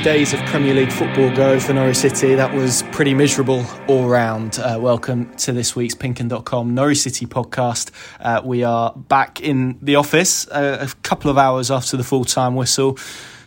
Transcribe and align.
days 0.00 0.32
of 0.32 0.40
Premier 0.46 0.74
League 0.74 0.92
football 0.92 1.34
go 1.34 1.58
for 1.58 1.72
Norwich 1.72 1.96
City, 1.96 2.34
that 2.34 2.54
was 2.54 2.82
pretty 2.92 3.14
miserable 3.14 3.64
all 3.88 4.08
round. 4.08 4.58
Uh, 4.58 4.78
welcome 4.80 5.34
to 5.36 5.52
this 5.52 5.74
week's 5.74 5.94
Pinkun.com 5.94 6.74
Norwich 6.74 6.98
City 6.98 7.26
podcast. 7.26 7.90
Uh, 8.20 8.40
we 8.44 8.64
are 8.64 8.92
back 8.94 9.40
in 9.40 9.78
the 9.82 9.96
office 9.96 10.46
uh, 10.48 10.86
a 10.88 10.94
couple 11.02 11.30
of 11.30 11.38
hours 11.38 11.70
after 11.70 11.96
the 11.96 12.04
full 12.04 12.24
time 12.24 12.54
whistle 12.54 12.98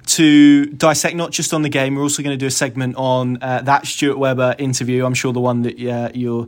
to 0.08 0.66
dissect 0.66 1.16
not 1.16 1.32
just 1.32 1.54
on 1.54 1.62
the 1.62 1.70
game, 1.70 1.96
we're 1.96 2.02
also 2.02 2.24
going 2.24 2.34
to 2.34 2.38
do 2.38 2.48
a 2.48 2.52
segment 2.52 2.96
on 2.96 3.42
uh, 3.42 3.62
that 3.62 3.86
Stuart 3.86 4.18
Webber 4.18 4.56
interview. 4.58 5.06
I'm 5.06 5.14
sure 5.14 5.32
the 5.34 5.40
one 5.40 5.62
that 5.62 5.80
uh, 5.80 6.10
you're 6.14 6.48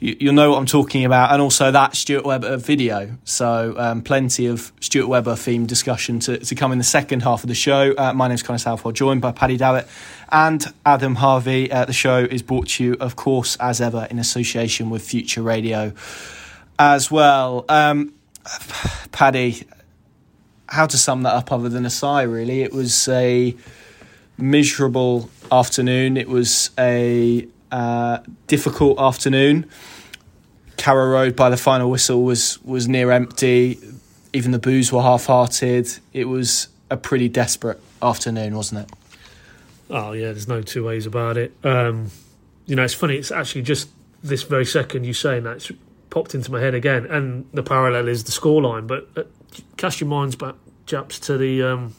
you, 0.00 0.16
will 0.22 0.32
know 0.32 0.50
what 0.50 0.58
I'm 0.58 0.66
talking 0.66 1.04
about, 1.04 1.32
and 1.32 1.42
also 1.42 1.70
that 1.70 1.94
Stuart 1.94 2.24
Webber 2.24 2.56
video. 2.56 3.16
So, 3.24 3.74
um, 3.76 4.02
plenty 4.02 4.46
of 4.46 4.72
Stuart 4.80 5.08
Webber 5.08 5.34
themed 5.34 5.66
discussion 5.66 6.18
to, 6.20 6.38
to 6.38 6.54
come 6.54 6.72
in 6.72 6.78
the 6.78 6.84
second 6.84 7.22
half 7.22 7.44
of 7.44 7.48
the 7.48 7.54
show. 7.54 7.94
Uh, 7.96 8.14
my 8.14 8.26
name 8.26 8.34
is 8.34 8.42
Connor 8.42 8.58
Southwell, 8.58 8.92
joined 8.92 9.20
by 9.20 9.30
Paddy 9.30 9.58
Davitt 9.58 9.86
and 10.32 10.64
Adam 10.86 11.16
Harvey. 11.16 11.70
Uh, 11.70 11.84
the 11.84 11.92
show 11.92 12.18
is 12.18 12.40
brought 12.42 12.68
to 12.68 12.84
you, 12.84 12.96
of 12.98 13.16
course, 13.16 13.56
as 13.56 13.80
ever, 13.80 14.06
in 14.10 14.18
association 14.18 14.88
with 14.88 15.02
Future 15.02 15.42
Radio 15.42 15.92
as 16.78 17.10
well. 17.10 17.66
Um, 17.68 18.14
Paddy, 19.12 19.66
how 20.66 20.86
to 20.86 20.96
sum 20.96 21.24
that 21.24 21.34
up 21.34 21.52
other 21.52 21.68
than 21.68 21.84
a 21.84 21.90
sigh, 21.90 22.22
really? 22.22 22.62
It 22.62 22.72
was 22.72 23.06
a 23.08 23.54
miserable 24.38 25.28
afternoon. 25.52 26.16
It 26.16 26.28
was 26.28 26.70
a 26.78 27.46
uh, 27.70 28.18
difficult 28.46 28.98
afternoon. 28.98 29.68
Carrow 30.76 31.10
Road 31.10 31.36
by 31.36 31.50
the 31.50 31.56
final 31.56 31.90
whistle 31.90 32.22
was 32.22 32.62
was 32.64 32.88
near 32.88 33.10
empty. 33.10 33.78
Even 34.32 34.52
the 34.52 34.58
boos 34.58 34.92
were 34.92 35.02
half-hearted. 35.02 35.88
It 36.12 36.26
was 36.26 36.68
a 36.88 36.96
pretty 36.96 37.28
desperate 37.28 37.80
afternoon, 38.02 38.56
wasn't 38.56 38.88
it? 38.88 38.96
Oh 39.90 40.12
yeah, 40.12 40.26
there's 40.26 40.48
no 40.48 40.62
two 40.62 40.84
ways 40.84 41.04
about 41.04 41.36
it. 41.36 41.52
Um, 41.64 42.10
you 42.66 42.76
know, 42.76 42.84
it's 42.84 42.94
funny. 42.94 43.16
It's 43.16 43.32
actually 43.32 43.62
just 43.62 43.90
this 44.22 44.42
very 44.42 44.64
second 44.64 45.04
you 45.04 45.12
saying 45.12 45.44
that 45.44 45.56
it's 45.56 45.72
popped 46.10 46.34
into 46.34 46.50
my 46.50 46.60
head 46.60 46.74
again, 46.74 47.06
and 47.06 47.48
the 47.52 47.62
parallel 47.62 48.08
is 48.08 48.24
the 48.24 48.32
scoreline. 48.32 48.86
But 48.86 49.08
uh, 49.16 49.24
cast 49.76 50.00
your 50.00 50.08
minds 50.08 50.36
back, 50.36 50.54
chaps, 50.86 51.18
to 51.20 51.36
the 51.36 51.62
um, 51.62 51.94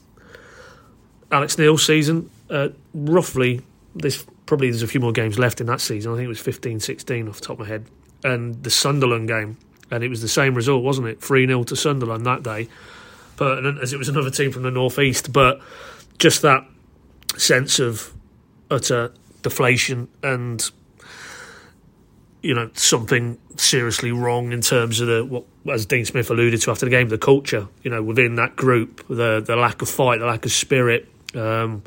Alex 1.32 1.58
Neil 1.58 1.78
season. 1.78 2.30
Uh, 2.50 2.70
roughly, 2.94 3.62
this 3.96 4.26
probably 4.52 4.70
there's 4.70 4.84
a 4.84 4.88
few 4.88 5.00
more 5.00 5.14
games 5.14 5.40
left 5.40 5.62
in 5.62 5.68
that 5.68 5.80
season. 5.80 6.12
I 6.12 6.16
think 6.16 6.26
it 6.26 6.28
was 6.28 6.42
15, 6.42 6.82
16 6.82 7.30
off 7.30 7.40
the 7.40 7.42
top 7.48 7.54
of 7.54 7.60
my 7.60 7.68
head. 7.68 7.86
And 8.22 8.62
the 8.66 8.70
Sunderland 8.70 9.30
game, 9.30 9.58
and 9.90 10.04
it 10.04 10.10
was 10.10 10.22
the 10.22 10.28
same 10.28 10.56
result, 10.56 10.84
wasn't 10.84 11.08
it? 11.08 11.22
3 11.22 11.48
0 11.48 11.64
to 11.64 11.76
Sunderland 11.78 12.26
that 12.26 12.44
day. 12.44 12.68
But 13.38 13.66
as 13.82 13.94
it 13.94 13.98
was 13.98 14.10
another 14.10 14.30
team 14.30 14.52
from 14.52 14.64
the 14.64 14.70
northeast, 14.70 15.32
but 15.32 15.62
just 16.20 16.42
that 16.42 16.68
sense 17.38 17.80
of 17.80 18.14
utter 18.70 19.14
deflation 19.42 20.10
and 20.22 20.70
you 22.42 22.54
know 22.54 22.70
something 22.74 23.38
seriously 23.56 24.12
wrong 24.12 24.52
in 24.52 24.60
terms 24.60 25.00
of 25.00 25.08
the 25.08 25.24
what 25.24 25.46
as 25.74 25.86
Dean 25.86 26.04
Smith 26.04 26.30
alluded 26.30 26.60
to 26.60 26.72
after 26.72 26.86
the 26.86 26.90
game 26.90 27.08
the 27.08 27.18
culture 27.18 27.70
you 27.84 27.90
know 27.90 28.04
within 28.04 28.36
that 28.36 28.58
group 28.58 29.08
the 29.08 29.40
the 29.40 29.56
lack 29.56 29.82
of 29.82 29.88
fight 29.88 30.20
the 30.20 30.26
lack 30.26 30.44
of 30.44 30.52
spirit 30.52 31.08
um, 31.36 31.84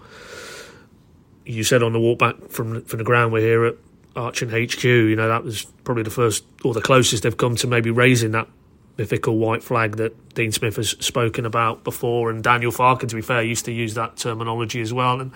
you 1.44 1.64
said 1.64 1.82
on 1.82 1.92
the 1.92 2.00
walk 2.00 2.18
back 2.18 2.48
from 2.48 2.82
from 2.82 2.98
the 2.98 3.04
ground 3.04 3.32
we're 3.32 3.40
here 3.40 3.64
at 3.64 3.76
Archant 4.14 4.50
HQ. 4.50 4.84
You 4.84 5.16
know 5.16 5.28
that 5.28 5.44
was 5.44 5.64
probably 5.84 6.02
the 6.02 6.10
first 6.10 6.44
or 6.64 6.74
the 6.74 6.80
closest 6.80 7.22
they've 7.22 7.36
come 7.36 7.56
to 7.56 7.66
maybe 7.66 7.90
raising 7.90 8.32
that 8.32 8.48
mythical 8.96 9.36
white 9.38 9.62
flag 9.62 9.96
that 9.96 10.34
Dean 10.34 10.52
Smith 10.52 10.76
has 10.76 10.90
spoken 10.90 11.46
about 11.46 11.84
before, 11.84 12.30
and 12.30 12.42
Daniel 12.42 12.70
Farke, 12.70 13.08
to 13.08 13.14
be 13.14 13.22
fair, 13.22 13.42
used 13.42 13.64
to 13.64 13.72
use 13.72 13.94
that 13.94 14.16
terminology 14.16 14.80
as 14.80 14.92
well. 14.92 15.20
And 15.20 15.32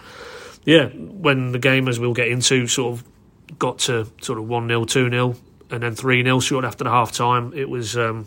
yeah, 0.64 0.88
when 0.88 1.52
the 1.52 1.58
game, 1.58 1.88
as 1.88 1.98
we'll 1.98 2.14
get 2.14 2.28
into, 2.28 2.66
sort 2.66 2.94
of 2.94 3.58
got 3.58 3.78
to 3.78 4.06
sort 4.20 4.38
of 4.38 4.48
one 4.48 4.68
0 4.68 4.84
two 4.84 5.10
0 5.10 5.34
and 5.70 5.82
then 5.82 5.94
three 5.94 6.22
0 6.22 6.40
short 6.40 6.64
after 6.64 6.84
the 6.84 6.90
half 6.90 7.12
time, 7.12 7.52
it 7.54 7.68
was 7.68 7.96
um, 7.96 8.26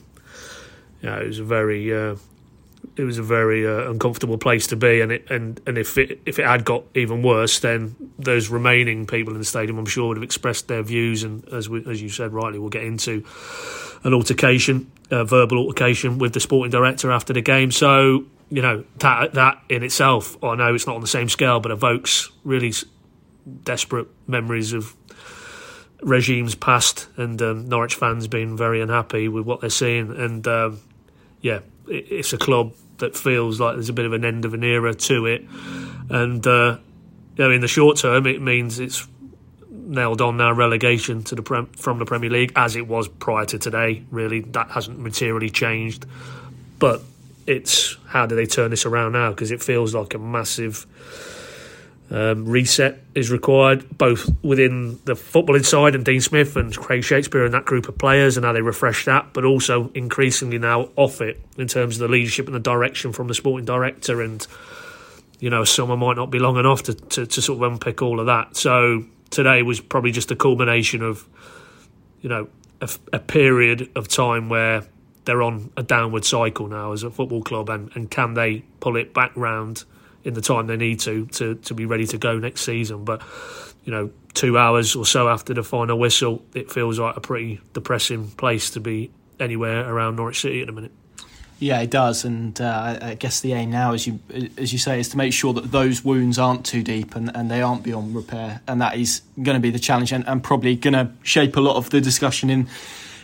yeah, 1.02 1.20
it 1.20 1.28
was 1.28 1.40
a 1.40 1.44
very 1.44 1.94
uh, 1.94 2.16
it 2.96 3.04
was 3.04 3.18
a 3.18 3.24
very 3.24 3.66
uh, 3.66 3.90
uncomfortable 3.90 4.38
place 4.38 4.68
to 4.68 4.76
be, 4.76 5.02
and 5.02 5.12
it 5.12 5.30
and 5.30 5.62
and 5.66 5.78
if 5.78 5.98
it 5.98 6.22
if 6.26 6.40
it 6.40 6.46
had 6.46 6.66
got 6.66 6.84
even 6.96 7.24
worse, 7.24 7.60
then 7.60 7.96
those 8.20 8.50
remaining 8.50 9.08
people 9.08 9.34
in 9.34 9.40
the 9.40 9.46
stadium, 9.46 9.78
I'm 9.78 9.86
sure, 9.86 10.10
would 10.10 10.18
have 10.18 10.24
expressed 10.24 10.68
their 10.68 10.84
views, 10.84 11.24
and 11.24 11.48
as 11.50 11.70
we, 11.70 11.86
as 11.90 12.02
you 12.02 12.10
said 12.10 12.34
rightly, 12.34 12.60
we'll 12.60 12.70
get 12.70 12.84
into 12.84 13.26
an 14.04 14.14
altercation, 14.14 14.92
a 15.10 15.24
verbal 15.24 15.58
altercation 15.58 16.18
with 16.18 16.34
the 16.34 16.40
sporting 16.40 16.72
director 16.72 17.12
after 17.12 17.34
the 17.34 17.42
game. 17.42 17.72
So 17.72 18.26
you 18.50 18.62
know 18.62 18.84
that 18.98 19.34
that 19.34 19.62
in 19.70 19.84
itself, 19.84 20.42
I 20.44 20.56
know 20.56 20.76
it's 20.76 20.88
not 20.88 20.96
on 20.96 21.02
the 21.02 21.08
same 21.08 21.30
scale, 21.30 21.60
but 21.60 21.72
evokes 21.72 22.30
really 22.44 22.74
desperate 23.64 24.08
memories 24.28 24.74
of 24.74 24.96
regimes 26.02 26.56
past, 26.56 27.08
and 27.16 27.42
um, 27.42 27.70
Norwich 27.70 27.96
fans 27.96 28.28
being 28.28 28.58
very 28.58 28.82
unhappy 28.82 29.28
with 29.28 29.46
what 29.46 29.62
they're 29.62 29.70
seeing, 29.70 30.12
and 30.12 30.46
um, 30.48 30.80
yeah, 31.42 31.60
it's 31.92 32.34
a 32.34 32.38
club 32.38 32.74
that 32.98 33.16
feels 33.16 33.60
like 33.60 33.76
there's 33.76 33.90
a 33.90 33.94
bit 33.94 34.06
of 34.06 34.14
an 34.14 34.24
end 34.24 34.46
of 34.46 34.54
an 34.54 34.64
era 34.64 34.94
to 34.94 35.26
it, 35.26 35.46
and 36.10 36.46
uh, 36.48 36.78
you 37.36 37.44
know, 37.44 37.52
in 37.52 37.62
the 37.62 37.68
short 37.68 37.98
term, 37.98 38.26
it 38.28 38.42
means 38.42 38.80
it's 38.80 39.08
nailed 39.70 40.22
on 40.22 40.38
now 40.38 40.52
relegation 40.52 41.24
to 41.24 41.36
the 41.36 41.42
prem- 41.42 41.68
from 41.68 42.00
the 42.00 42.06
Premier 42.06 42.30
League 42.30 42.54
as 42.56 42.76
it 42.76 42.88
was 42.88 43.08
prior 43.08 43.46
to 43.46 43.60
today. 43.60 44.04
Really, 44.12 44.42
that 44.42 44.72
hasn't 44.72 45.00
materially 45.00 45.50
changed, 45.50 46.06
but 46.80 47.02
it's 47.48 47.98
how 48.08 48.26
do 48.26 48.36
they 48.36 48.46
turn 48.46 48.72
this 48.72 48.86
around 48.86 49.14
now? 49.14 49.32
Because 49.32 49.52
it 49.52 49.62
feels 49.62 49.94
like 49.94 50.14
a 50.14 50.20
massive 50.20 50.86
um, 52.12 52.46
reset 52.46 53.00
is 53.16 53.32
required, 53.32 53.98
both 53.98 54.30
within 54.44 55.00
the 55.06 55.14
footballing 55.14 55.66
side 55.66 55.96
and 55.96 56.04
Dean 56.04 56.20
Smith 56.20 56.58
and 56.58 56.76
Craig 56.76 57.06
Shakespeare 57.06 57.46
and 57.46 57.54
that 57.54 57.64
group 57.64 57.88
of 57.88 57.98
players 57.98 58.36
and 58.36 58.46
how 58.46 58.52
they 58.52 58.62
refresh 58.62 59.06
that, 59.06 59.32
but 59.32 59.46
also 59.46 59.90
increasingly 59.94 60.58
now 60.58 60.90
off 60.98 61.22
it 61.22 61.40
in 61.58 61.68
terms 61.68 61.96
of 61.96 62.08
the 62.08 62.12
leadership 62.12 62.48
and 62.48 62.56
the 62.56 62.60
direction 62.60 63.14
from 63.14 63.28
the 63.28 63.34
sporting 63.34 63.66
director. 63.66 64.22
And, 64.22 64.46
you 65.40 65.50
know, 65.50 65.64
summer 65.64 65.96
might 65.96 66.18
not 66.18 66.30
be 66.30 66.40
long 66.40 66.58
enough 66.58 66.84
to, 66.84 66.94
to, 66.94 67.26
to 67.26 67.42
sort 67.42 67.64
of 67.64 67.72
unpick 67.72 68.02
all 68.02 68.20
of 68.20 68.26
that. 68.26 68.58
So 68.58 69.06
today 69.30 69.64
was 69.64 69.80
probably 69.80 70.12
just 70.12 70.32
a 70.32 70.36
culmination 70.36 71.02
of, 71.02 71.26
you 72.20 72.28
know, 72.28 72.50
a, 72.82 72.90
a 73.14 73.20
period 73.20 73.90
of 73.96 74.10
time 74.10 74.50
where 74.50 74.84
they're 75.24 75.42
on 75.42 75.72
a 75.78 75.84
downward 75.84 76.26
cycle 76.26 76.68
now 76.68 76.92
as 76.92 77.04
a 77.04 77.10
football 77.10 77.42
club 77.42 77.70
and, 77.70 77.90
and 77.96 78.12
can 78.12 78.34
they 78.34 78.66
pull 78.82 78.98
it 78.98 79.14
back 79.14 79.32
round 79.38 79.86
in 80.24 80.34
the 80.34 80.42
time 80.42 80.68
they 80.68 80.78
need 80.78 81.00
to 81.02 81.26
to 81.28 81.56
to 81.56 81.74
be 81.74 81.86
ready 81.86 82.06
to 82.08 82.18
go 82.18 82.38
next 82.38 82.62
season. 82.62 83.06
But 83.06 83.22
you 83.84 83.92
know, 83.92 84.12
two 84.34 84.58
hours 84.58 84.96
or 84.96 85.06
so 85.06 85.28
after 85.28 85.54
the 85.54 85.64
final 85.64 85.98
whistle, 85.98 86.44
it 86.54 86.72
feels 86.72 87.00
like 87.00 87.18
a 87.18 87.22
pretty 87.22 87.60
depressing 87.74 88.30
place 88.32 88.70
to 88.72 88.80
be 88.80 89.12
anywhere 89.40 89.92
around 89.92 90.18
Norwich 90.18 90.42
City 90.42 90.62
at 90.62 90.68
the 90.68 90.74
minute. 90.74 90.92
Yeah, 91.60 91.80
it 91.82 91.92
does, 91.92 92.26
and 92.26 92.60
uh, 92.60 92.98
I 93.02 93.14
guess 93.14 93.42
the 93.42 93.54
aim 93.54 93.70
now, 93.70 93.94
as 93.94 94.08
you 94.08 94.20
as 94.58 94.74
you 94.74 94.80
say, 94.80 95.00
is 95.00 95.10
to 95.10 95.18
make 95.18 95.32
sure 95.32 95.54
that 95.54 95.72
those 95.72 96.04
wounds 96.04 96.40
aren't 96.40 96.66
too 96.66 96.82
deep 96.82 97.16
and, 97.16 97.30
and 97.36 97.52
they 97.52 97.62
aren't 97.62 97.84
beyond 97.84 98.16
repair, 98.16 98.62
and 98.68 98.82
that 98.82 98.98
is 98.98 99.22
going 99.42 99.56
to 99.56 99.60
be 99.60 99.70
the 99.70 99.78
challenge, 99.78 100.12
and, 100.12 100.28
and 100.28 100.44
probably 100.44 100.76
going 100.76 100.96
to 100.96 101.12
shape 101.22 101.56
a 101.58 101.62
lot 101.62 101.76
of 101.76 101.92
the 101.92 102.02
discussion 102.02 102.50
in 102.50 102.68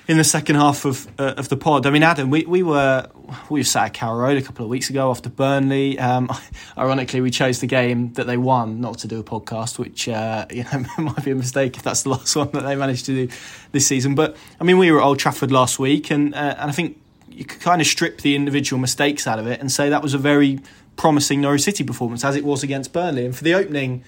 in 0.07 0.18
the 0.18 0.23
second 0.23 0.56
half 0.56 0.85
of 0.85 1.07
uh, 1.19 1.34
of 1.38 1.50
the 1.50 1.57
pod. 1.57 1.85
I 1.85 1.90
mean, 1.90 2.03
Adam, 2.03 2.29
we, 2.29 2.45
we 2.45 2.63
were 2.63 3.07
we 3.50 3.59
were 3.59 3.66
sat 3.66 3.88
at 3.88 3.94
Carrow 3.94 4.16
Road 4.16 4.38
a 4.38 4.41
couple 4.41 4.63
of 4.66 4.69
weeks 4.69 4.90
ago 4.90 5.09
after 5.09 5.29
Burnley. 5.29 6.00
Um, 6.00 6.31
ironically, 6.78 7.22
we 7.22 7.29
chose 7.29 7.59
the 7.59 7.68
game 7.68 8.13
that 8.13 8.25
they 8.25 8.38
won 8.38 8.79
not 8.79 9.00
to 9.00 9.07
do 9.07 9.19
a 9.19 9.23
podcast, 9.23 9.78
which 9.78 10.07
uh, 10.07 10.46
you 10.51 10.63
know 10.63 10.85
might 10.97 11.23
be 11.23 11.31
a 11.31 11.35
mistake 11.35 11.78
if 11.78 11.84
that's 11.84 12.03
the 12.03 12.09
last 12.09 12.35
one 12.35 12.50
that 12.51 12.62
they 12.62 12.75
managed 12.75 13.06
to 13.07 13.28
do 13.28 13.35
this 13.72 13.85
season. 13.85 14.16
But 14.16 14.38
I 14.59 14.63
mean, 14.63 14.78
we 14.78 14.91
were 14.91 15.01
at 15.01 15.06
Old 15.06 15.19
Trafford 15.19 15.51
last 15.51 15.78
week, 15.78 16.09
and 16.09 16.34
uh, 16.34 16.56
and 16.57 16.70
I 16.70 16.72
think 16.72 16.99
you 17.29 17.46
could 17.46 17.61
kind 17.61 17.81
of 17.81 17.87
strip 17.87 18.22
the 18.22 18.35
individual 18.35 18.79
mistakes 18.79 19.28
out 19.28 19.40
of 19.40 19.47
it 19.47 19.59
and 19.59 19.72
say 19.72 19.90
that 19.90 20.02
was 20.02 20.14
a 20.14 20.17
very 20.17 20.59
promising 20.96 21.41
Norwich 21.41 21.61
City 21.61 21.84
performance 21.84 22.23
as 22.23 22.35
it 22.35 22.43
was 22.43 22.64
against 22.64 22.93
Burnley. 22.93 23.26
And 23.26 23.35
for 23.35 23.43
the 23.43 23.53
opening 23.53 24.03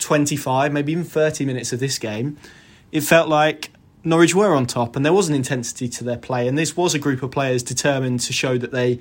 twenty 0.00 0.36
five, 0.36 0.72
maybe 0.72 0.90
even 0.92 1.04
thirty 1.04 1.44
minutes 1.44 1.72
of 1.72 1.78
this 1.78 1.98
game, 1.98 2.38
it 2.90 3.02
felt 3.02 3.28
like 3.28 3.70
Norwich 4.04 4.34
were 4.34 4.54
on 4.54 4.66
top 4.66 4.96
and 4.96 5.04
there 5.04 5.12
was 5.12 5.28
an 5.28 5.34
intensity 5.34 5.88
to 5.88 6.04
their 6.04 6.18
play. 6.18 6.46
And 6.46 6.58
this 6.58 6.76
was 6.76 6.94
a 6.94 6.98
group 6.98 7.22
of 7.22 7.30
players 7.30 7.62
determined 7.62 8.20
to 8.20 8.32
show 8.32 8.58
that 8.58 8.70
they 8.70 9.00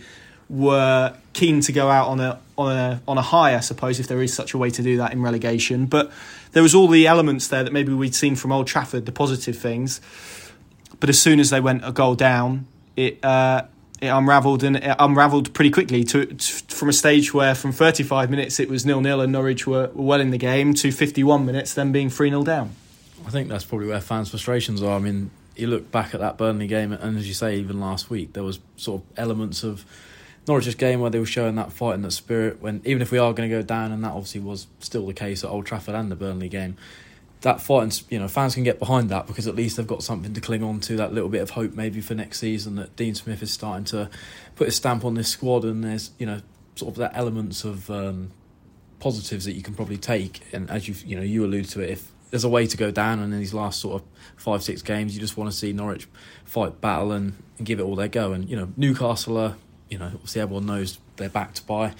were 0.49 1.15
keen 1.33 1.61
to 1.61 1.71
go 1.71 1.89
out 1.89 2.07
on 2.07 2.19
a 2.19 2.39
on 2.57 2.75
a 2.75 3.01
on 3.07 3.17
a 3.17 3.21
high, 3.21 3.55
I 3.55 3.59
suppose, 3.59 3.99
if 3.99 4.07
there 4.07 4.21
is 4.21 4.33
such 4.33 4.53
a 4.53 4.57
way 4.57 4.69
to 4.69 4.81
do 4.81 4.97
that 4.97 5.11
in 5.11 5.21
relegation. 5.21 5.85
But 5.85 6.11
there 6.51 6.63
was 6.63 6.75
all 6.75 6.87
the 6.87 7.07
elements 7.07 7.47
there 7.47 7.63
that 7.63 7.73
maybe 7.73 7.93
we'd 7.93 8.15
seen 8.15 8.35
from 8.35 8.51
Old 8.51 8.67
Trafford, 8.67 9.05
the 9.05 9.11
positive 9.11 9.57
things. 9.57 9.99
But 10.99 11.09
as 11.09 11.19
soon 11.19 11.39
as 11.39 11.49
they 11.49 11.59
went 11.59 11.85
a 11.85 11.91
goal 11.91 12.15
down, 12.15 12.67
it 12.95 13.23
uh, 13.23 13.63
it 14.01 14.07
unravelled 14.07 14.63
and 14.63 14.77
it 14.77 14.95
unravelled 14.99 15.53
pretty 15.53 15.71
quickly. 15.71 16.03
To, 16.03 16.25
to, 16.25 16.75
from 16.75 16.89
a 16.89 16.93
stage 16.93 17.33
where 17.33 17.55
from 17.55 17.71
35 17.71 18.29
minutes 18.29 18.59
it 18.59 18.69
was 18.69 18.85
nil 18.85 19.01
nil 19.01 19.21
and 19.21 19.31
Norwich 19.31 19.65
were, 19.65 19.89
were 19.93 20.03
well 20.03 20.21
in 20.21 20.31
the 20.31 20.37
game 20.37 20.73
to 20.75 20.91
51 20.91 21.45
minutes, 21.45 21.73
then 21.73 21.91
being 21.91 22.09
three 22.09 22.29
0 22.29 22.43
down. 22.43 22.75
I 23.25 23.29
think 23.29 23.49
that's 23.49 23.65
probably 23.65 23.87
where 23.87 24.01
fans' 24.01 24.29
frustrations 24.29 24.81
are. 24.81 24.95
I 24.95 24.99
mean, 24.99 25.31
you 25.55 25.67
look 25.67 25.91
back 25.91 26.13
at 26.13 26.19
that 26.19 26.37
Burnley 26.37 26.67
game, 26.67 26.91
and 26.91 27.17
as 27.17 27.27
you 27.27 27.33
say, 27.33 27.57
even 27.57 27.79
last 27.79 28.09
week, 28.09 28.33
there 28.33 28.43
was 28.43 28.59
sort 28.75 29.01
of 29.01 29.19
elements 29.19 29.63
of 29.63 29.85
Norwich's 30.47 30.75
game 30.75 30.99
where 30.99 31.09
they 31.09 31.19
were 31.19 31.25
showing 31.25 31.55
that 31.55 31.71
fight 31.71 31.93
and 31.95 32.03
that 32.03 32.11
spirit. 32.11 32.61
When 32.61 32.81
even 32.85 33.01
if 33.01 33.11
we 33.11 33.17
are 33.17 33.33
going 33.33 33.49
to 33.49 33.55
go 33.55 33.61
down, 33.61 33.91
and 33.91 34.03
that 34.03 34.11
obviously 34.11 34.41
was 34.41 34.67
still 34.79 35.05
the 35.05 35.13
case 35.13 35.43
at 35.43 35.49
Old 35.49 35.65
Trafford 35.65 35.95
and 35.95 36.11
the 36.11 36.15
Burnley 36.15 36.49
game, 36.49 36.77
that 37.41 37.61
fight 37.61 37.83
and 37.83 38.03
you 38.09 38.19
know 38.19 38.27
fans 38.27 38.55
can 38.55 38.63
get 38.63 38.79
behind 38.79 39.09
that 39.09 39.27
because 39.27 39.47
at 39.47 39.55
least 39.55 39.77
they've 39.77 39.87
got 39.87 40.01
something 40.01 40.33
to 40.33 40.41
cling 40.41 40.63
on 40.63 40.79
to. 40.81 40.95
That 40.95 41.13
little 41.13 41.29
bit 41.29 41.41
of 41.41 41.51
hope 41.51 41.73
maybe 41.73 42.01
for 42.01 42.15
next 42.15 42.39
season 42.39 42.75
that 42.75 42.95
Dean 42.95 43.15
Smith 43.15 43.41
is 43.43 43.51
starting 43.51 43.85
to 43.85 44.09
put 44.55 44.65
his 44.65 44.75
stamp 44.75 45.05
on 45.05 45.13
this 45.13 45.29
squad, 45.29 45.63
and 45.63 45.83
there's 45.83 46.11
you 46.17 46.25
know 46.25 46.41
sort 46.75 46.93
of 46.93 46.97
that 46.97 47.11
elements 47.15 47.63
of 47.63 47.89
um, 47.89 48.31
positives 48.99 49.45
that 49.45 49.53
you 49.53 49.61
can 49.61 49.75
probably 49.75 49.97
take. 49.97 50.41
And 50.51 50.69
as 50.69 50.87
you 50.87 50.95
you 51.05 51.15
know 51.15 51.23
you 51.23 51.45
allude 51.45 51.69
to 51.69 51.81
it, 51.81 51.91
if 51.91 52.11
there's 52.33 52.43
a 52.43 52.49
way 52.49 52.65
to 52.65 52.77
go 52.77 52.89
down, 52.89 53.19
and 53.19 53.31
in 53.31 53.39
these 53.39 53.53
last 53.53 53.79
sort 53.79 54.01
of 54.01 54.07
five 54.37 54.63
six 54.63 54.81
games, 54.81 55.13
you 55.13 55.21
just 55.21 55.37
want 55.37 55.51
to 55.51 55.55
see 55.55 55.71
Norwich 55.71 56.07
fight 56.45 56.81
battle 56.81 57.11
and, 57.11 57.35
and 57.59 57.67
give 57.67 57.79
it 57.79 57.83
all 57.83 57.95
their 57.95 58.07
go. 58.07 58.33
And 58.33 58.49
you 58.49 58.55
know 58.55 58.73
Newcastle 58.75 59.37
are 59.37 59.55
you 59.93 59.99
know, 59.99 60.07
obviously 60.07 60.41
everyone 60.41 60.65
knows 60.65 60.97
they're 61.17 61.29
backed 61.29 61.67
by 61.67 61.93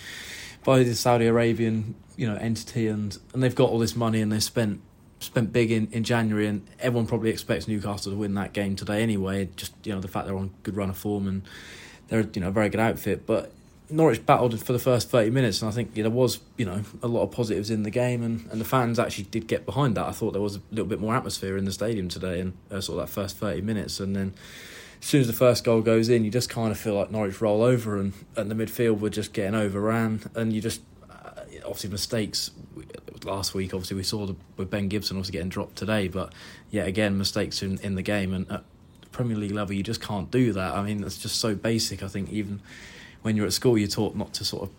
by 0.64 0.82
the 0.82 0.96
Saudi 0.96 1.28
Arabian, 1.28 1.94
you 2.16 2.28
know, 2.28 2.36
entity 2.38 2.88
and, 2.88 3.18
and 3.34 3.44
they've 3.44 3.54
got 3.54 3.70
all 3.70 3.78
this 3.78 3.96
money 3.96 4.20
and 4.20 4.32
they 4.32 4.40
spent 4.40 4.82
spent 5.20 5.54
big 5.54 5.72
in, 5.72 5.88
in 5.92 6.04
January 6.04 6.48
and 6.48 6.66
everyone 6.80 7.06
probably 7.06 7.30
expects 7.30 7.68
Newcastle 7.68 8.12
to 8.12 8.18
win 8.18 8.34
that 8.34 8.52
game 8.52 8.76
today 8.76 9.04
anyway. 9.04 9.48
Just, 9.56 9.74
you 9.84 9.94
know, 9.94 10.02
the 10.02 10.08
fact 10.08 10.26
they're 10.26 10.36
on 10.36 10.52
good 10.64 10.76
run 10.76 10.90
of 10.90 10.98
form 10.98 11.28
and 11.28 11.44
they're, 12.08 12.28
you 12.34 12.42
know, 12.42 12.48
a 12.48 12.52
very 12.52 12.70
good 12.70 12.80
outfit. 12.80 13.28
But 13.28 13.52
Norwich 13.90 14.26
battled 14.26 14.60
for 14.62 14.74
the 14.74 14.80
first 14.80 15.10
30 15.10 15.30
minutes, 15.30 15.62
and 15.62 15.70
I 15.70 15.74
think 15.74 15.94
there 15.94 16.10
was, 16.10 16.40
you 16.58 16.66
know, 16.66 16.84
a 17.02 17.08
lot 17.08 17.24
of 17.24 17.32
positives 17.32 17.70
in 17.70 17.84
the 17.84 17.90
game, 17.90 18.24
and, 18.24 18.50
and 18.52 18.60
the 18.60 18.66
fans 18.66 18.98
actually 18.98 19.26
did 19.26 19.48
get 19.48 19.66
behind 19.66 19.96
that. 19.96 20.08
I 20.08 20.12
thought 20.12 20.34
there 20.34 20.42
was 20.42 20.56
a 20.56 20.62
little 20.72 20.86
bit 20.86 21.00
more 21.00 21.16
atmosphere 21.16 21.58
in 21.58 21.66
the 21.66 21.72
stadium 21.72 22.08
today, 22.08 22.40
and 22.40 22.54
uh, 22.72 22.82
sort 22.82 23.00
of 23.00 23.08
that 23.08 23.14
first 23.14 23.38
30 23.38 23.62
minutes, 23.62 24.00
and 24.00 24.16
then 24.16 24.34
as 25.02 25.08
soon 25.08 25.22
as 25.22 25.28
the 25.28 25.34
first 25.34 25.64
goal 25.64 25.82
goes 25.82 26.08
in, 26.08 26.24
you 26.24 26.32
just 26.32 26.50
kind 26.50 26.72
of 26.72 26.80
feel 26.80 26.96
like 26.96 27.12
Norwich 27.12 27.42
roll 27.42 27.62
over, 27.62 28.00
and, 28.00 28.14
and 28.36 28.50
the 28.50 28.56
midfield 28.56 29.00
were 29.00 29.10
just 29.10 29.34
getting 29.34 29.54
overran, 29.54 30.22
and 30.34 30.54
you 30.54 30.62
just 30.62 30.82
uh, 31.10 31.42
obviously 31.66 31.90
mistakes. 31.90 32.52
Last 33.26 33.54
week, 33.54 33.74
obviously, 33.74 33.96
we 33.96 34.04
saw 34.04 34.26
the, 34.26 34.36
with 34.58 34.70
Ben 34.70 34.88
Gibson 34.90 35.18
obviously 35.18 35.34
getting 35.34 35.50
dropped 35.50 35.76
today, 35.78 36.08
but 36.08 36.34
yet 36.72 36.88
again, 36.88 37.18
mistakes 37.18 37.62
in, 37.62 37.78
in 37.80 37.96
the 37.96 38.02
game, 38.02 38.34
and 38.34 38.50
at 38.52 38.64
Premier 39.12 39.38
League 39.38 39.52
level, 39.52 39.74
you 39.74 39.84
just 39.84 40.02
can't 40.02 40.30
do 40.32 40.52
that. 40.54 40.74
I 40.74 40.84
mean, 40.84 41.04
it's 41.04 41.18
just 41.18 41.38
so 41.40 41.56
basic. 41.56 42.04
I 42.04 42.08
think 42.08 42.32
even 42.32 42.62
when 43.24 43.36
you're 43.36 43.48
at 43.48 43.54
school, 43.54 43.78
you're 43.78 43.88
taught 43.88 44.16
not 44.16 44.34
to 44.36 44.46
sort 44.46 44.64
of 44.64 44.70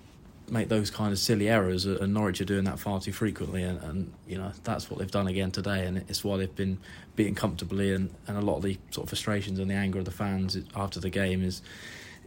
make 0.51 0.69
those 0.69 0.91
kind 0.91 1.13
of 1.13 1.19
silly 1.19 1.49
errors, 1.49 1.87
and 1.87 2.15
Norwich 2.15 2.41
are 2.41 2.45
doing 2.45 2.65
that 2.65 2.79
far 2.79 3.01
too 3.01 3.13
frequently, 3.13 3.63
and, 3.63 3.83
and 3.83 4.13
you 4.29 4.39
know 4.39 4.53
that's 4.63 4.91
what 4.91 4.99
they've 4.99 5.11
done 5.11 5.27
again 5.27 5.51
today, 5.51 5.87
and 5.87 5.99
it's 6.09 6.23
why 6.23 6.37
they've 6.37 6.55
been 6.55 6.79
beaten 7.17 7.35
comfortably, 7.35 7.93
and, 7.93 8.11
and 8.27 8.37
a 8.37 8.41
lot 8.41 8.57
of 8.57 8.63
the 8.63 8.79
sort 8.91 9.05
of 9.05 9.09
frustrations 9.09 9.59
and 9.59 9.71
the 9.71 9.75
anger 9.75 9.99
of 9.99 10.05
the 10.05 10.11
fans 10.11 10.57
after 10.77 11.01
the 11.01 11.11
game 11.11 11.43
is 11.43 11.63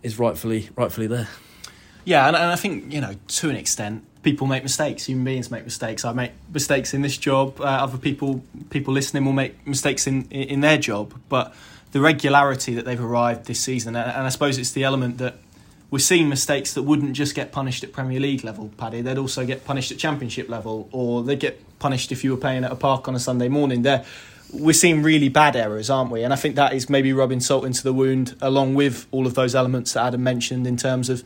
is 0.04 0.20
rightfully 0.20 0.70
rightfully 0.76 1.08
there. 1.08 1.28
Yeah, 2.06 2.28
and, 2.28 2.36
and 2.36 2.46
I 2.46 2.56
think 2.56 2.92
you 2.92 3.02
know 3.02 3.14
to 3.28 3.50
an 3.50 3.56
extent, 3.56 4.04
people 4.24 4.48
make 4.48 4.64
mistakes. 4.64 5.06
Human 5.06 5.26
beings 5.26 5.52
make 5.52 5.64
mistakes. 5.64 6.04
I 6.04 6.14
make 6.14 6.32
mistakes 6.52 6.94
in 6.94 7.04
this 7.04 7.18
job. 7.18 7.62
Uh, 7.62 7.66
other 7.66 7.98
people 7.98 8.44
people 8.72 8.94
listening 8.94 9.26
will 9.26 9.34
make 9.34 9.68
mistakes 9.68 10.08
in 10.08 10.24
in 10.32 10.62
their 10.62 10.78
job, 10.78 11.14
but 11.30 11.54
the 11.92 12.02
regularity 12.02 12.74
that 12.76 12.86
they've 12.86 13.02
arrived 13.02 13.46
this 13.46 13.60
season, 13.60 13.96
and 13.96 14.28
I 14.28 14.30
suppose 14.30 14.58
it's 14.58 14.72
the 14.72 14.84
element 14.84 15.20
that 15.20 15.38
we're 15.90 16.00
seeing 16.00 16.28
mistakes 16.28 16.74
that 16.74 16.84
wouldn't 16.84 17.14
just 17.14 17.34
get 17.34 17.52
punished 17.52 17.84
at 17.84 17.94
Premier 17.94 18.20
League 18.20 18.44
level, 18.44 18.70
Paddy. 18.78 19.02
They'd 19.02 19.18
also 19.18 19.46
get 19.46 19.64
punished 19.64 19.92
at 19.92 19.98
Championship 19.98 20.50
level, 20.50 20.90
or 20.92 21.24
they'd 21.24 21.40
get 21.40 21.80
punished 21.80 22.12
if 22.12 22.24
you 22.24 22.32
were 22.32 22.38
playing 22.38 22.64
at 22.64 22.72
a 22.72 22.76
park 22.76 23.08
on 23.08 23.16
a 23.16 23.20
Sunday 23.20 23.48
morning. 23.48 23.84
There, 23.84 24.04
we're 24.52 24.74
seeing 24.74 25.02
really 25.02 25.30
bad 25.30 25.56
errors, 25.56 25.90
aren't 25.90 26.12
we? 26.12 26.24
And 26.24 26.34
I 26.34 26.36
think 26.36 26.56
that 26.56 26.74
is 26.74 26.90
maybe 26.90 27.14
rubbing 27.14 27.40
salt 27.40 27.66
into 27.66 27.84
the 27.84 27.94
wound, 27.94 28.36
along 28.42 28.76
with 28.76 29.08
all 29.12 29.26
of 29.26 29.36
those 29.36 29.56
elements 29.56 29.94
that 29.94 30.06
Adam 30.08 30.24
mentioned 30.24 30.68
in 30.68 30.76
terms 30.76 31.10
of 31.10 31.24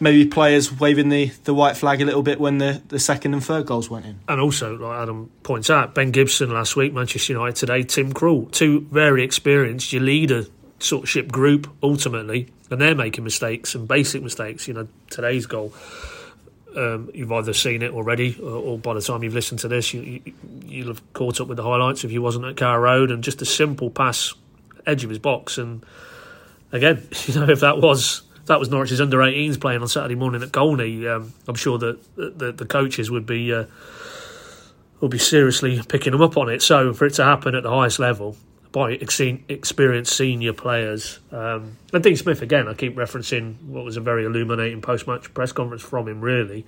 maybe 0.00 0.26
players 0.26 0.78
waving 0.78 1.08
the, 1.08 1.26
the 1.44 1.54
white 1.54 1.76
flag 1.76 2.02
a 2.02 2.04
little 2.04 2.22
bit 2.22 2.38
when 2.38 2.58
the, 2.58 2.82
the 2.88 2.98
second 2.98 3.32
and 3.32 3.42
third 3.42 3.64
goals 3.64 3.88
went 3.88 4.04
in. 4.04 4.18
And 4.28 4.40
also, 4.40 4.76
like 4.76 5.02
Adam 5.02 5.30
points 5.42 5.70
out, 5.70 5.94
Ben 5.94 6.10
Gibson 6.10 6.52
last 6.52 6.76
week, 6.76 6.92
Manchester 6.92 7.32
United 7.32 7.56
today, 7.56 7.82
Tim 7.82 8.12
Krul, 8.12 8.50
two 8.50 8.80
very 8.90 9.24
experienced, 9.24 9.92
your 9.92 10.02
leader 10.02 10.44
sort 10.78 11.04
of 11.04 11.08
ship 11.08 11.30
group 11.32 11.70
ultimately 11.82 12.48
and 12.70 12.80
they're 12.80 12.94
making 12.94 13.24
mistakes 13.24 13.74
and 13.74 13.86
basic 13.86 14.22
mistakes. 14.22 14.66
You 14.68 14.74
know, 14.74 14.88
today's 15.10 15.46
goal. 15.46 15.72
Um, 16.76 17.10
you've 17.14 17.30
either 17.30 17.52
seen 17.52 17.82
it 17.82 17.92
already, 17.92 18.36
or, 18.42 18.50
or, 18.50 18.78
by 18.78 18.94
the 18.94 19.00
time 19.00 19.22
you've 19.22 19.34
listened 19.34 19.60
to 19.60 19.68
this, 19.68 19.94
you, 19.94 20.20
you, 20.66 20.82
will 20.82 20.94
have 20.94 21.12
caught 21.12 21.40
up 21.40 21.46
with 21.46 21.56
the 21.56 21.62
highlights 21.62 22.02
if 22.02 22.10
you 22.10 22.20
wasn't 22.20 22.44
at 22.46 22.56
Carrow 22.56 22.80
Road, 22.80 23.12
and 23.12 23.22
just 23.22 23.40
a 23.42 23.44
simple 23.44 23.90
pass, 23.90 24.34
edge 24.84 25.04
of 25.04 25.10
his 25.10 25.20
box, 25.20 25.56
and 25.56 25.84
again, 26.72 27.06
you 27.26 27.34
know, 27.34 27.48
if 27.48 27.60
that 27.60 27.78
was 27.78 28.22
if 28.40 28.46
that 28.46 28.58
was 28.58 28.68
Norwich's 28.68 29.00
under 29.00 29.18
18s 29.18 29.58
playing 29.58 29.80
on 29.80 29.88
Saturday 29.88 30.16
morning 30.16 30.42
at 30.42 30.52
Colney, 30.52 31.06
um, 31.06 31.32
I'm 31.48 31.54
sure 31.54 31.78
that 31.78 31.98
the, 32.16 32.52
the 32.52 32.66
coaches 32.66 33.10
would 33.10 33.24
be 33.24 33.54
uh, 33.54 33.64
would 35.00 35.10
be 35.10 35.18
seriously 35.18 35.80
picking 35.88 36.12
them 36.12 36.22
up 36.22 36.36
on 36.36 36.48
it. 36.48 36.60
So 36.60 36.92
for 36.92 37.06
it 37.06 37.14
to 37.14 37.24
happen 37.24 37.54
at 37.54 37.62
the 37.62 37.70
highest 37.70 37.98
level, 37.98 38.36
by 38.74 38.90
experienced 38.90 40.16
senior 40.16 40.52
players. 40.52 41.20
Um, 41.30 41.78
and 41.92 42.02
Dean 42.02 42.16
Smith, 42.16 42.42
again, 42.42 42.66
I 42.66 42.74
keep 42.74 42.96
referencing 42.96 43.62
what 43.66 43.84
was 43.84 43.96
a 43.96 44.00
very 44.00 44.24
illuminating 44.24 44.82
post 44.82 45.06
match 45.06 45.32
press 45.32 45.52
conference 45.52 45.80
from 45.80 46.08
him, 46.08 46.20
really. 46.20 46.66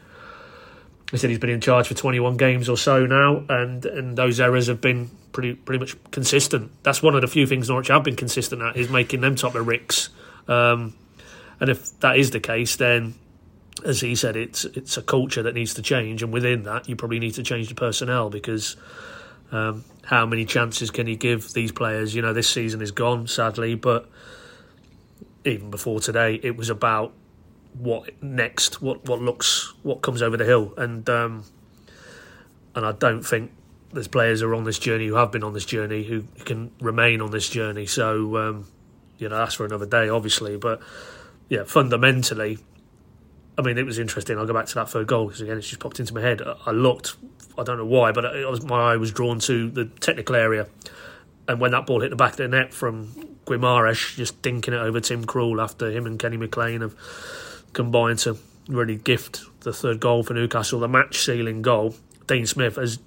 He 1.11 1.17
said 1.17 1.31
he's 1.31 1.41
been 1.41 1.51
in 1.51 1.61
charge 1.61 1.89
for 1.89 1.95
21 1.95 2.37
games 2.37 2.69
or 2.69 2.77
so 2.77 3.07
now, 3.07 3.45
and, 3.49 3.85
and 3.85 4.17
those 4.17 4.39
errors 4.39 4.69
have 4.69 4.81
been 4.81 5.11
pretty 5.33 5.55
pretty 5.55 5.81
much 5.81 5.97
consistent. 6.13 6.71
That's 6.85 7.03
one 7.03 7.17
of 7.17 7.23
the 7.23 7.27
few 7.27 7.45
things 7.45 7.69
Norwich 7.69 7.89
have 7.89 8.05
been 8.05 8.15
consistent 8.15 8.63
at, 8.63 8.77
is 8.77 8.89
making 8.89 9.21
them 9.21 9.35
top 9.35 9.57
of 9.57 9.67
ricks. 9.67 10.11
Um, 10.47 10.95
and 11.59 11.69
if 11.69 11.99
that 12.01 12.19
is 12.19 12.31
the 12.31 12.39
case, 12.39 12.77
then 12.77 13.17
as 13.85 14.01
he 14.01 14.15
said, 14.15 14.37
it's 14.37 14.65
it's 14.65 14.97
a 14.97 15.03
culture 15.03 15.43
that 15.43 15.57
needs 15.57 15.75
to 15.75 15.83
change, 15.83 16.23
and 16.23 16.33
within 16.33 16.63
that, 16.63 16.89
you 16.89 16.95
probably 16.95 17.19
need 17.19 17.35
to 17.35 17.43
change 17.43 17.69
the 17.69 17.75
personnel 17.75 18.31
because 18.31 18.77
um, 19.53 19.85
how 20.05 20.27
many 20.27 20.45
chances 20.45 20.91
can 20.91 21.07
he 21.07 21.17
give 21.17 21.53
these 21.53 21.73
players? 21.73 22.15
You 22.15 22.23
know, 22.23 22.33
this 22.33 22.49
season 22.49 22.83
is 22.83 22.91
gone, 22.91 23.27
sadly, 23.27 23.75
but 23.75 24.09
even 25.45 25.71
before 25.71 26.01
today, 26.01 26.41
it 26.43 26.57
was 26.57 26.71
about 26.71 27.13
what 27.75 28.23
next, 28.23 28.81
what 28.83 29.05
what 29.07 29.21
looks, 29.21 29.73
what 29.83 30.03
comes 30.03 30.23
over 30.23 30.37
the 30.37 30.45
hill, 30.45 30.73
and 30.77 31.09
um, 31.11 31.45
and 32.75 32.87
I 32.87 32.93
don't 32.93 33.23
think 33.23 33.53
there's 33.93 34.09
players 34.09 34.41
who 34.41 34.49
are 34.49 34.55
on 34.55 34.65
this 34.65 34.79
journey 34.79 35.07
who 35.07 35.15
have 35.15 35.33
been 35.33 35.45
on 35.45 35.55
this 35.55 35.65
journey 35.65 36.03
who 36.03 36.25
can 36.45 36.71
remain 36.81 37.21
on 37.21 37.31
this 37.31 37.49
journey. 37.49 37.87
So 37.87 38.37
um, 38.37 38.67
you 39.19 39.29
know, 39.29 39.37
that's 39.37 39.55
for 39.55 39.65
another 39.65 39.87
day, 39.87 40.09
obviously, 40.09 40.57
but 40.57 40.81
yeah, 41.49 41.65
fundamentally, 41.65 42.59
I 43.59 43.63
mean, 43.63 43.79
it 43.79 43.87
was 43.87 43.99
interesting. 43.99 44.39
I'll 44.39 44.47
go 44.47 44.53
back 44.53 44.67
to 44.67 44.75
that 44.77 44.91
third 44.91 45.07
goal 45.07 45.27
because 45.27 45.41
again, 45.41 45.57
it's 45.57 45.69
just 45.69 45.81
popped 45.81 45.99
into 45.99 46.15
my 46.15 46.21
head. 46.21 46.43
I 46.67 46.71
looked, 46.73 47.17
I 47.57 47.63
don't 47.63 47.79
know 47.79 47.87
why, 47.87 48.13
but 48.13 48.25
was, 48.49 48.63
my 48.63 48.93
eye 48.93 48.97
was 48.97 49.13
drawn 49.13 49.39
to 49.41 49.71
the 49.71 49.87
technical 49.87 50.37
area, 50.37 50.69
and 51.49 51.61
when 51.61 51.71
that 51.71 51.87
ball 51.87 52.01
hit 52.01 52.11
the 52.11 52.17
back 52.17 52.33
of 52.33 52.37
the 52.37 52.49
net 52.49 52.75
from 52.75 53.39
Guimaraes, 53.47 54.17
just 54.17 54.43
dinking 54.43 54.69
it 54.69 54.75
over 54.75 55.01
Tim 55.01 55.25
Krul 55.25 55.63
after 55.63 55.91
him 55.91 56.07
and 56.07 56.19
Kenny 56.19 56.37
McLean 56.37 56.81
have 56.83 56.95
combined 57.73 58.19
to 58.21 58.37
really 58.69 58.97
gift 58.97 59.43
the 59.61 59.73
third 59.73 60.01
goal 60.01 60.23
for 60.23 60.35
Newcastle, 60.35 60.81
the 60.81 60.89
match 60.89 61.19
sealing 61.19 61.63
goal. 61.63 61.95
Dean 62.27 62.47
Smith 62.47 62.77
has 62.77 62.99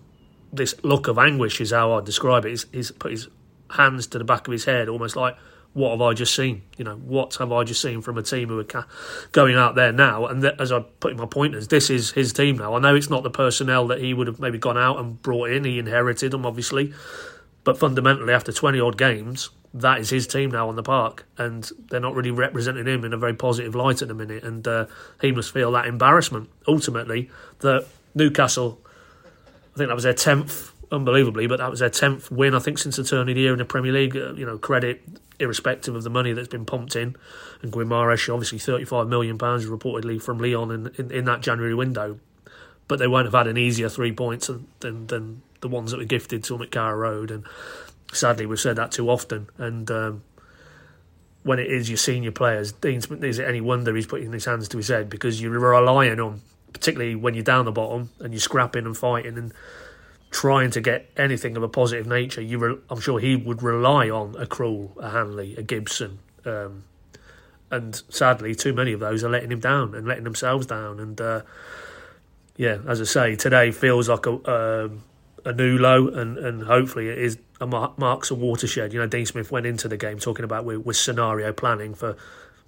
this 0.51 0.75
look 0.83 1.07
of 1.07 1.17
anguish, 1.17 1.59
is 1.61 1.71
how 1.71 1.93
I 1.93 2.01
describe 2.01 2.45
it. 2.45 2.49
He's, 2.49 2.65
he's 2.71 2.91
put 2.91 3.11
his 3.11 3.27
hands 3.71 4.07
to 4.07 4.17
the 4.17 4.23
back 4.23 4.47
of 4.47 4.51
his 4.51 4.65
head, 4.65 4.89
almost 4.89 5.15
like 5.15 5.37
what 5.73 5.91
have 5.91 6.01
I 6.01 6.13
just 6.13 6.35
seen? 6.35 6.63
You 6.77 6.85
know, 6.85 6.95
what 6.95 7.35
have 7.35 7.51
I 7.51 7.63
just 7.63 7.81
seen 7.81 8.01
from 8.01 8.17
a 8.17 8.23
team 8.23 8.49
who 8.49 8.59
are 8.59 8.85
going 9.31 9.55
out 9.55 9.75
there 9.75 9.91
now? 9.91 10.25
And 10.25 10.41
th- 10.41 10.55
as 10.59 10.71
I 10.71 10.79
put 10.79 11.11
in 11.11 11.17
my 11.17 11.25
pointers, 11.25 11.67
this 11.67 11.89
is 11.89 12.11
his 12.11 12.33
team 12.33 12.57
now. 12.57 12.73
I 12.73 12.79
know 12.79 12.95
it's 12.95 13.09
not 13.09 13.23
the 13.23 13.29
personnel 13.29 13.87
that 13.87 13.99
he 13.99 14.13
would 14.13 14.27
have 14.27 14.39
maybe 14.39 14.57
gone 14.57 14.77
out 14.77 14.99
and 14.99 15.21
brought 15.21 15.51
in. 15.51 15.63
He 15.63 15.77
inherited 15.77 16.31
them, 16.31 16.45
obviously. 16.45 16.93
But 17.63 17.77
fundamentally, 17.77 18.33
after 18.33 18.51
20 18.51 18.79
odd 18.79 18.97
games, 18.97 19.49
that 19.73 19.99
is 19.99 20.09
his 20.09 20.25
team 20.25 20.49
now 20.49 20.69
on 20.69 20.75
the 20.75 20.83
park. 20.83 21.25
And 21.37 21.69
they're 21.89 21.99
not 21.99 22.15
really 22.15 22.31
representing 22.31 22.87
him 22.87 23.05
in 23.05 23.13
a 23.13 23.17
very 23.17 23.35
positive 23.35 23.75
light 23.75 24.01
at 24.01 24.07
the 24.07 24.15
minute. 24.15 24.43
And 24.43 24.67
uh, 24.67 24.87
he 25.21 25.31
must 25.31 25.53
feel 25.53 25.71
that 25.73 25.85
embarrassment, 25.85 26.49
ultimately, 26.67 27.29
that 27.59 27.85
Newcastle, 28.15 28.81
I 29.75 29.77
think 29.77 29.89
that 29.89 29.95
was 29.95 30.03
their 30.03 30.13
10th 30.13 30.71
unbelievably, 30.91 31.47
but 31.47 31.59
that 31.59 31.69
was 31.69 31.79
their 31.79 31.89
tenth 31.89 32.31
win, 32.31 32.55
I 32.55 32.59
think, 32.59 32.77
since 32.77 32.95
the 32.95 33.03
turn 33.03 33.29
of 33.29 33.35
the 33.35 33.41
year 33.41 33.53
in 33.53 33.59
the 33.59 33.65
Premier 33.65 33.91
League. 33.91 34.15
Uh, 34.15 34.33
you 34.33 34.45
know, 34.45 34.57
credit 34.57 35.01
irrespective 35.39 35.95
of 35.95 36.03
the 36.03 36.09
money 36.09 36.33
that's 36.33 36.47
been 36.47 36.65
pumped 36.65 36.95
in. 36.95 37.15
And 37.61 37.71
Guimaraes, 37.71 38.31
obviously 38.31 38.59
£35 38.59 39.07
million 39.07 39.37
reportedly 39.37 40.21
from 40.21 40.37
Lyon 40.39 40.71
in, 40.71 40.87
in, 40.97 41.11
in, 41.11 41.25
that 41.25 41.41
January 41.41 41.73
window. 41.73 42.19
But 42.87 42.99
they 42.99 43.07
won't 43.07 43.25
have 43.25 43.33
had 43.33 43.47
an 43.47 43.57
easier 43.57 43.89
three 43.89 44.11
points 44.11 44.47
than, 44.47 44.67
than, 44.79 45.07
than 45.07 45.41
the 45.61 45.67
ones 45.67 45.91
that 45.91 45.97
were 45.97 46.05
gifted 46.05 46.43
to 46.45 46.57
them 46.57 46.97
Road. 46.97 47.31
And 47.31 47.45
sadly, 48.11 48.45
we've 48.45 48.59
said 48.59 48.75
that 48.75 48.91
too 48.91 49.09
often. 49.09 49.47
And 49.57 49.89
um, 49.91 50.23
when 51.43 51.59
it 51.59 51.67
is 51.67 51.89
your 51.89 51.97
senior 51.97 52.31
players, 52.31 52.71
Dean 52.71 53.01
Smith, 53.01 53.23
is 53.23 53.39
it 53.39 53.47
any 53.47 53.61
wonder 53.61 53.95
he's 53.95 54.07
putting 54.07 54.31
his 54.33 54.45
hands 54.45 54.67
to 54.69 54.77
his 54.77 54.87
head 54.87 55.09
because 55.09 55.41
you're 55.41 55.51
relying 55.51 56.19
on, 56.19 56.41
particularly 56.73 57.15
when 57.15 57.35
you're 57.35 57.43
down 57.43 57.65
the 57.65 57.71
bottom 57.71 58.09
and 58.19 58.33
you're 58.33 58.41
scrapping 58.41 58.85
and 58.85 58.97
fighting 58.97 59.37
and 59.37 59.53
trying 60.31 60.71
to 60.71 60.81
get 60.81 61.09
anything 61.17 61.57
of 61.57 61.63
a 61.63 61.67
positive 61.67 62.05
nature, 62.07 62.41
you 62.41 62.57
re- 62.57 62.77
I'm 62.89 62.99
sure 62.99 63.19
he 63.19 63.35
would 63.35 63.63
rely 63.63 64.09
on 64.09 64.35
a 64.35 64.45
Krul, 64.45 64.95
a 64.97 65.09
Hanley, 65.09 65.55
a 65.55 65.63
Gibson, 65.63 66.19
um, 66.45 66.83
and 67.71 68.01
sadly, 68.09 68.55
too 68.55 68.73
many 68.73 68.93
of 68.93 68.99
those 68.99 69.23
are 69.23 69.29
letting 69.29 69.51
him 69.51 69.59
down 69.59 69.93
and 69.93 70.07
letting 70.07 70.23
themselves 70.23 70.65
down. 70.65 70.99
And 70.99 71.19
uh, 71.21 71.41
yeah, 72.57 72.79
as 72.87 72.99
I 72.99 73.03
say, 73.03 73.35
today 73.35 73.71
feels 73.71 74.09
like 74.09 74.25
a 74.25 74.85
um, 74.85 75.03
a 75.45 75.53
new 75.53 75.77
low, 75.77 76.07
and, 76.07 76.37
and 76.37 76.63
hopefully 76.63 77.09
it 77.09 77.17
is 77.17 77.37
a 77.61 77.67
marks 77.67 78.31
a 78.31 78.35
watershed. 78.35 78.93
You 78.93 78.99
know, 78.99 79.07
Dean 79.07 79.25
Smith 79.25 79.51
went 79.51 79.65
into 79.65 79.87
the 79.87 79.97
game 79.97 80.19
talking 80.19 80.45
about 80.45 80.65
with 80.65 80.97
scenario 80.97 81.53
planning 81.53 81.93
for 81.93 82.17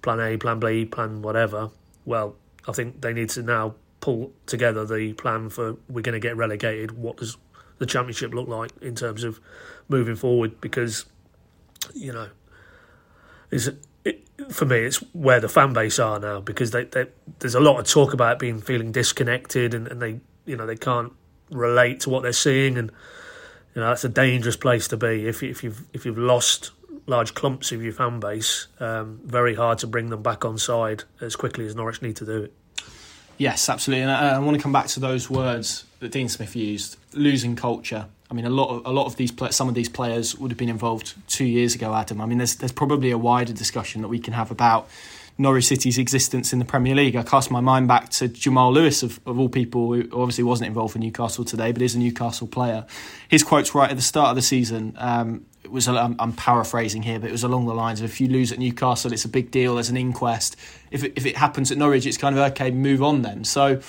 plan 0.02 0.20
A, 0.20 0.36
plan 0.36 0.60
B, 0.60 0.84
plan 0.84 1.22
whatever. 1.22 1.70
Well, 2.04 2.36
I 2.66 2.72
think 2.72 3.00
they 3.00 3.12
need 3.12 3.30
to 3.30 3.42
now 3.42 3.74
pull 4.00 4.32
together 4.46 4.84
the 4.84 5.12
plan 5.14 5.48
for 5.48 5.76
we're 5.88 6.02
going 6.02 6.14
to 6.14 6.20
get 6.20 6.36
relegated. 6.36 6.92
What 6.92 7.18
does 7.18 7.36
the 7.82 7.86
championship 7.86 8.32
look 8.32 8.48
like 8.48 8.70
in 8.80 8.94
terms 8.94 9.24
of 9.24 9.40
moving 9.88 10.16
forward? 10.16 10.60
Because 10.60 11.04
you 11.94 12.12
know, 12.12 12.28
is 13.50 13.72
it, 14.04 14.28
for 14.50 14.64
me, 14.64 14.78
it's 14.78 14.96
where 15.12 15.40
the 15.40 15.48
fan 15.48 15.72
base 15.72 15.98
are 15.98 16.18
now 16.18 16.40
because 16.40 16.70
they, 16.70 16.84
they, 16.84 17.06
there's 17.40 17.54
a 17.54 17.60
lot 17.60 17.78
of 17.78 17.86
talk 17.86 18.14
about 18.14 18.38
being 18.38 18.60
feeling 18.60 18.92
disconnected 18.92 19.74
and, 19.74 19.88
and 19.88 20.00
they 20.00 20.20
you 20.46 20.56
know 20.56 20.66
they 20.66 20.76
can't 20.76 21.12
relate 21.50 22.00
to 22.00 22.10
what 22.10 22.22
they're 22.22 22.32
seeing 22.32 22.78
and 22.78 22.90
you 23.74 23.80
know 23.80 23.88
that's 23.88 24.04
a 24.04 24.08
dangerous 24.08 24.56
place 24.56 24.88
to 24.88 24.96
be 24.96 25.26
if 25.26 25.42
if 25.42 25.62
you've 25.62 25.84
if 25.92 26.06
you've 26.06 26.18
lost 26.18 26.70
large 27.06 27.34
clumps 27.34 27.72
of 27.72 27.82
your 27.82 27.92
fan 27.92 28.20
base. 28.20 28.68
Um, 28.78 29.20
very 29.24 29.54
hard 29.54 29.78
to 29.78 29.86
bring 29.86 30.10
them 30.10 30.22
back 30.22 30.44
on 30.44 30.58
side 30.58 31.04
as 31.20 31.36
quickly 31.36 31.66
as 31.66 31.74
Norwich 31.74 32.00
need 32.00 32.16
to 32.16 32.26
do 32.26 32.44
it. 32.44 32.52
Yes, 33.38 33.68
absolutely, 33.68 34.02
and 34.02 34.12
I, 34.12 34.36
I 34.36 34.38
want 34.38 34.56
to 34.56 34.62
come 34.62 34.72
back 34.72 34.86
to 34.88 35.00
those 35.00 35.28
words 35.28 35.84
that 36.00 36.12
Dean 36.12 36.28
Smith 36.28 36.54
used: 36.54 36.96
losing 37.14 37.56
culture. 37.56 38.06
I 38.30 38.34
mean, 38.34 38.46
a 38.46 38.50
lot 38.50 38.70
of 38.70 38.86
a 38.86 38.90
lot 38.90 39.06
of 39.06 39.16
these 39.16 39.32
some 39.50 39.68
of 39.68 39.74
these 39.74 39.88
players 39.88 40.36
would 40.38 40.50
have 40.50 40.58
been 40.58 40.70
involved 40.70 41.14
two 41.28 41.44
years 41.44 41.74
ago. 41.74 41.94
Adam, 41.94 42.20
I 42.20 42.26
mean, 42.26 42.38
there's 42.38 42.56
there's 42.56 42.72
probably 42.72 43.10
a 43.10 43.18
wider 43.18 43.52
discussion 43.52 44.02
that 44.02 44.08
we 44.08 44.18
can 44.18 44.32
have 44.32 44.50
about 44.50 44.88
Norwich 45.38 45.66
City's 45.66 45.98
existence 45.98 46.52
in 46.52 46.58
the 46.58 46.64
Premier 46.64 46.94
League. 46.94 47.16
I 47.16 47.22
cast 47.22 47.50
my 47.50 47.60
mind 47.60 47.88
back 47.88 48.10
to 48.10 48.28
Jamal 48.28 48.72
Lewis, 48.72 49.02
of, 49.02 49.20
of 49.26 49.38
all 49.38 49.48
people, 49.48 49.92
who 49.92 50.08
obviously 50.12 50.44
wasn't 50.44 50.68
involved 50.68 50.92
for 50.92 50.98
Newcastle 50.98 51.44
today, 51.44 51.72
but 51.72 51.82
is 51.82 51.94
a 51.94 51.98
Newcastle 51.98 52.46
player. 52.46 52.86
His 53.28 53.42
quotes 53.42 53.74
right 53.74 53.90
at 53.90 53.96
the 53.96 54.02
start 54.02 54.30
of 54.30 54.36
the 54.36 54.42
season. 54.42 54.94
Um, 54.98 55.46
it 55.64 55.70
was 55.70 55.88
I'm, 55.88 56.16
I'm, 56.18 56.32
paraphrasing 56.32 57.02
here, 57.02 57.18
but 57.18 57.28
it 57.28 57.32
was 57.32 57.44
along 57.44 57.66
the 57.66 57.74
lines 57.74 58.00
of 58.00 58.10
if 58.10 58.20
you 58.20 58.28
lose 58.28 58.52
at 58.52 58.58
Newcastle, 58.58 59.12
it's 59.12 59.24
a 59.24 59.28
big 59.28 59.50
deal. 59.50 59.74
There's 59.74 59.90
an 59.90 59.96
inquest. 59.96 60.56
If 60.90 61.04
it, 61.04 61.12
if 61.16 61.24
it 61.24 61.36
happens 61.36 61.70
at 61.70 61.78
Norwich, 61.78 62.04
it's 62.04 62.18
kind 62.18 62.36
of 62.36 62.52
okay, 62.52 62.70
move 62.70 63.02
on 63.02 63.22
then. 63.22 63.44
So, 63.44 63.80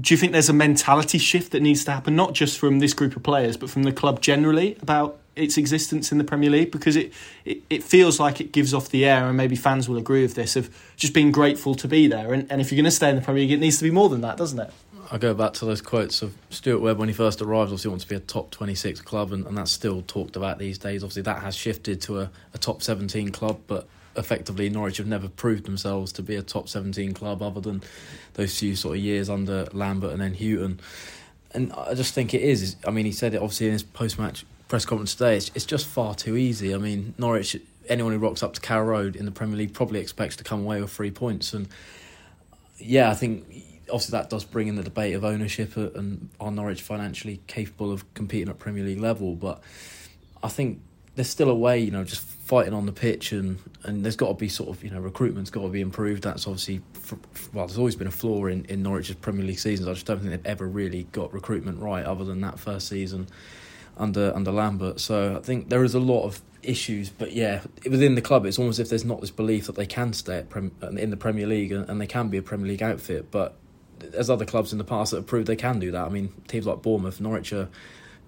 do 0.00 0.12
you 0.12 0.18
think 0.18 0.32
there's 0.32 0.48
a 0.48 0.54
mentality 0.54 1.18
shift 1.18 1.52
that 1.52 1.60
needs 1.60 1.84
to 1.84 1.92
happen, 1.92 2.14
not 2.14 2.34
just 2.34 2.58
from 2.58 2.80
this 2.80 2.92
group 2.92 3.16
of 3.16 3.22
players, 3.22 3.56
but 3.56 3.70
from 3.70 3.84
the 3.84 3.92
club 3.92 4.20
generally 4.20 4.76
about 4.82 5.18
its 5.34 5.56
existence 5.56 6.12
in 6.12 6.18
the 6.18 6.24
Premier 6.24 6.50
League? 6.50 6.70
Because 6.70 6.96
it, 6.96 7.12
it, 7.44 7.62
it 7.70 7.82
feels 7.82 8.20
like 8.20 8.40
it 8.40 8.52
gives 8.52 8.74
off 8.74 8.90
the 8.90 9.06
air, 9.06 9.26
and 9.26 9.36
maybe 9.36 9.56
fans 9.56 9.88
will 9.88 9.96
agree 9.96 10.22
with 10.22 10.34
this, 10.34 10.54
of 10.54 10.74
just 10.96 11.14
being 11.14 11.32
grateful 11.32 11.74
to 11.74 11.88
be 11.88 12.08
there. 12.08 12.34
And, 12.34 12.50
and 12.50 12.60
if 12.60 12.70
you're 12.70 12.76
going 12.76 12.84
to 12.84 12.90
stay 12.90 13.08
in 13.08 13.16
the 13.16 13.22
Premier 13.22 13.42
League, 13.42 13.52
it 13.52 13.58
needs 13.58 13.78
to 13.78 13.84
be 13.84 13.90
more 13.90 14.08
than 14.08 14.20
that, 14.20 14.36
doesn't 14.36 14.58
it? 14.58 14.70
I 15.10 15.18
go 15.18 15.34
back 15.34 15.52
to 15.54 15.64
those 15.64 15.80
quotes 15.80 16.20
of 16.20 16.34
Stuart 16.50 16.80
Webb 16.80 16.98
when 16.98 17.08
he 17.08 17.14
first 17.14 17.40
arrived. 17.40 17.68
Obviously, 17.68 17.88
he 17.88 17.92
wants 17.92 18.04
to 18.04 18.10
be 18.10 18.16
a 18.16 18.20
top 18.20 18.50
26 18.50 19.00
club, 19.02 19.32
and, 19.32 19.46
and 19.46 19.56
that's 19.56 19.70
still 19.70 20.02
talked 20.02 20.36
about 20.36 20.58
these 20.58 20.78
days. 20.78 21.02
Obviously, 21.02 21.22
that 21.22 21.42
has 21.42 21.54
shifted 21.54 22.00
to 22.02 22.20
a, 22.20 22.30
a 22.54 22.58
top 22.58 22.82
17 22.82 23.30
club, 23.30 23.60
but 23.66 23.86
effectively, 24.16 24.68
Norwich 24.68 24.96
have 24.98 25.06
never 25.06 25.28
proved 25.28 25.64
themselves 25.64 26.12
to 26.12 26.22
be 26.22 26.36
a 26.36 26.42
top 26.42 26.68
17 26.68 27.12
club 27.12 27.42
other 27.42 27.60
than 27.60 27.82
those 28.34 28.58
few 28.58 28.76
sort 28.76 28.96
of 28.96 29.02
years 29.02 29.28
under 29.28 29.66
Lambert 29.72 30.12
and 30.12 30.20
then 30.20 30.34
Hughton. 30.34 30.80
And 31.52 31.72
I 31.72 31.94
just 31.94 32.14
think 32.14 32.34
it 32.34 32.42
is. 32.42 32.76
I 32.86 32.90
mean, 32.90 33.06
he 33.06 33.12
said 33.12 33.34
it 33.34 33.38
obviously 33.38 33.66
in 33.66 33.72
his 33.72 33.82
post 33.82 34.18
match 34.18 34.44
press 34.68 34.84
conference 34.84 35.14
today. 35.14 35.36
It's, 35.36 35.50
it's 35.54 35.64
just 35.64 35.86
far 35.86 36.14
too 36.14 36.36
easy. 36.36 36.74
I 36.74 36.78
mean, 36.78 37.14
Norwich, 37.18 37.56
anyone 37.88 38.12
who 38.12 38.18
rocks 38.18 38.42
up 38.42 38.54
to 38.54 38.60
Carrow 38.60 38.84
Road 38.84 39.16
in 39.16 39.24
the 39.24 39.30
Premier 39.30 39.56
League 39.56 39.72
probably 39.72 40.00
expects 40.00 40.36
to 40.36 40.44
come 40.44 40.60
away 40.60 40.80
with 40.80 40.90
three 40.90 41.10
points. 41.10 41.52
And 41.52 41.68
yeah, 42.78 43.10
I 43.10 43.14
think 43.14 43.46
obviously 43.88 44.12
that 44.12 44.30
does 44.30 44.44
bring 44.44 44.68
in 44.68 44.74
the 44.74 44.82
debate 44.82 45.14
of 45.14 45.24
ownership 45.24 45.76
and 45.76 46.28
are 46.40 46.50
Norwich 46.50 46.82
financially 46.82 47.40
capable 47.46 47.92
of 47.92 48.12
competing 48.14 48.48
at 48.48 48.58
Premier 48.58 48.84
League 48.84 49.00
level. 49.00 49.34
But 49.34 49.60
I 50.42 50.48
think 50.48 50.80
there's 51.16 51.28
still 51.28 51.50
a 51.50 51.54
way, 51.54 51.78
you 51.78 51.90
know, 51.90 52.04
just 52.04 52.22
fighting 52.22 52.74
on 52.74 52.86
the 52.86 52.92
pitch 52.92 53.32
and, 53.32 53.58
and 53.82 54.04
there's 54.04 54.16
got 54.16 54.28
to 54.28 54.34
be 54.34 54.48
sort 54.48 54.68
of, 54.68 54.84
you 54.84 54.90
know, 54.90 55.00
recruitment's 55.00 55.50
got 55.50 55.62
to 55.62 55.68
be 55.68 55.80
improved. 55.80 56.22
That's 56.22 56.46
obviously, 56.46 56.82
well, 57.52 57.66
there's 57.66 57.78
always 57.78 57.96
been 57.96 58.06
a 58.06 58.12
flaw 58.12 58.46
in, 58.46 58.64
in 58.66 58.82
Norwich's 58.82 59.16
Premier 59.16 59.44
League 59.44 59.58
seasons. 59.58 59.88
I 59.88 59.94
just 59.94 60.06
don't 60.06 60.20
think 60.20 60.30
they've 60.30 60.46
ever 60.46 60.68
really 60.68 61.04
got 61.12 61.32
recruitment 61.32 61.80
right 61.80 62.04
other 62.04 62.24
than 62.24 62.42
that 62.42 62.58
first 62.58 62.88
season 62.88 63.26
under 63.96 64.32
under 64.34 64.52
Lambert. 64.52 65.00
So 65.00 65.36
I 65.36 65.40
think 65.40 65.70
there 65.70 65.82
is 65.82 65.94
a 65.94 66.00
lot 66.00 66.24
of 66.24 66.42
issues, 66.62 67.08
but 67.08 67.32
yeah, 67.32 67.62
within 67.88 68.14
the 68.14 68.20
club, 68.20 68.44
it's 68.44 68.58
almost 68.58 68.78
as 68.78 68.86
if 68.86 68.90
there's 68.90 69.04
not 69.04 69.20
this 69.22 69.30
belief 69.30 69.66
that 69.66 69.76
they 69.76 69.86
can 69.86 70.12
stay 70.12 70.44
Prem- 70.48 70.72
uh, 70.82 70.88
in 70.88 71.10
the 71.10 71.16
Premier 71.16 71.46
League 71.46 71.72
and, 71.72 71.88
and 71.88 72.00
they 72.00 72.06
can 72.06 72.28
be 72.28 72.36
a 72.36 72.42
Premier 72.42 72.66
League 72.66 72.82
outfit. 72.82 73.30
But 73.30 73.56
there's 73.98 74.28
other 74.28 74.44
clubs 74.44 74.72
in 74.72 74.78
the 74.78 74.84
past 74.84 75.12
that 75.12 75.18
have 75.18 75.26
proved 75.26 75.46
they 75.46 75.56
can 75.56 75.78
do 75.78 75.90
that. 75.92 76.04
I 76.04 76.08
mean, 76.10 76.32
teams 76.48 76.66
like 76.66 76.82
Bournemouth, 76.82 77.20
Norwich 77.20 77.52
are, 77.52 77.68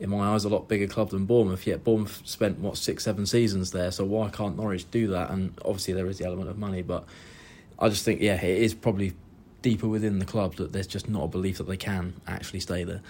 in 0.00 0.10
my 0.10 0.28
eyes, 0.28 0.44
a 0.44 0.48
lot 0.48 0.68
bigger 0.68 0.86
club 0.86 1.10
than 1.10 1.24
Bournemouth. 1.24 1.66
Yet 1.66 1.84
Bournemouth 1.84 2.22
spent 2.24 2.58
what 2.58 2.76
six, 2.76 3.04
seven 3.04 3.26
seasons 3.26 3.72
there. 3.72 3.90
So 3.90 4.04
why 4.04 4.30
can't 4.30 4.56
Norwich 4.56 4.90
do 4.90 5.08
that? 5.08 5.30
And 5.30 5.58
obviously 5.64 5.94
there 5.94 6.06
is 6.06 6.18
the 6.18 6.26
element 6.26 6.48
of 6.48 6.58
money, 6.58 6.82
but 6.82 7.04
I 7.78 7.88
just 7.88 8.04
think 8.04 8.20
yeah, 8.20 8.42
it 8.42 8.62
is 8.62 8.74
probably 8.74 9.14
deeper 9.62 9.88
within 9.88 10.18
the 10.18 10.24
club 10.24 10.54
that 10.56 10.72
there's 10.72 10.86
just 10.86 11.08
not 11.08 11.24
a 11.24 11.28
belief 11.28 11.58
that 11.58 11.66
they 11.66 11.76
can 11.76 12.14
actually 12.26 12.60
stay 12.60 12.84
there. 12.84 13.00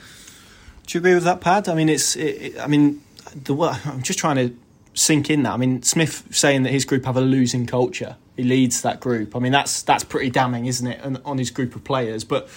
Do 0.86 0.96
you 0.96 1.00
agree 1.00 1.14
with 1.14 1.24
that, 1.24 1.40
Pad? 1.40 1.68
I 1.68 1.74
mean, 1.74 1.88
it's. 1.88 2.16
It, 2.16 2.22
it, 2.22 2.58
I 2.58 2.66
mean, 2.66 3.02
the 3.34 3.54
I'm 3.84 4.02
just 4.02 4.18
trying 4.18 4.36
to 4.36 4.56
sink 4.94 5.30
in 5.30 5.42
that. 5.42 5.52
I 5.52 5.56
mean, 5.56 5.82
Smith 5.82 6.26
saying 6.30 6.62
that 6.62 6.70
his 6.70 6.84
group 6.84 7.04
have 7.04 7.16
a 7.16 7.20
losing 7.20 7.66
culture. 7.66 8.16
He 8.36 8.44
leads 8.44 8.82
that 8.82 9.00
group. 9.00 9.36
I 9.36 9.38
mean, 9.38 9.52
that's 9.52 9.82
that's 9.82 10.04
pretty 10.04 10.30
damning, 10.30 10.66
isn't 10.66 10.86
it, 10.86 11.02
on, 11.02 11.20
on 11.24 11.38
his 11.38 11.50
group 11.50 11.76
of 11.76 11.84
players? 11.84 12.24
But 12.24 12.48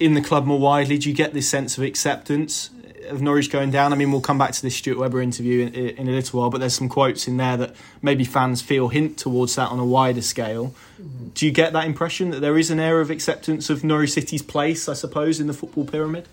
in 0.00 0.14
the 0.14 0.20
club 0.20 0.46
more 0.46 0.58
widely, 0.58 0.98
do 0.98 1.08
you 1.08 1.14
get 1.14 1.34
this 1.34 1.48
sense 1.48 1.78
of 1.78 1.84
acceptance 1.84 2.70
of 3.10 3.22
Norwich 3.22 3.50
going 3.50 3.70
down? 3.70 3.92
I 3.92 3.96
mean, 3.96 4.10
we'll 4.10 4.20
come 4.20 4.38
back 4.38 4.52
to 4.52 4.62
this 4.62 4.76
Stuart 4.76 4.98
Webber 4.98 5.20
interview 5.20 5.66
in, 5.66 5.74
in, 5.74 6.08
a 6.08 6.12
little 6.12 6.40
while, 6.40 6.50
but 6.50 6.58
there's 6.58 6.74
some 6.74 6.88
quotes 6.88 7.28
in 7.28 7.36
there 7.36 7.56
that 7.56 7.74
maybe 8.02 8.24
fans 8.24 8.62
feel 8.62 8.88
hint 8.88 9.18
towards 9.18 9.56
that 9.56 9.70
on 9.70 9.78
a 9.78 9.84
wider 9.84 10.22
scale. 10.22 10.74
Do 11.34 11.46
you 11.46 11.52
get 11.52 11.72
that 11.72 11.84
impression 11.86 12.30
that 12.30 12.40
there 12.40 12.58
is 12.58 12.70
an 12.70 12.80
air 12.80 13.00
of 13.00 13.10
acceptance 13.10 13.70
of 13.70 13.84
Norwich 13.84 14.12
City's 14.12 14.42
place, 14.42 14.88
I 14.88 14.94
suppose, 14.94 15.40
in 15.40 15.46
the 15.46 15.54
football 15.54 15.84
pyramid? 15.84 16.28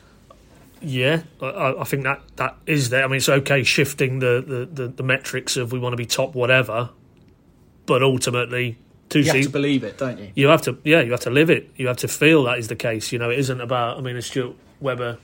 Yeah, 0.82 1.24
I, 1.42 1.76
I, 1.80 1.84
think 1.84 2.04
that 2.04 2.22
that 2.36 2.58
is 2.66 2.90
there. 2.90 3.04
I 3.04 3.08
mean, 3.08 3.18
it's 3.18 3.30
okay 3.30 3.64
shifting 3.64 4.20
the, 4.20 4.44
the, 4.46 4.84
the, 4.84 4.88
the 4.90 5.04
metrics 5.04 5.58
of 5.58 5.72
we 5.72 5.80
want 5.80 5.94
to 5.94 5.98
be 5.98 6.06
top 6.06 6.36
whatever, 6.36 6.90
but 7.86 8.04
ultimately 8.04 8.78
two 9.10 9.22
you 9.22 9.32
have 9.32 9.44
to 9.44 9.50
believe 9.50 9.84
it, 9.84 9.98
don't 9.98 10.20
you? 10.20 10.32
You 10.36 10.48
have 10.48 10.62
to, 10.64 10.78
yeah, 10.84 11.02
you 11.02 11.12
have 11.12 11.22
to 11.22 11.30
live 11.30 11.50
it. 11.50 11.72
You 11.76 11.88
have 11.88 11.98
to 11.98 12.08
feel 12.08 12.44
that 12.44 12.60
is 12.60 12.68
the 12.68 12.76
case. 12.76 13.12
You 13.12 13.20
know, 13.20 13.30
it 13.30 13.40
isn't 13.40 13.62
about. 13.62 13.98
I 13.98 14.02
mean, 14.02 14.16
as 14.16 14.28
Stuart 14.28 14.56
Webber 14.80 15.18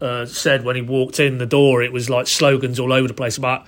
uh, 0.00 0.26
said 0.26 0.64
when 0.64 0.76
he 0.76 0.82
walked 0.82 1.20
in 1.20 1.38
the 1.38 1.46
door, 1.46 1.82
it 1.82 1.92
was 1.92 2.10
like 2.10 2.26
slogans 2.26 2.78
all 2.78 2.92
over 2.92 3.08
the 3.08 3.14
place 3.14 3.38
about. 3.38 3.66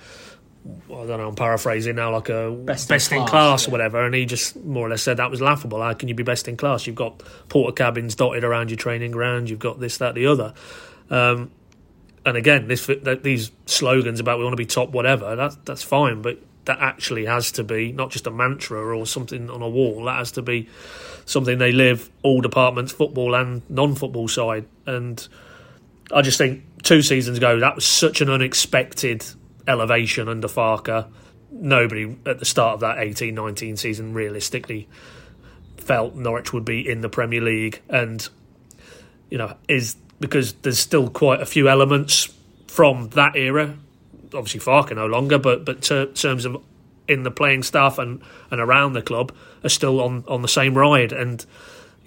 I 0.65 1.05
don't 1.05 1.07
know. 1.07 1.29
I'm 1.29 1.35
paraphrasing 1.35 1.95
now, 1.95 2.11
like 2.11 2.27
a 2.27 2.51
best, 2.51 2.89
best 2.89 3.11
in, 3.13 3.19
class, 3.19 3.29
class 3.29 3.63
yeah. 3.63 3.69
or 3.69 3.71
whatever, 3.71 4.05
and 4.05 4.13
he 4.13 4.25
just 4.25 4.57
more 4.65 4.85
or 4.85 4.89
less 4.89 5.01
said 5.01 5.17
that 5.17 5.31
was 5.31 5.39
laughable. 5.39 5.81
How 5.81 5.93
can 5.93 6.09
you 6.09 6.15
be 6.15 6.23
best 6.23 6.47
in 6.49 6.57
class? 6.57 6.85
You've 6.85 6.97
got 6.97 7.19
porter 7.47 7.71
Portakabins 7.71 8.17
dotted 8.17 8.43
around 8.43 8.69
your 8.69 8.77
training 8.77 9.11
ground. 9.11 9.49
You've 9.49 9.59
got 9.59 9.79
this, 9.79 9.97
that, 9.99 10.13
the 10.15 10.25
other. 10.25 10.53
Um, 11.09 11.51
and 12.25 12.35
again, 12.35 12.67
this 12.67 12.89
these 13.21 13.51
slogans 13.65 14.19
about 14.19 14.39
we 14.39 14.43
want 14.43 14.53
to 14.53 14.57
be 14.57 14.65
top, 14.65 14.89
whatever. 14.89 15.37
That's 15.37 15.55
that's 15.63 15.83
fine, 15.83 16.21
but 16.21 16.39
that 16.65 16.79
actually 16.79 17.25
has 17.25 17.53
to 17.53 17.63
be 17.63 17.93
not 17.93 18.11
just 18.11 18.27
a 18.27 18.31
mantra 18.31 18.97
or 18.97 19.05
something 19.05 19.49
on 19.49 19.61
a 19.61 19.69
wall. 19.69 20.03
That 20.03 20.17
has 20.17 20.33
to 20.33 20.41
be 20.41 20.67
something 21.25 21.57
they 21.57 21.71
live 21.71 22.09
all 22.23 22.41
departments, 22.41 22.91
football 22.91 23.33
and 23.35 23.61
non-football 23.69 24.27
side. 24.27 24.65
And 24.85 25.25
I 26.11 26.21
just 26.21 26.37
think 26.37 26.63
two 26.83 27.01
seasons 27.01 27.37
ago 27.37 27.59
that 27.59 27.75
was 27.75 27.85
such 27.85 28.21
an 28.21 28.29
unexpected 28.29 29.25
elevation 29.67 30.29
under 30.29 30.47
Farke. 30.47 31.07
Nobody 31.51 32.17
at 32.25 32.39
the 32.39 32.45
start 32.45 32.75
of 32.75 32.79
that 32.81 32.97
18-19 32.97 33.77
season 33.77 34.13
realistically 34.13 34.87
felt 35.77 36.15
Norwich 36.15 36.53
would 36.53 36.65
be 36.65 36.87
in 36.87 37.01
the 37.01 37.09
Premier 37.09 37.41
League, 37.41 37.81
and 37.89 38.27
you 39.29 39.37
know 39.37 39.55
is 39.67 39.95
because 40.19 40.53
there's 40.53 40.79
still 40.79 41.09
quite 41.09 41.41
a 41.41 41.45
few 41.45 41.69
elements 41.69 42.33
from 42.67 43.09
that 43.09 43.35
era 43.35 43.77
obviously 44.33 44.59
Farke 44.59 44.95
no 44.95 45.05
longer, 45.05 45.37
but 45.37 45.65
but 45.65 45.81
ter- 45.81 46.07
terms 46.07 46.45
of 46.45 46.61
in 47.07 47.23
the 47.23 47.31
playing 47.31 47.63
staff 47.63 47.99
and, 47.99 48.21
and 48.51 48.59
around 48.59 48.93
the 48.93 49.01
club 49.01 49.31
are 49.63 49.69
still 49.69 50.01
on, 50.01 50.25
on 50.27 50.41
the 50.41 50.47
same 50.47 50.77
ride. 50.77 51.13
And 51.13 51.45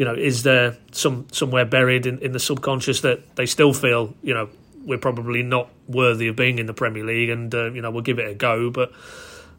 you 0.00 0.06
know, 0.06 0.14
is 0.14 0.44
there 0.44 0.78
some 0.92 1.26
somewhere 1.30 1.66
buried 1.66 2.06
in, 2.06 2.20
in 2.20 2.32
the 2.32 2.40
subconscious 2.40 3.02
that 3.02 3.36
they 3.36 3.44
still 3.44 3.74
feel 3.74 4.14
you 4.22 4.32
know 4.32 4.48
we're 4.82 4.96
probably 4.96 5.42
not 5.42 5.68
worthy 5.88 6.28
of 6.28 6.36
being 6.36 6.58
in 6.58 6.64
the 6.64 6.72
Premier 6.72 7.04
League, 7.04 7.28
and 7.28 7.54
uh, 7.54 7.70
you 7.70 7.82
know 7.82 7.90
we'll 7.90 8.02
give 8.02 8.18
it 8.18 8.26
a 8.26 8.32
go, 8.32 8.70
but 8.70 8.92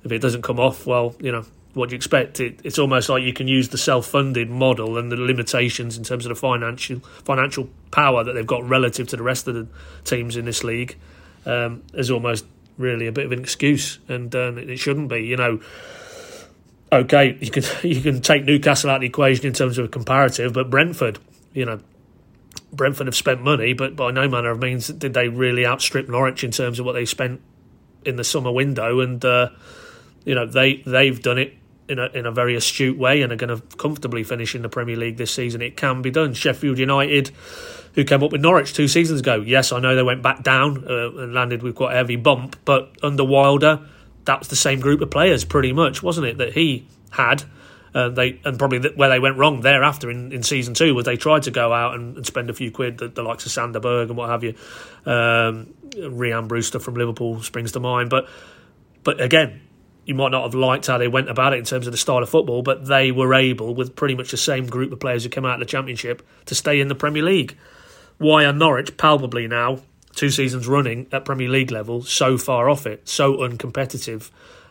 if 0.04 0.12
it 0.12 0.18
doesn't 0.18 0.42
come 0.42 0.60
off, 0.60 0.88
well, 0.88 1.14
you 1.20 1.32
know 1.32 1.46
what 1.76 1.90
do 1.90 1.94
you 1.94 1.98
expect? 1.98 2.40
It, 2.40 2.60
it's 2.64 2.80
almost 2.80 3.08
like 3.08 3.22
you 3.22 3.34
can 3.34 3.48
use 3.48 3.70
the 3.70 3.78
self-funded 3.78 4.50
model 4.50 4.98
and 4.98 5.12
the 5.12 5.16
limitations 5.16 5.96
in 5.96 6.04
terms 6.04 6.26
of 6.26 6.30
the 6.30 6.36
financial 6.36 7.02
financial 7.24 7.70
power 7.92 8.24
that 8.24 8.34
they've 8.34 8.48
got 8.48 8.68
relative 8.68 9.10
to 9.10 9.18
the 9.18 9.24
rest 9.24 9.48
of 9.48 9.54
the 9.54 9.68
teams 10.06 10.38
in 10.38 10.46
this 10.46 10.64
league 10.64 10.98
um, 11.46 11.84
as 11.94 12.10
almost 12.10 12.46
really 12.80 13.06
a 13.06 13.12
bit 13.12 13.28
of 13.28 13.32
an 13.32 13.40
excuse, 13.40 14.00
and 14.08 14.34
uh, 14.36 14.54
it 14.56 14.78
shouldn't 14.78 15.08
be. 15.08 15.20
You 15.20 15.38
know, 15.38 15.62
okay, 16.92 17.38
you 17.40 17.52
can 17.52 17.64
you 17.84 18.02
can 18.02 18.22
take 18.22 18.44
Newcastle 18.44 18.90
out 18.90 18.96
of 18.96 19.02
the 19.02 19.08
equation 19.08 19.46
in 19.46 19.54
terms 19.54 19.78
of 19.78 19.86
a 19.86 19.88
comparative, 19.88 20.54
but 20.54 20.70
Brentford, 20.70 21.20
you 21.54 21.66
know, 21.66 21.80
Brentford 22.74 23.08
have 23.08 23.16
spent 23.16 23.42
money, 23.42 23.74
but 23.74 23.96
by 23.96 24.12
no 24.12 24.28
manner 24.28 24.52
of 24.52 24.60
means 24.60 24.88
did 24.88 25.14
they 25.14 25.28
really 25.28 25.66
outstrip 25.66 26.10
Norwich 26.10 26.44
in 26.44 26.52
terms 26.52 26.80
of 26.80 26.86
what 26.86 26.94
they 26.94 27.06
spent 27.06 27.42
in 28.06 28.16
the 28.16 28.24
summer 28.24 28.52
window, 28.52 29.00
and 29.00 29.24
uh, 29.24 29.50
you 30.26 30.36
know 30.36 30.46
they 30.46 30.84
they've 30.86 31.22
done 31.22 31.38
it 31.38 31.54
in 31.88 32.00
a 32.00 32.08
in 32.08 32.26
a 32.26 32.32
very 32.32 32.56
astute 32.56 32.98
way 32.98 33.22
and 33.22 33.32
are 33.32 33.36
going 33.36 33.56
to 33.56 33.62
comfortably 33.78 34.24
finish 34.24 34.56
in 34.56 34.62
the 34.62 34.70
Premier 34.70 34.96
League 34.96 35.18
this 35.18 35.34
season. 35.34 35.62
It 35.62 35.78
can 35.78 36.02
be 36.02 36.12
done. 36.12 36.34
Sheffield 36.34 36.78
United, 36.78 37.32
who 37.96 38.04
came 38.04 38.24
up 38.24 38.32
with 38.32 38.42
Norwich 38.42 38.74
two 38.74 38.88
seasons 38.88 39.20
ago, 39.20 39.42
yes, 39.42 39.72
I 39.72 39.80
know 39.80 39.96
they 39.96 40.04
went 40.04 40.22
back 40.22 40.44
down 40.44 40.86
uh, 40.88 41.12
and 41.22 41.34
landed 41.34 41.62
with 41.64 41.76
quite 41.76 41.94
a 41.94 41.98
heavy 41.98 42.16
bump, 42.16 42.58
but 42.64 42.96
under 43.04 43.26
Wilder, 43.26 43.82
that 44.26 44.40
was 44.40 44.48
the 44.48 44.56
same 44.56 44.80
group 44.80 45.02
of 45.02 45.10
players 45.10 45.44
pretty 45.44 45.74
much, 45.74 46.04
wasn't 46.04 46.28
it? 46.28 46.38
That 46.38 46.54
he 46.54 46.88
had. 47.12 47.44
Uh, 47.94 48.08
they 48.08 48.40
and 48.46 48.58
probably 48.58 48.80
where 48.96 49.10
they 49.10 49.20
went 49.20 49.38
wrong 49.38 49.60
thereafter 49.60 50.10
in, 50.10 50.32
in 50.32 50.44
season 50.44 50.74
two 50.74 50.96
was 50.96 51.04
they 51.04 51.18
tried 51.18 51.44
to 51.44 51.52
go 51.52 51.74
out 51.74 51.94
and, 51.94 52.16
and 52.16 52.26
spend 52.26 52.50
a 52.50 52.54
few 52.54 52.72
quid, 52.72 52.98
the, 52.98 53.10
the 53.10 53.22
likes 53.22 53.46
of 53.46 53.52
Sander 53.52 53.82
Berge 53.82 54.08
and 54.08 54.18
what 54.18 54.30
have 54.30 54.46
you. 54.46 54.56
Um, 55.06 55.74
Rhian 55.92 56.48
Brewster 56.48 56.80
from 56.80 56.94
Liverpool 56.94 57.42
springs 57.42 57.74
to 57.74 57.82
mind, 57.82 58.10
but 58.10 58.30
but 59.04 59.20
again, 59.20 59.60
you 60.06 60.16
might 60.16 60.32
not 60.32 60.44
have 60.44 60.56
liked 60.56 60.88
how 60.88 60.98
they 60.98 61.08
went 61.08 61.30
about 61.30 61.54
it 61.54 61.60
in 61.60 61.66
terms 61.66 61.86
of 61.86 61.92
the 61.92 61.98
style 61.98 62.24
of 62.24 62.30
football, 62.30 62.62
but 62.62 62.86
they 62.86 63.12
were 63.12 63.34
able, 63.34 63.76
with 63.76 63.96
pretty 63.96 64.16
much 64.16 64.32
the 64.32 64.38
same 64.38 64.68
group 64.68 64.92
of 64.92 65.00
players 65.00 65.24
who 65.24 65.30
came 65.30 65.46
out 65.46 65.56
of 65.56 65.60
the 65.60 65.66
Championship, 65.66 66.26
to 66.46 66.56
stay 66.56 66.80
in 66.80 66.88
the 66.88 66.96
Premier 66.96 67.24
League. 67.24 67.58
Why 68.18 68.46
are 68.46 68.54
Norwich 68.54 68.98
palpably 68.98 69.48
now, 69.48 69.82
two 70.16 70.30
seasons 70.30 70.68
running 70.68 71.08
at 71.12 71.26
Premier 71.26 71.50
League 71.50 71.72
level, 71.72 72.02
so 72.02 72.38
far 72.38 72.70
off 72.70 72.86
it, 72.86 73.08
so 73.08 73.38
uncompetitive? 73.38 74.30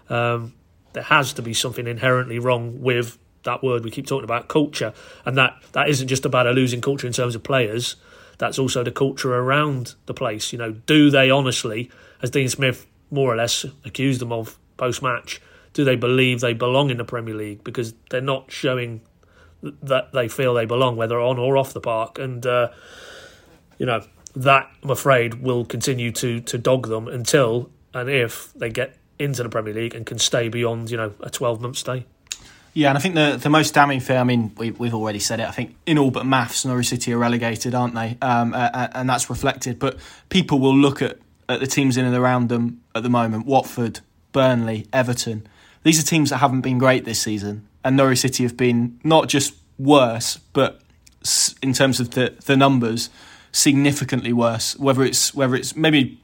Um, 0.08 0.54
there 0.92 1.04
has 1.04 1.32
to 1.34 1.42
be 1.42 1.54
something 1.54 1.86
inherently 1.86 2.38
wrong 2.38 2.80
with 2.80 3.18
that 3.44 3.62
word 3.62 3.84
we 3.84 3.90
keep 3.90 4.06
talking 4.06 4.24
about, 4.24 4.48
culture, 4.48 4.92
and 5.24 5.36
that 5.38 5.56
that 5.72 5.88
isn't 5.88 6.08
just 6.08 6.24
about 6.24 6.46
a 6.46 6.50
losing 6.50 6.80
culture 6.80 7.06
in 7.06 7.12
terms 7.12 7.34
of 7.34 7.42
players. 7.42 7.96
That's 8.38 8.58
also 8.58 8.82
the 8.82 8.90
culture 8.90 9.34
around 9.34 9.94
the 10.06 10.14
place. 10.14 10.52
You 10.52 10.58
know, 10.58 10.72
do 10.72 11.10
they 11.10 11.30
honestly, 11.30 11.90
as 12.22 12.30
Dean 12.30 12.48
Smith 12.48 12.86
more 13.10 13.32
or 13.32 13.36
less 13.36 13.64
accused 13.84 14.20
them 14.20 14.32
of, 14.32 14.58
post 14.76 15.02
match, 15.02 15.40
do 15.72 15.84
they 15.84 15.96
believe 15.96 16.40
they 16.40 16.54
belong 16.54 16.90
in 16.90 16.96
the 16.96 17.04
Premier 17.04 17.34
League? 17.34 17.62
Because 17.62 17.94
they're 18.08 18.20
not 18.20 18.50
showing 18.50 19.02
that 19.62 20.12
they 20.12 20.26
feel 20.26 20.54
they 20.54 20.64
belong, 20.64 20.96
whether 20.96 21.20
on 21.20 21.38
or 21.38 21.56
off 21.56 21.72
the 21.74 21.80
park. 21.80 22.18
And, 22.18 22.44
uh, 22.46 22.70
you 23.78 23.86
know, 23.86 24.02
that, 24.34 24.70
I'm 24.82 24.90
afraid, 24.90 25.34
will 25.34 25.64
continue 25.64 26.12
to, 26.12 26.40
to 26.40 26.58
dog 26.58 26.88
them 26.88 27.08
until 27.08 27.70
and 27.92 28.08
if 28.08 28.52
they 28.54 28.70
get 28.70 28.96
into 29.18 29.42
the 29.42 29.48
Premier 29.48 29.74
League 29.74 29.94
and 29.94 30.06
can 30.06 30.18
stay 30.18 30.48
beyond, 30.48 30.90
you 30.90 30.96
know, 30.96 31.12
a 31.20 31.30
12 31.30 31.60
month 31.60 31.76
stay. 31.76 32.06
Yeah, 32.72 32.90
and 32.90 32.98
I 32.98 33.00
think 33.00 33.16
the 33.16 33.36
the 33.36 33.50
most 33.50 33.74
damning 33.74 33.98
thing, 33.98 34.16
I 34.16 34.22
mean, 34.22 34.52
we, 34.56 34.70
we've 34.70 34.94
already 34.94 35.18
said 35.18 35.40
it. 35.40 35.48
I 35.48 35.50
think 35.50 35.74
in 35.86 35.98
all 35.98 36.12
but 36.12 36.24
maths, 36.24 36.64
Norwich 36.64 36.86
City 36.86 37.12
are 37.12 37.18
relegated, 37.18 37.74
aren't 37.74 37.96
they? 37.96 38.16
Um, 38.22 38.54
and 38.54 39.08
that's 39.08 39.28
reflected. 39.28 39.80
But 39.80 39.98
people 40.28 40.60
will 40.60 40.76
look 40.76 41.02
at, 41.02 41.18
at 41.48 41.58
the 41.58 41.66
teams 41.66 41.96
in 41.96 42.04
and 42.04 42.14
around 42.14 42.48
them 42.48 42.80
at 42.94 43.02
the 43.02 43.08
moment 43.08 43.46
Watford, 43.46 44.00
Burnley, 44.30 44.86
Everton. 44.92 45.48
These 45.82 46.00
are 46.00 46.06
teams 46.06 46.30
that 46.30 46.36
haven't 46.36 46.60
been 46.60 46.78
great 46.78 47.04
this 47.04 47.20
season, 47.20 47.66
and 47.82 47.96
Norwich 47.96 48.20
City 48.20 48.44
have 48.44 48.56
been 48.56 49.00
not 49.02 49.28
just 49.28 49.54
worse, 49.76 50.36
but 50.52 50.80
in 51.62 51.72
terms 51.72 51.98
of 51.98 52.12
the 52.12 52.36
the 52.46 52.56
numbers, 52.56 53.10
significantly 53.52 54.32
worse. 54.32 54.78
Whether 54.78 55.04
it's 55.04 55.34
whether 55.34 55.54
it's 55.54 55.76
maybe 55.76 56.18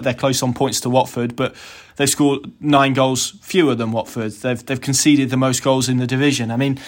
they're 0.00 0.14
close 0.14 0.42
on 0.42 0.54
points 0.54 0.80
to 0.80 0.90
Watford, 0.90 1.36
but 1.36 1.54
they've 1.96 2.10
scored 2.10 2.50
nine 2.60 2.92
goals 2.92 3.30
fewer 3.42 3.74
than 3.74 3.92
Watford. 3.92 4.32
They've 4.32 4.64
they've 4.64 4.80
conceded 4.80 5.30
the 5.30 5.36
most 5.36 5.62
goals 5.62 5.88
in 5.88 5.98
the 5.98 6.06
division. 6.06 6.50
I 6.50 6.56
mean, 6.56 6.78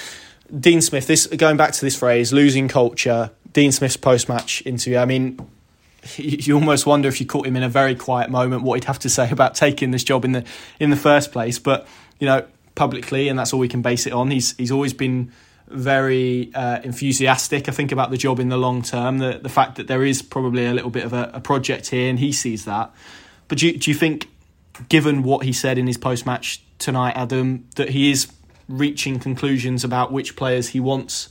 Dean 0.58 0.80
Smith. 0.80 1.06
This 1.06 1.26
going 1.26 1.56
back 1.56 1.72
to 1.72 1.80
this 1.80 1.96
phrase, 1.96 2.32
losing 2.32 2.68
culture. 2.68 3.30
Dean 3.52 3.72
Smith's 3.72 3.96
post 3.96 4.28
match 4.28 4.62
interview. 4.64 4.98
I 4.98 5.04
mean, 5.04 5.38
you 6.16 6.54
almost 6.54 6.86
wonder 6.86 7.08
if 7.08 7.20
you 7.20 7.26
caught 7.26 7.46
him 7.46 7.56
in 7.56 7.62
a 7.62 7.68
very 7.68 7.94
quiet 7.94 8.30
moment 8.30 8.62
what 8.62 8.74
he'd 8.74 8.84
have 8.84 8.98
to 9.00 9.10
say 9.10 9.30
about 9.30 9.54
taking 9.54 9.90
this 9.90 10.04
job 10.04 10.24
in 10.24 10.32
the 10.32 10.44
in 10.80 10.90
the 10.90 10.96
first 10.96 11.32
place. 11.32 11.58
But 11.58 11.86
you 12.18 12.26
know, 12.26 12.44
publicly, 12.74 13.28
and 13.28 13.38
that's 13.38 13.52
all 13.52 13.60
we 13.60 13.68
can 13.68 13.82
base 13.82 14.06
it 14.06 14.12
on. 14.12 14.30
He's 14.30 14.56
he's 14.56 14.72
always 14.72 14.92
been 14.92 15.32
very 15.68 16.50
uh, 16.54 16.80
enthusiastic. 16.82 17.68
I 17.68 17.72
think 17.72 17.92
about 17.92 18.10
the 18.10 18.16
job 18.16 18.40
in 18.40 18.48
the 18.48 18.56
long 18.56 18.82
term. 18.82 19.18
The 19.18 19.38
the 19.42 19.48
fact 19.48 19.76
that 19.76 19.86
there 19.86 20.04
is 20.04 20.22
probably 20.22 20.66
a 20.66 20.72
little 20.72 20.90
bit 20.90 21.04
of 21.04 21.12
a, 21.12 21.30
a 21.34 21.40
project 21.40 21.88
here, 21.88 22.08
and 22.08 22.18
he 22.18 22.32
sees 22.32 22.64
that. 22.64 22.92
But 23.48 23.58
do 23.58 23.66
you, 23.66 23.78
do 23.78 23.90
you 23.90 23.96
think, 23.96 24.28
given 24.88 25.22
what 25.22 25.44
he 25.44 25.52
said 25.52 25.78
in 25.78 25.86
his 25.86 25.98
post 25.98 26.24
match 26.24 26.62
tonight, 26.78 27.12
Adam, 27.16 27.66
that 27.76 27.90
he 27.90 28.10
is 28.10 28.32
reaching 28.68 29.18
conclusions 29.18 29.84
about 29.84 30.12
which 30.12 30.36
players 30.36 30.68
he 30.68 30.80
wants 30.80 31.28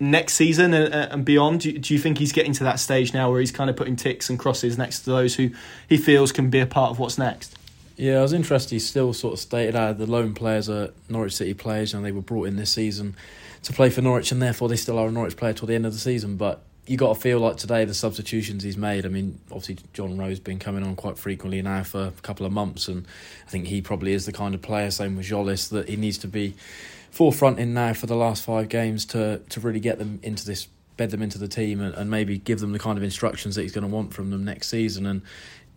next 0.00 0.34
season 0.34 0.72
and, 0.72 0.94
and 0.94 1.24
beyond? 1.24 1.60
Do 1.60 1.76
do 1.78 1.92
you, 1.92 2.00
think 2.00 2.18
he's 2.18 2.32
getting 2.32 2.52
to 2.54 2.64
that 2.64 2.80
stage 2.80 3.12
now 3.12 3.30
where 3.30 3.40
he's 3.40 3.52
kind 3.52 3.68
of 3.68 3.76
putting 3.76 3.96
ticks 3.96 4.30
and 4.30 4.38
crosses 4.38 4.78
next 4.78 5.00
to 5.00 5.10
those 5.10 5.34
who 5.34 5.50
he 5.88 5.96
feels 5.96 6.32
can 6.32 6.50
be 6.50 6.60
a 6.60 6.66
part 6.66 6.90
of 6.90 6.98
what's 6.98 7.18
next? 7.18 7.57
Yeah, 7.98 8.20
I 8.20 8.22
was 8.22 8.32
interested. 8.32 8.76
He 8.76 8.78
still 8.78 9.12
sort 9.12 9.34
of 9.34 9.40
stated 9.40 9.74
out 9.74 9.98
the 9.98 10.06
lone 10.06 10.32
players 10.32 10.70
are 10.70 10.90
Norwich 11.08 11.34
City 11.34 11.52
players, 11.52 11.92
and 11.92 12.04
they 12.04 12.12
were 12.12 12.22
brought 12.22 12.46
in 12.46 12.54
this 12.54 12.70
season 12.70 13.16
to 13.64 13.72
play 13.72 13.90
for 13.90 14.02
Norwich, 14.02 14.30
and 14.30 14.40
therefore 14.40 14.68
they 14.68 14.76
still 14.76 15.00
are 15.00 15.08
a 15.08 15.10
Norwich 15.10 15.36
player 15.36 15.52
till 15.52 15.66
the 15.66 15.74
end 15.74 15.84
of 15.84 15.92
the 15.92 15.98
season. 15.98 16.36
But 16.36 16.62
you 16.86 16.96
got 16.96 17.12
to 17.12 17.20
feel 17.20 17.40
like 17.40 17.56
today 17.56 17.84
the 17.84 17.94
substitutions 17.94 18.62
he's 18.62 18.76
made. 18.76 19.04
I 19.04 19.08
mean, 19.08 19.40
obviously 19.50 19.78
John 19.94 20.16
Rowe's 20.16 20.38
been 20.38 20.60
coming 20.60 20.84
on 20.84 20.94
quite 20.94 21.18
frequently 21.18 21.60
now 21.60 21.82
for 21.82 22.04
a 22.06 22.22
couple 22.22 22.46
of 22.46 22.52
months, 22.52 22.86
and 22.86 23.04
I 23.44 23.50
think 23.50 23.66
he 23.66 23.82
probably 23.82 24.12
is 24.12 24.26
the 24.26 24.32
kind 24.32 24.54
of 24.54 24.62
player, 24.62 24.92
same 24.92 25.16
with 25.16 25.26
Tzolis, 25.26 25.68
that 25.70 25.88
he 25.88 25.96
needs 25.96 26.18
to 26.18 26.28
be 26.28 26.54
forefront 27.10 27.58
in 27.58 27.74
now 27.74 27.94
for 27.94 28.06
the 28.06 28.14
last 28.14 28.44
five 28.44 28.68
games 28.68 29.06
to 29.06 29.40
to 29.48 29.58
really 29.58 29.80
get 29.80 29.98
them 29.98 30.20
into 30.22 30.46
this 30.46 30.68
bed 30.98 31.10
them 31.10 31.22
into 31.22 31.38
the 31.38 31.48
team 31.48 31.80
and, 31.80 31.94
and 31.94 32.10
maybe 32.10 32.36
give 32.36 32.60
them 32.60 32.72
the 32.72 32.78
kind 32.78 32.98
of 32.98 33.04
instructions 33.04 33.54
that 33.54 33.62
he's 33.62 33.72
going 33.72 33.88
to 33.88 33.88
want 33.88 34.12
from 34.12 34.30
them 34.30 34.44
next 34.44 34.68
season 34.68 35.06
and 35.06 35.22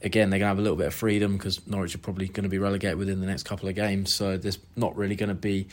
again 0.04 0.30
they're 0.30 0.40
going 0.40 0.48
to 0.48 0.56
have 0.56 0.60
a 0.60 0.62
little 0.62 0.78
bit 0.78 0.88
of 0.88 0.94
freedom 0.94 1.38
because 1.38 1.66
Norwich 1.68 1.96
are 1.96 2.00
probably 2.00 2.28
going 2.28 2.44
to 2.44 2.50
be 2.50 2.58
relegated 2.58 2.98
within 2.98 3.22
the 3.22 3.28
next 3.28 3.44
couple 3.44 3.70
of 3.70 3.76
games 3.76 4.14
so 4.14 4.38
there's 4.38 4.60
not 4.76 4.96
really 4.96 5.16
going 5.16 5.30
to 5.30 5.36
be 5.36 5.68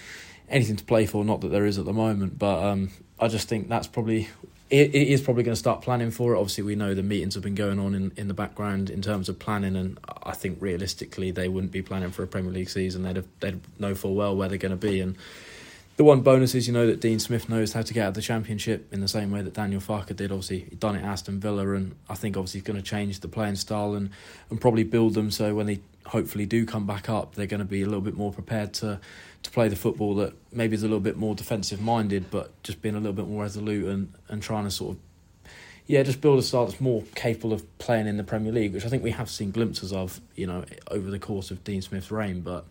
anything 0.49 0.77
to 0.77 0.85
play 0.85 1.07
for 1.07 1.25
not 1.25 1.41
that 1.41 1.49
there 1.49 1.67
is 1.67 1.79
at 1.79 1.85
the 1.85 1.93
moment 1.93 2.39
but 2.39 2.63
um, 2.65 2.91
I 3.19 3.29
just 3.29 3.49
think 3.49 3.69
that's 3.69 3.87
probably 3.87 4.29
it, 4.71 4.95
is 4.95 5.21
probably 5.21 5.43
going 5.43 5.55
to 5.55 5.59
start 5.59 5.83
planning 5.83 6.11
for 6.11 6.35
it. 6.35 6.39
Obviously, 6.39 6.65
we 6.65 6.75
know 6.75 6.95
the 6.95 7.03
meetings 7.03 7.35
have 7.35 7.43
been 7.43 7.55
going 7.55 7.79
on 7.79 7.95
in, 7.95 8.13
in 8.17 8.29
the 8.29 8.35
background 8.35 8.91
in 8.91 9.01
terms 9.01 9.29
of 9.29 9.39
planning, 9.39 9.77
and 9.77 9.99
I 10.23 10.33
think 10.33 10.59
realistically 10.61 11.31
they 11.31 11.49
wouldn't 11.49 11.73
be 11.73 11.83
planning 11.83 12.11
for 12.11 12.23
a 12.23 12.27
Premier 12.27 12.53
League 12.53 12.69
season. 12.69 13.03
They'd 13.03 13.17
have, 13.17 13.27
they'd 13.41 13.61
know 13.81 13.95
full 13.95 14.15
well 14.15 14.37
where 14.37 14.49
they're 14.49 14.59
going 14.59 14.71
to 14.71 14.77
be, 14.77 15.01
and 15.01 15.17
the 15.99 16.05
one 16.05 16.21
bonus 16.21 16.55
is 16.55 16.69
you 16.69 16.73
know 16.73 16.87
that 16.87 17.01
Dean 17.01 17.19
Smith 17.19 17.49
knows 17.49 17.73
how 17.73 17.83
to 17.83 17.93
get 17.93 18.05
out 18.05 18.09
of 18.11 18.15
the 18.15 18.23
championship 18.23 18.87
in 18.93 19.01
the 19.01 19.09
same 19.09 19.33
way 19.33 19.43
that 19.43 19.53
Daniel 19.53 19.81
Farke 19.81 20.15
did. 20.15 20.31
Obviously, 20.31 20.61
he 20.71 20.77
done 20.77 20.95
it 20.95 21.01
at 21.01 21.05
Aston 21.07 21.41
Villa, 21.41 21.73
and 21.73 21.97
I 22.09 22.15
think 22.15 22.37
obviously 22.37 22.61
he's 22.61 22.67
going 22.67 22.81
to 22.81 22.89
change 22.89 23.19
the 23.19 23.27
playing 23.27 23.57
style 23.57 23.95
and 23.95 24.11
and 24.49 24.61
probably 24.61 24.85
build 24.85 25.15
them 25.15 25.33
so 25.33 25.57
when 25.57 25.67
they 25.67 25.81
hopefully 26.07 26.47
do 26.47 26.65
come 26.65 26.87
back 26.87 27.09
up, 27.09 27.35
they're 27.35 27.47
going 27.47 27.59
to 27.59 27.67
be 27.67 27.83
a 27.83 27.85
little 27.85 28.01
bit 28.01 28.17
more 28.17 28.33
prepared 28.33 28.75
to 28.75 29.01
to 29.43 29.51
play 29.51 29.67
the 29.67 29.75
football 29.75 30.15
that 30.15 30.35
maybe 30.53 30.77
is 30.77 30.85
a 30.85 30.87
little 30.87 31.01
bit 31.01 31.17
more 31.17 31.35
defensive 31.35 31.81
minded, 31.81 32.31
but 32.31 32.63
just 32.63 32.81
being 32.81 32.95
a 32.95 32.99
little 32.99 33.13
bit 33.13 33.27
more 33.27 33.43
resolute 33.43 33.87
and, 33.87 34.13
and 34.29 34.41
trying 34.41 34.65
to 34.65 34.71
sort 34.71 34.93
of 34.95 35.01
yeah, 35.89 36.05
just 36.05 36.21
build 36.21 36.39
a 36.39 36.43
style 36.43 36.67
that's 36.67 36.81
more 36.81 37.03
capable 37.17 37.53
of 37.53 37.79
playing 37.79 38.07
in 38.07 38.19
the 38.19 38.25
Premier 38.25 38.53
League, 38.53 38.75
which 38.75 38.85
I 38.85 38.89
think 38.89 39.03
we 39.03 39.11
have 39.13 39.29
seen 39.29 39.51
glimpses 39.51 39.93
of, 39.93 40.21
you 40.37 40.47
know, 40.47 40.65
over 40.91 41.11
the 41.11 41.19
course 41.19 41.51
of 41.51 41.65
Dean 41.65 41.81
Smith's 41.81 42.11
reign. 42.11 42.43
But 42.43 42.67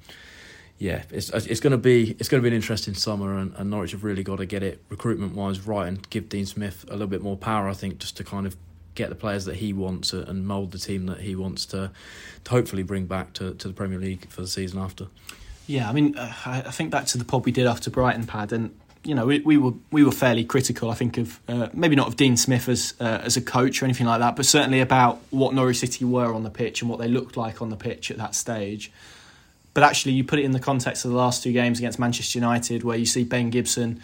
yeah, 0.79 1.03
it's 1.09 1.29
it's 1.29 1.59
going 1.59 1.71
to 1.71 1.77
be 1.77 2.15
it's 2.19 2.29
going 2.29 2.41
to 2.41 2.43
be 2.43 2.49
an 2.49 2.55
interesting 2.55 2.93
summer, 2.93 3.37
and, 3.37 3.53
and 3.55 3.69
Norwich 3.69 3.91
have 3.91 4.03
really 4.03 4.23
got 4.23 4.37
to 4.37 4.45
get 4.45 4.61
it 4.61 4.83
recruitment 4.89 5.33
wise 5.33 5.65
right 5.65 5.87
and 5.87 6.07
give 6.09 6.29
Dean 6.29 6.45
Smith 6.45 6.85
a 6.89 6.91
little 6.91 7.07
bit 7.07 7.21
more 7.21 7.37
power. 7.37 7.67
I 7.67 7.73
think 7.73 7.97
just 7.99 8.17
to 8.17 8.23
kind 8.23 8.45
of 8.45 8.55
get 8.93 9.09
the 9.09 9.15
players 9.15 9.45
that 9.45 9.55
he 9.55 9.73
wants 9.73 10.11
and 10.11 10.45
mould 10.45 10.71
the 10.71 10.79
team 10.79 11.05
that 11.05 11.21
he 11.21 11.35
wants 11.35 11.65
to, 11.67 11.91
to 12.43 12.51
hopefully 12.51 12.83
bring 12.83 13.05
back 13.05 13.31
to, 13.33 13.53
to 13.53 13.67
the 13.67 13.73
Premier 13.73 13.99
League 13.99 14.27
for 14.29 14.41
the 14.41 14.47
season 14.47 14.79
after. 14.79 15.07
Yeah, 15.67 15.87
I 15.87 15.93
mean, 15.93 16.17
uh, 16.17 16.33
I 16.45 16.71
think 16.71 16.91
back 16.91 17.05
to 17.07 17.17
the 17.17 17.25
pod 17.25 17.45
we 17.45 17.51
did 17.51 17.67
after 17.67 17.89
Brighton, 17.89 18.25
Pad, 18.25 18.53
and 18.53 18.75
you 19.03 19.15
know, 19.15 19.25
we, 19.25 19.39
we 19.39 19.57
were 19.57 19.73
we 19.91 20.03
were 20.03 20.11
fairly 20.11 20.43
critical. 20.43 20.89
I 20.91 20.95
think 20.95 21.17
of 21.17 21.39
uh, 21.47 21.69
maybe 21.73 21.95
not 21.95 22.07
of 22.07 22.15
Dean 22.15 22.37
Smith 22.37 22.69
as 22.69 22.93
uh, 22.99 23.21
as 23.23 23.37
a 23.37 23.41
coach 23.41 23.81
or 23.81 23.85
anything 23.85 24.05
like 24.05 24.19
that, 24.19 24.35
but 24.35 24.45
certainly 24.45 24.79
about 24.79 25.21
what 25.29 25.53
Norwich 25.53 25.77
City 25.77 26.05
were 26.05 26.33
on 26.33 26.43
the 26.43 26.49
pitch 26.49 26.81
and 26.81 26.89
what 26.89 26.99
they 26.99 27.07
looked 27.07 27.37
like 27.37 27.61
on 27.61 27.69
the 27.69 27.75
pitch 27.75 28.11
at 28.11 28.17
that 28.17 28.35
stage. 28.35 28.91
But 29.77 29.83
actually, 29.83 30.13
you 30.13 30.23
put 30.23 30.39
it 30.39 30.45
in 30.45 30.53
the 30.53 30.59
context 30.59 31.05
of 31.05 31.11
the 31.11 31.17
last 31.17 31.43
two 31.43 31.53
games 31.53 31.77
against 31.77 31.99
Manchester 31.99 32.39
United, 32.39 32.83
where 32.83 32.97
you 32.97 33.05
see 33.05 33.23
Ben 33.23 33.51
Gibson 33.51 34.01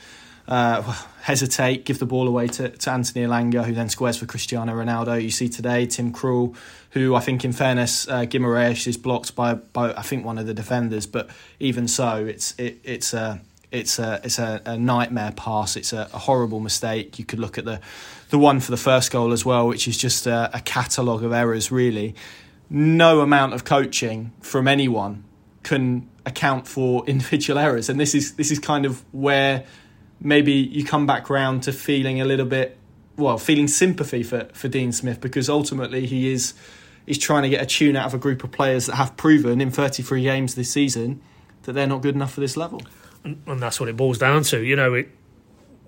uh, 0.47 0.83
hesitate, 1.23 1.83
give 1.83 1.97
the 1.97 2.05
ball 2.05 2.27
away 2.27 2.45
to, 2.45 2.69
to 2.69 2.91
Anthony 2.91 3.25
Elanga, 3.25 3.65
who 3.65 3.73
then 3.73 3.89
squares 3.89 4.15
for 4.15 4.27
Cristiano 4.27 4.71
Ronaldo. 4.71 5.19
You 5.19 5.31
see 5.31 5.49
today 5.49 5.88
Tim 5.88 6.13
Krul, 6.13 6.55
who 6.91 7.15
I 7.15 7.21
think, 7.21 7.43
in 7.43 7.53
fairness, 7.53 8.07
uh, 8.07 8.19
Guimaraes 8.19 8.86
is 8.86 8.97
blocked 8.97 9.33
by, 9.36 9.55
by 9.55 9.91
I 9.95 10.03
think 10.03 10.23
one 10.23 10.38
of 10.38 10.45
the 10.45 10.53
defenders, 10.53 11.07
but 11.07 11.31
even 11.59 11.88
so, 11.88 12.23
it's 12.23 12.53
it, 12.59 12.79
it's 12.83 13.12
a 13.15 13.41
it's 13.71 13.97
a 13.97 14.21
it's 14.23 14.38
a, 14.38 14.62
a 14.67 14.77
nightmare 14.77 15.33
pass. 15.36 15.75
It's 15.75 15.91
a, 15.91 16.07
a, 16.13 16.19
horrible 16.19 16.59
mistake. 16.59 17.17
You 17.17 17.25
could 17.25 17.39
look 17.39 17.57
at 17.57 17.65
the 17.65 17.81
the 18.29 18.38
one 18.38 18.59
for 18.59 18.69
the 18.69 18.77
first 18.77 19.09
goal 19.09 19.33
as 19.33 19.43
well, 19.43 19.67
which 19.67 19.88
is 19.88 19.97
just 19.97 20.27
a, 20.27 20.51
a 20.53 20.59
catalogue 20.59 21.23
of 21.23 21.33
errors. 21.33 21.71
Really, 21.71 22.13
no 22.69 23.21
amount 23.21 23.55
of 23.55 23.65
coaching 23.65 24.33
from 24.39 24.67
anyone 24.67 25.23
can 25.63 26.10
account 26.26 26.67
for 26.67 27.06
individual 27.08 27.60
errors, 27.60 27.89
and 27.89 27.99
this 27.99 28.13
is 28.13 28.36
this 28.36 28.52
is 28.52 28.60
kind 28.60 28.86
of 28.86 29.04
where 29.13 29.65
maybe 30.19 30.54
you 30.54 30.86
come 30.86 31.06
back 31.06 31.30
round 31.30 31.63
to 31.63 31.73
feeling 31.73 32.21
a 32.21 32.26
little 32.26 32.45
bit 32.45 32.78
well, 33.15 33.38
feeling 33.38 33.67
sympathy 33.67 34.23
for, 34.23 34.45
for 34.54 34.67
Dean 34.67 34.91
Smith 34.91 35.21
because 35.21 35.49
ultimately 35.49 36.06
he 36.06 36.32
is 36.32 36.54
he's 37.06 37.17
trying 37.17 37.43
to 37.43 37.49
get 37.49 37.62
a 37.62 37.65
tune 37.65 37.95
out 37.95 38.08
of 38.08 38.13
a 38.13 38.17
group 38.17 38.43
of 38.43 38.52
players 38.52 38.88
that 38.88 38.95
have 38.95 39.15
proven 39.17 39.62
in 39.62 39.71
33 39.71 40.23
games 40.23 40.56
this 40.56 40.71
season 40.71 41.21
that 41.63 41.73
they're 41.73 41.88
not 41.88 42.02
good 42.02 42.15
enough 42.15 42.34
for 42.34 42.41
this 42.41 42.58
level. 42.58 42.82
And, 43.23 43.41
and 43.45 43.62
that's 43.62 43.80
what 43.80 43.89
it 43.89 43.95
boils 43.95 44.17
down 44.17 44.43
to. 44.43 44.62
You 44.62 44.76
know, 44.76 44.93
it 44.93 45.10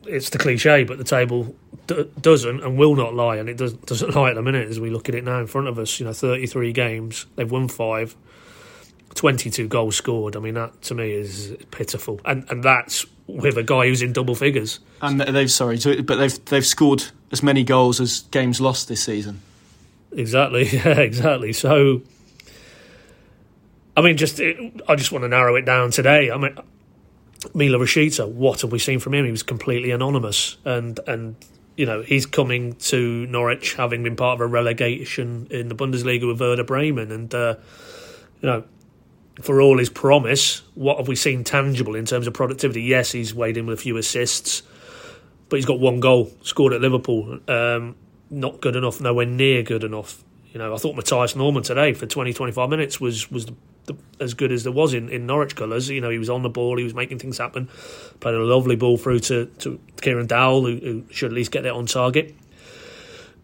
it's 0.07 0.29
the 0.29 0.37
cliche, 0.37 0.83
but 0.83 0.99
the 0.99 1.03
table 1.03 1.55
d- 1.87 2.09
doesn't 2.21 2.63
and 2.63 2.77
will 2.77 2.95
not 2.95 3.15
lie, 3.15 3.37
and 3.37 3.49
it 3.49 3.57
does, 3.57 3.73
doesn't 3.73 4.15
lie 4.15 4.29
at 4.29 4.35
the 4.35 4.41
minute 4.41 4.69
as 4.69 4.79
we 4.79 4.89
look 4.89 5.09
at 5.09 5.15
it 5.15 5.23
now 5.23 5.39
in 5.39 5.47
front 5.47 5.67
of 5.67 5.79
us. 5.79 5.99
You 5.99 6.05
know, 6.05 6.13
33 6.13 6.71
games, 6.73 7.25
they've 7.35 7.49
won 7.49 7.67
five. 7.67 8.15
22 9.15 9.67
goals 9.67 9.95
scored. 9.95 10.35
I 10.35 10.39
mean, 10.39 10.53
that 10.53 10.81
to 10.83 10.95
me 10.95 11.11
is 11.11 11.55
pitiful, 11.71 12.21
and 12.25 12.49
and 12.49 12.63
that's 12.63 13.05
with 13.27 13.57
a 13.57 13.63
guy 13.63 13.87
who's 13.87 14.01
in 14.01 14.13
double 14.13 14.35
figures. 14.35 14.79
And 15.01 15.19
they've 15.19 15.51
sorry, 15.51 15.77
but 16.01 16.17
they've 16.17 16.45
they've 16.45 16.65
scored 16.65 17.05
as 17.31 17.41
many 17.41 17.63
goals 17.63 17.99
as 17.99 18.21
games 18.31 18.61
lost 18.61 18.87
this 18.87 19.03
season. 19.03 19.41
Exactly, 20.11 20.67
yeah, 20.71 20.99
exactly. 20.99 21.53
So, 21.53 22.01
I 23.97 24.01
mean, 24.01 24.17
just 24.17 24.39
it, 24.39 24.81
I 24.87 24.95
just 24.95 25.11
want 25.11 25.23
to 25.23 25.29
narrow 25.29 25.55
it 25.55 25.65
down 25.65 25.91
today. 25.91 26.29
I 26.29 26.37
mean, 26.37 26.57
Milot 27.53 27.79
Rashica, 27.79 28.29
what 28.29 28.61
have 28.61 28.71
we 28.71 28.79
seen 28.79 28.99
from 28.99 29.13
him? 29.13 29.25
He 29.25 29.31
was 29.31 29.43
completely 29.43 29.91
anonymous, 29.91 30.57
and 30.65 30.99
and 31.07 31.35
you 31.77 31.85
know 31.85 32.01
he's 32.01 32.25
coming 32.25 32.75
to 32.75 33.25
Norwich 33.27 33.75
having 33.75 34.03
been 34.03 34.15
part 34.15 34.35
of 34.35 34.41
a 34.41 34.47
relegation 34.47 35.47
in 35.49 35.69
the 35.69 35.75
Bundesliga 35.75 36.27
with 36.27 36.41
Werder 36.41 36.65
Bremen, 36.65 37.11
and 37.11 37.33
uh, 37.33 37.55
you 38.41 38.49
know 38.49 38.63
for 39.41 39.61
all 39.61 39.77
his 39.77 39.89
promise, 39.89 40.61
what 40.75 40.97
have 40.97 41.07
we 41.07 41.15
seen 41.15 41.43
tangible 41.43 41.95
in 41.95 42.05
terms 42.05 42.27
of 42.27 42.33
productivity? 42.33 42.83
Yes, 42.83 43.11
he's 43.11 43.33
weighed 43.33 43.57
in 43.57 43.65
with 43.65 43.79
a 43.79 43.81
few 43.81 43.97
assists, 43.97 44.63
but 45.49 45.57
he's 45.57 45.65
got 45.65 45.79
one 45.79 45.99
goal 45.99 46.31
scored 46.41 46.73
at 46.73 46.81
Liverpool. 46.81 47.39
Um, 47.47 47.95
not 48.29 48.61
good 48.61 48.75
enough, 48.75 49.01
nowhere 49.01 49.25
near 49.25 49.63
good 49.63 49.83
enough. 49.83 50.23
You 50.51 50.59
know, 50.59 50.73
I 50.73 50.77
thought 50.77 50.95
Mathias 50.95 51.35
Normann 51.35 51.63
today 51.63 51.93
for 51.93 52.05
20, 52.05 52.33
25 52.33 52.69
minutes 52.69 53.01
was 53.01 53.29
was 53.29 53.47
the, 53.47 53.55
the, 53.85 53.95
as 54.21 54.33
good 54.33 54.53
as 54.53 54.63
there 54.63 54.71
was 54.71 54.93
in, 54.93 55.09
in 55.09 55.25
Norwich 55.25 55.55
colours. 55.55 55.89
You 55.89 55.99
know, 55.99 56.09
he 56.09 56.17
was 56.17 56.29
on 56.29 56.41
the 56.41 56.49
ball, 56.49 56.77
he 56.77 56.83
was 56.85 56.93
making 56.93 57.19
things 57.19 57.37
happen, 57.37 57.67
played 58.21 58.35
a 58.35 58.39
lovely 58.43 58.77
ball 58.77 58.97
through 58.97 59.19
to, 59.19 59.47
to 59.59 59.79
Kieran 60.01 60.27
Dowell, 60.27 60.65
who, 60.65 60.77
who 60.77 61.03
should 61.11 61.31
at 61.31 61.35
least 61.35 61.51
get 61.51 61.65
it 61.65 61.73
on 61.73 61.87
target. 61.87 62.35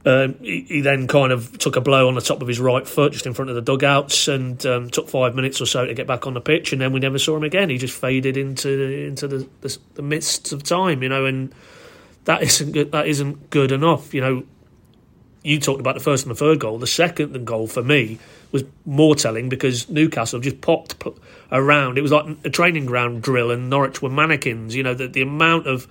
Um, 0.03 0.35
he, 0.41 0.61
he, 0.61 0.81
then 0.81 1.07
kind 1.07 1.31
of 1.31 1.59
took 1.59 1.75
a 1.75 1.81
blow 1.81 2.07
on 2.07 2.15
the 2.15 2.21
top 2.21 2.41
of 2.41 2.47
his 2.47 2.59
right 2.59 2.87
foot 2.87 3.13
just 3.13 3.27
in 3.27 3.35
front 3.35 3.49
of 3.49 3.55
the 3.55 3.61
dugouts 3.61 4.27
and 4.27 4.63
um, 4.65 4.89
took 4.89 5.07
five 5.07 5.35
minutes 5.35 5.61
or 5.61 5.67
so 5.67 5.85
to 5.85 5.93
get 5.93 6.07
back 6.07 6.25
on 6.25 6.33
the 6.33 6.41
pitch 6.41 6.73
and 6.73 6.81
then 6.81 6.91
we 6.91 6.99
never 6.99 7.19
saw 7.19 7.37
him 7.37 7.43
again. 7.43 7.69
He 7.69 7.77
just 7.77 7.95
faded 7.99 8.35
into 8.35 8.69
into 8.69 9.27
the, 9.27 9.47
the, 9.61 9.77
the 9.93 10.01
mists 10.01 10.51
of 10.51 10.63
time 10.63 11.03
you 11.03 11.09
know 11.09 11.25
and 11.25 11.53
that 12.25 12.41
isn't 12.41 12.71
good 12.71 12.91
that 12.93 13.07
isn't 13.07 13.51
good 13.51 13.71
enough 13.71 14.13
you 14.13 14.21
know. 14.21 14.43
You 15.43 15.59
talked 15.59 15.79
about 15.79 15.95
the 15.95 16.01
first 16.01 16.23
and 16.23 16.29
the 16.29 16.37
third 16.37 16.59
goal. 16.59 16.77
The 16.77 16.85
second 16.85 17.45
goal 17.45 17.65
for 17.65 17.81
me 17.81 18.19
was 18.51 18.63
more 18.85 19.15
telling 19.15 19.49
because 19.49 19.89
Newcastle 19.89 20.39
just 20.39 20.61
popped 20.61 20.95
around. 21.51 21.97
It 21.97 22.01
was 22.01 22.11
like 22.11 22.25
a 22.43 22.49
training 22.51 22.85
ground 22.85 23.23
drill 23.23 23.49
and 23.49 23.67
Norwich 23.67 24.01
were 24.01 24.09
mannequins 24.09 24.75
you 24.75 24.81
know 24.81 24.95
the, 24.95 25.07
the 25.07 25.21
amount 25.21 25.67
of 25.67 25.87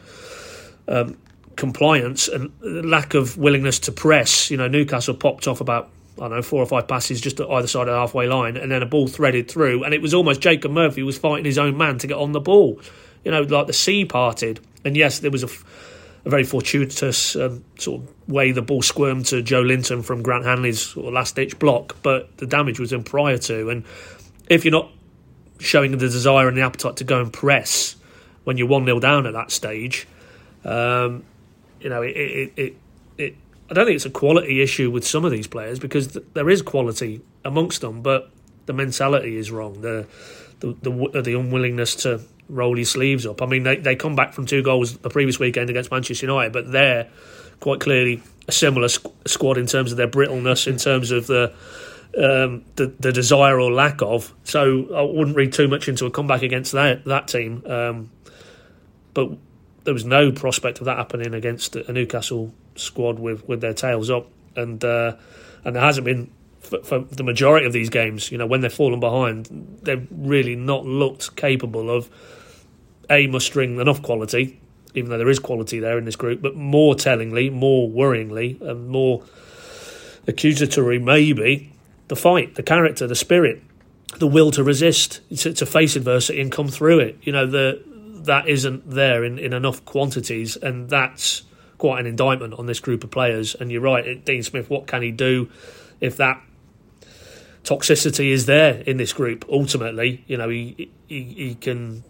um, 0.88 1.16
compliance 1.60 2.26
and 2.26 2.50
lack 2.62 3.14
of 3.14 3.36
willingness 3.36 3.78
to 3.80 3.92
press. 3.92 4.50
You 4.50 4.56
know, 4.56 4.66
Newcastle 4.66 5.14
popped 5.14 5.46
off 5.46 5.60
about 5.60 5.90
I 6.16 6.22
don't 6.22 6.32
know 6.32 6.42
four 6.42 6.62
or 6.62 6.66
five 6.66 6.88
passes 6.88 7.20
just 7.20 7.38
at 7.38 7.48
either 7.48 7.68
side 7.68 7.82
of 7.86 7.94
the 7.94 7.98
halfway 7.98 8.26
line, 8.26 8.56
and 8.56 8.72
then 8.72 8.82
a 8.82 8.86
ball 8.86 9.06
threaded 9.06 9.48
through, 9.48 9.84
and 9.84 9.94
it 9.94 10.02
was 10.02 10.12
almost 10.12 10.40
Jacob 10.40 10.72
Murphy 10.72 11.02
was 11.02 11.18
fighting 11.18 11.44
his 11.44 11.58
own 11.58 11.76
man 11.76 11.98
to 11.98 12.06
get 12.06 12.16
on 12.16 12.32
the 12.32 12.40
ball. 12.40 12.80
You 13.24 13.30
know, 13.30 13.42
like 13.42 13.66
the 13.66 13.74
sea 13.74 14.04
parted, 14.04 14.60
and 14.84 14.96
yes, 14.96 15.20
there 15.20 15.30
was 15.30 15.44
a, 15.44 15.48
a 16.24 16.30
very 16.30 16.44
fortuitous 16.44 17.36
um, 17.36 17.62
sort 17.78 18.02
of 18.02 18.28
way 18.28 18.52
the 18.52 18.62
ball 18.62 18.82
squirmed 18.82 19.26
to 19.26 19.42
Joelinton 19.42 20.02
from 20.02 20.22
Grant 20.22 20.46
Hanley's 20.46 20.80
sort 20.80 21.06
of 21.06 21.12
last 21.12 21.36
ditch 21.36 21.58
block, 21.58 21.96
but 22.02 22.36
the 22.38 22.46
damage 22.46 22.80
was 22.80 22.92
in 22.92 23.04
prior 23.04 23.38
to, 23.38 23.68
and 23.68 23.84
if 24.48 24.64
you're 24.64 24.72
not 24.72 24.90
showing 25.58 25.92
the 25.92 25.98
desire 25.98 26.48
and 26.48 26.56
the 26.56 26.62
appetite 26.62 26.96
to 26.96 27.04
go 27.04 27.20
and 27.20 27.32
press 27.32 27.96
when 28.44 28.56
you're 28.56 28.66
one 28.66 28.86
0 28.86 28.98
down 28.98 29.26
at 29.26 29.34
that 29.34 29.50
stage. 29.50 30.06
Um, 30.64 31.24
you 31.80 31.88
know, 31.88 32.02
it, 32.02 32.16
it, 32.16 32.52
it, 32.56 32.76
it, 33.18 33.36
I 33.70 33.74
don't 33.74 33.86
think 33.86 33.96
it's 33.96 34.06
a 34.06 34.10
quality 34.10 34.62
issue 34.62 34.90
with 34.90 35.06
some 35.06 35.24
of 35.24 35.30
these 35.30 35.46
players 35.46 35.78
because 35.78 36.08
th- 36.08 36.24
there 36.34 36.50
is 36.50 36.62
quality 36.62 37.20
amongst 37.44 37.80
them, 37.80 38.02
but 38.02 38.30
the 38.66 38.72
mentality 38.72 39.36
is 39.36 39.50
wrong. 39.50 39.80
The 39.80 40.06
the 40.60 40.74
the, 40.82 41.22
the 41.22 41.34
unwillingness 41.38 41.94
to 41.96 42.20
roll 42.48 42.76
your 42.76 42.84
sleeves 42.84 43.26
up. 43.26 43.42
I 43.42 43.46
mean, 43.46 43.62
they 43.62 43.76
they 43.76 43.96
come 43.96 44.16
back 44.16 44.32
from 44.32 44.46
two 44.46 44.62
goals 44.62 44.98
the 44.98 45.10
previous 45.10 45.38
weekend 45.38 45.70
against 45.70 45.90
Manchester 45.90 46.26
United, 46.26 46.52
but 46.52 46.70
they're 46.70 47.08
quite 47.60 47.80
clearly 47.80 48.22
a 48.48 48.52
similar 48.52 48.88
squ- 48.88 49.12
squad 49.26 49.58
in 49.58 49.66
terms 49.66 49.92
of 49.92 49.96
their 49.96 50.08
brittleness, 50.08 50.66
in 50.66 50.76
terms 50.76 51.10
of 51.10 51.26
the. 51.26 51.52
Um, 52.12 52.64
the, 52.74 52.86
the 52.98 53.12
desire 53.12 53.60
or 53.60 53.70
lack 53.70 54.02
of. 54.02 54.34
So 54.42 54.92
I 54.92 55.02
wouldn't 55.02 55.36
read 55.36 55.52
too 55.52 55.68
much 55.68 55.88
into 55.88 56.06
a 56.06 56.10
comeback 56.10 56.42
against 56.42 56.72
that 56.72 57.04
that 57.04 57.28
team. 57.28 57.62
Um, 57.64 58.10
but 59.14 59.30
there 59.84 59.94
was 59.94 60.04
no 60.04 60.32
prospect 60.32 60.78
of 60.78 60.84
that 60.84 60.96
happening 60.96 61.34
against 61.34 61.76
a 61.76 61.92
Newcastle 61.92 62.52
squad 62.76 63.18
with, 63.18 63.46
with 63.48 63.60
their 63.60 63.74
tails 63.74 64.10
up, 64.10 64.28
and 64.56 64.84
uh, 64.84 65.16
and 65.64 65.76
there 65.76 65.82
hasn't 65.82 66.04
been 66.04 66.30
for, 66.60 66.82
for, 66.82 66.98
the 67.00 67.22
majority 67.22 67.66
of 67.66 67.72
these 67.72 67.90
games. 67.90 68.30
You 68.30 68.38
know, 68.38 68.46
when 68.46 68.60
they've 68.60 68.72
fallen 68.72 69.00
behind, 69.00 69.78
they've 69.82 70.06
really 70.10 70.56
not 70.56 70.84
looked 70.84 71.36
capable 71.36 71.90
of 71.90 72.08
a 73.08 73.26
mustering 73.26 73.80
enough 73.80 74.02
quality, 74.02 74.60
even 74.94 75.10
though 75.10 75.18
there 75.18 75.28
is 75.28 75.38
quality 75.38 75.80
there 75.80 75.98
in 75.98 76.04
this 76.04 76.16
group. 76.16 76.40
But 76.40 76.54
more 76.54 76.94
tellingly, 76.94 77.50
more 77.50 77.88
worryingly, 77.88 78.60
and 78.60 78.88
more 78.88 79.24
accusatory, 80.26 80.98
maybe 80.98 81.72
the 82.08 82.16
fight, 82.16 82.54
the 82.54 82.62
character, 82.62 83.06
the 83.06 83.14
spirit, 83.14 83.62
the 84.18 84.26
will 84.26 84.50
to 84.52 84.62
resist, 84.62 85.20
to, 85.36 85.52
to 85.52 85.66
face 85.66 85.96
adversity 85.96 86.40
and 86.40 86.52
come 86.52 86.68
through 86.68 87.00
it. 87.00 87.18
You 87.22 87.32
know, 87.32 87.46
the 87.46 87.82
that 88.24 88.48
isn't 88.48 88.90
there 88.90 89.24
in, 89.24 89.38
in 89.38 89.52
enough 89.52 89.84
quantities, 89.84 90.56
and 90.56 90.88
that's 90.88 91.42
quite 91.78 92.00
an 92.00 92.06
indictment 92.06 92.54
on 92.54 92.66
this 92.66 92.80
group 92.80 93.04
of 93.04 93.10
players. 93.10 93.54
And 93.54 93.70
you're 93.72 93.80
right, 93.80 94.24
Dean 94.24 94.42
Smith. 94.42 94.68
What 94.68 94.86
can 94.86 95.02
he 95.02 95.10
do 95.10 95.50
if 96.00 96.16
that 96.18 96.42
toxicity 97.64 98.30
is 98.30 98.46
there 98.46 98.82
in 98.86 98.96
this 98.96 99.12
group? 99.12 99.44
Ultimately, 99.48 100.24
you 100.26 100.36
know, 100.36 100.48
he 100.48 100.90
he, 101.08 101.22
he 101.24 101.54
can 101.54 102.04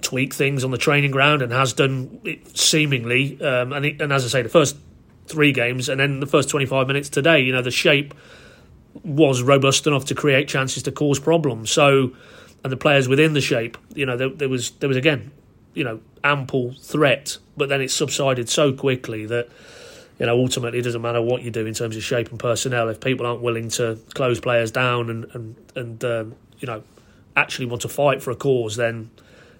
tweak 0.00 0.32
things 0.32 0.64
on 0.64 0.70
the 0.70 0.78
training 0.78 1.10
ground 1.10 1.42
and 1.42 1.52
has 1.52 1.72
done 1.72 2.20
it 2.24 2.56
seemingly. 2.56 3.40
Um, 3.42 3.72
and 3.72 3.84
he, 3.84 3.96
and 4.00 4.12
as 4.12 4.24
I 4.24 4.28
say, 4.28 4.42
the 4.42 4.48
first 4.48 4.76
three 5.26 5.52
games 5.52 5.88
and 5.88 6.00
then 6.00 6.20
the 6.20 6.26
first 6.26 6.48
25 6.48 6.86
minutes 6.86 7.08
today, 7.08 7.40
you 7.40 7.52
know, 7.52 7.62
the 7.62 7.70
shape 7.70 8.14
was 9.04 9.42
robust 9.42 9.86
enough 9.86 10.06
to 10.06 10.14
create 10.14 10.48
chances 10.48 10.82
to 10.84 10.92
cause 10.92 11.18
problems. 11.18 11.70
So 11.70 12.12
and 12.64 12.72
the 12.72 12.76
players 12.76 13.08
within 13.08 13.32
the 13.32 13.40
shape, 13.40 13.76
you 13.94 14.06
know, 14.06 14.16
there, 14.16 14.28
there 14.28 14.48
was 14.48 14.70
there 14.72 14.88
was 14.88 14.96
again, 14.96 15.30
you 15.74 15.84
know, 15.84 16.00
ample 16.22 16.72
threat, 16.72 17.38
but 17.56 17.68
then 17.68 17.80
it 17.80 17.90
subsided 17.90 18.48
so 18.48 18.72
quickly 18.72 19.26
that 19.26 19.48
you 20.18 20.26
know 20.26 20.38
ultimately 20.38 20.78
it 20.78 20.82
doesn't 20.82 21.02
matter 21.02 21.20
what 21.20 21.42
you 21.42 21.50
do 21.50 21.66
in 21.66 21.74
terms 21.74 21.96
of 21.96 22.02
shape 22.02 22.30
and 22.30 22.38
personnel 22.38 22.88
if 22.88 23.00
people 23.00 23.26
aren't 23.26 23.40
willing 23.40 23.68
to 23.68 23.98
close 24.14 24.40
players 24.40 24.70
down 24.70 25.10
and 25.10 25.24
and 25.34 25.56
and 25.74 26.04
um, 26.04 26.34
you 26.58 26.66
know 26.66 26.82
actually 27.36 27.66
want 27.66 27.82
to 27.82 27.88
fight 27.88 28.22
for 28.22 28.30
a 28.30 28.36
cause, 28.36 28.76
then 28.76 29.10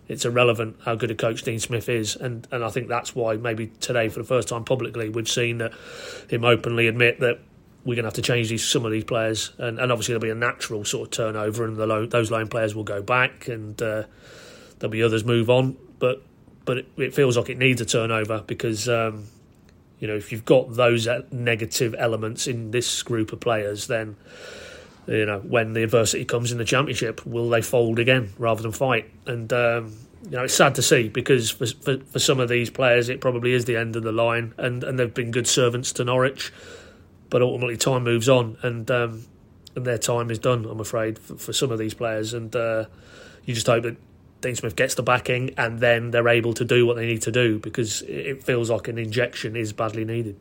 it's 0.09 0.25
irrelevant 0.25 0.77
how 0.85 0.95
good 0.95 1.11
a 1.11 1.15
coach 1.15 1.43
Dean 1.43 1.59
Smith 1.59 1.88
is, 1.88 2.17
and 2.17 2.47
and 2.51 2.65
I 2.65 2.71
think 2.71 2.88
that's 2.88 3.15
why 3.15 3.37
maybe 3.37 3.69
today 3.81 4.09
for 4.09 4.21
the 4.21 4.27
first 4.27 4.49
time 4.49 4.65
publicly 4.65 5.09
we've 5.09 5.29
seen 5.29 5.59
that 5.59 5.73
him 6.29 6.45
openly 6.45 6.87
admit 6.87 7.21
that 7.21 7.41
we're 7.85 7.97
going 7.97 8.05
to 8.05 8.09
have 8.09 8.14
to 8.14 8.23
change 8.23 8.49
these 8.49 8.64
some 8.64 8.85
of 8.85 8.92
these 8.92 9.05
players, 9.05 9.53
and, 9.59 9.79
and 9.79 9.90
obviously 9.90 10.12
there'll 10.12 10.23
be 10.23 10.31
a 10.31 10.35
natural 10.35 10.85
sort 10.85 11.09
of 11.09 11.11
turnover, 11.11 11.64
and 11.64 11.77
low, 11.77 12.07
those 12.07 12.31
lone 12.31 12.49
players 12.49 12.75
will 12.75 12.85
go 12.85 13.03
back, 13.03 13.49
and 13.49 13.81
uh, 13.83 14.05
there'll 14.79 14.92
be 14.92 15.03
others 15.03 15.25
move 15.25 15.51
on. 15.51 15.77
But 15.99 16.23
but 16.64 16.79
it, 16.79 16.88
it, 16.97 17.14
feels 17.14 17.37
like 17.37 17.49
it 17.49 17.59
needs 17.59 17.81
a 17.81 17.85
turnover 17.85 18.45
because 18.47 18.88
um, 18.88 19.27
you 19.99 20.07
know 20.07 20.14
if 20.14 20.31
you've 20.31 20.45
got 20.45 20.75
those 20.75 21.09
negative 21.33 21.95
elements 21.99 22.47
in 22.47 22.71
this 22.71 23.03
group 23.03 23.33
of 23.33 23.40
players, 23.40 23.88
then 23.88 24.16
you 25.09 25.27
know 25.27 25.40
when 25.40 25.73
the 25.73 25.83
adversity 25.83 26.25
comes 26.25 26.53
in 26.53 26.59
the 26.59 26.64
championship, 26.64 27.27
will 27.27 27.49
they 27.49 27.62
fold 27.62 27.99
again 27.99 28.33
rather 28.38 28.62
than 28.62 28.73
fight? 28.73 29.11
And 29.27 29.53
um, 29.53 29.92
you 30.25 30.37
know 30.37 30.45
it's 30.45 30.55
sad 30.55 30.77
to 30.77 30.83
see 30.83 31.09
because 31.09 31.51
for, 31.51 31.66
for, 31.66 31.99
for 31.99 32.18
some 32.21 32.38
of 32.38 32.49
these 32.49 32.71
players, 32.71 33.09
it 33.09 33.21
probably 33.21 33.55
is 33.55 33.64
the 33.64 33.77
end 33.77 33.97
of 33.97 34.05
the 34.05 34.12
line, 34.12 34.55
and 34.57 34.85
and 34.85 35.01
they've 35.01 35.12
been 35.12 35.33
good 35.33 35.49
servants 35.49 35.92
to 35.95 36.05
Norwich 36.05 36.53
but 37.33 37.40
ultimately 37.40 37.79
time 37.79 38.05
moves 38.05 38.29
on 38.29 38.59
and 38.62 38.90
um, 38.90 39.25
and 39.75 39.87
their 39.87 39.97
time 39.97 40.31
is 40.31 40.38
done. 40.38 40.66
I'm 40.66 40.81
afraid 40.81 41.18
for, 41.18 41.35
for 41.37 41.53
some 41.55 41.71
of 41.71 41.79
these 41.79 41.95
players, 41.95 42.35
and 42.35 42.55
uh, 42.55 42.85
you 43.47 43.55
just 43.55 43.66
hope 43.66 43.85
that 43.85 43.97
Dean 44.42 44.55
Smith 44.55 44.77
gets 44.77 44.97
the 44.97 45.03
backing 45.03 45.55
and 45.57 45.81
then 45.81 46.11
they're 46.11 46.29
able 46.29 46.53
to 46.53 46.64
do 46.64 46.85
what 46.85 46.97
they 46.97 47.07
need 47.07 47.23
to 47.23 47.33
do 47.33 47.59
because 47.59 48.03
it 48.03 48.45
feels 48.45 48.68
like 48.68 48.87
an 48.88 48.99
injection 48.99 49.57
is 49.57 49.73
badly 49.73 50.05
needed. 50.05 50.38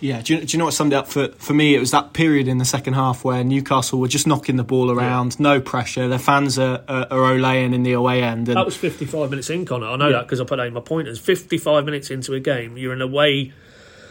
Yeah, 0.00 0.22
do 0.22 0.34
you, 0.34 0.40
do 0.40 0.52
you 0.52 0.58
know 0.58 0.64
what 0.64 0.74
summed 0.74 0.92
it 0.92 0.96
up 0.96 1.06
for, 1.06 1.28
for 1.28 1.54
me? 1.54 1.76
It 1.76 1.78
was 1.78 1.92
that 1.92 2.14
period 2.14 2.48
in 2.48 2.58
the 2.58 2.64
second 2.64 2.94
half 2.94 3.24
where 3.24 3.44
Newcastle 3.44 4.00
were 4.00 4.08
just 4.08 4.26
knocking 4.26 4.56
the 4.56 4.64
ball 4.64 4.90
around, 4.90 5.38
no 5.38 5.60
pressure. 5.60 6.08
Their 6.08 6.18
fans 6.18 6.58
are, 6.58 6.82
are, 6.88 7.06
are 7.10 7.34
olaying 7.36 7.74
in 7.74 7.84
the 7.84 7.92
away 7.92 8.24
end. 8.24 8.48
And 8.48 8.56
That 8.56 8.66
was 8.66 8.76
55 8.76 9.30
minutes 9.30 9.50
in, 9.50 9.64
Connor. 9.64 9.86
I 9.86 9.96
know 9.96 10.10
that 10.10 10.22
because 10.22 10.40
I 10.40 10.44
put 10.44 10.58
in 10.58 10.74
my 10.74 10.80
pointers. 10.80 11.20
55 11.20 11.84
minutes 11.84 12.10
into 12.10 12.34
a 12.34 12.40
game, 12.40 12.76
you're 12.76 12.92
an 12.92 13.02
away 13.02 13.52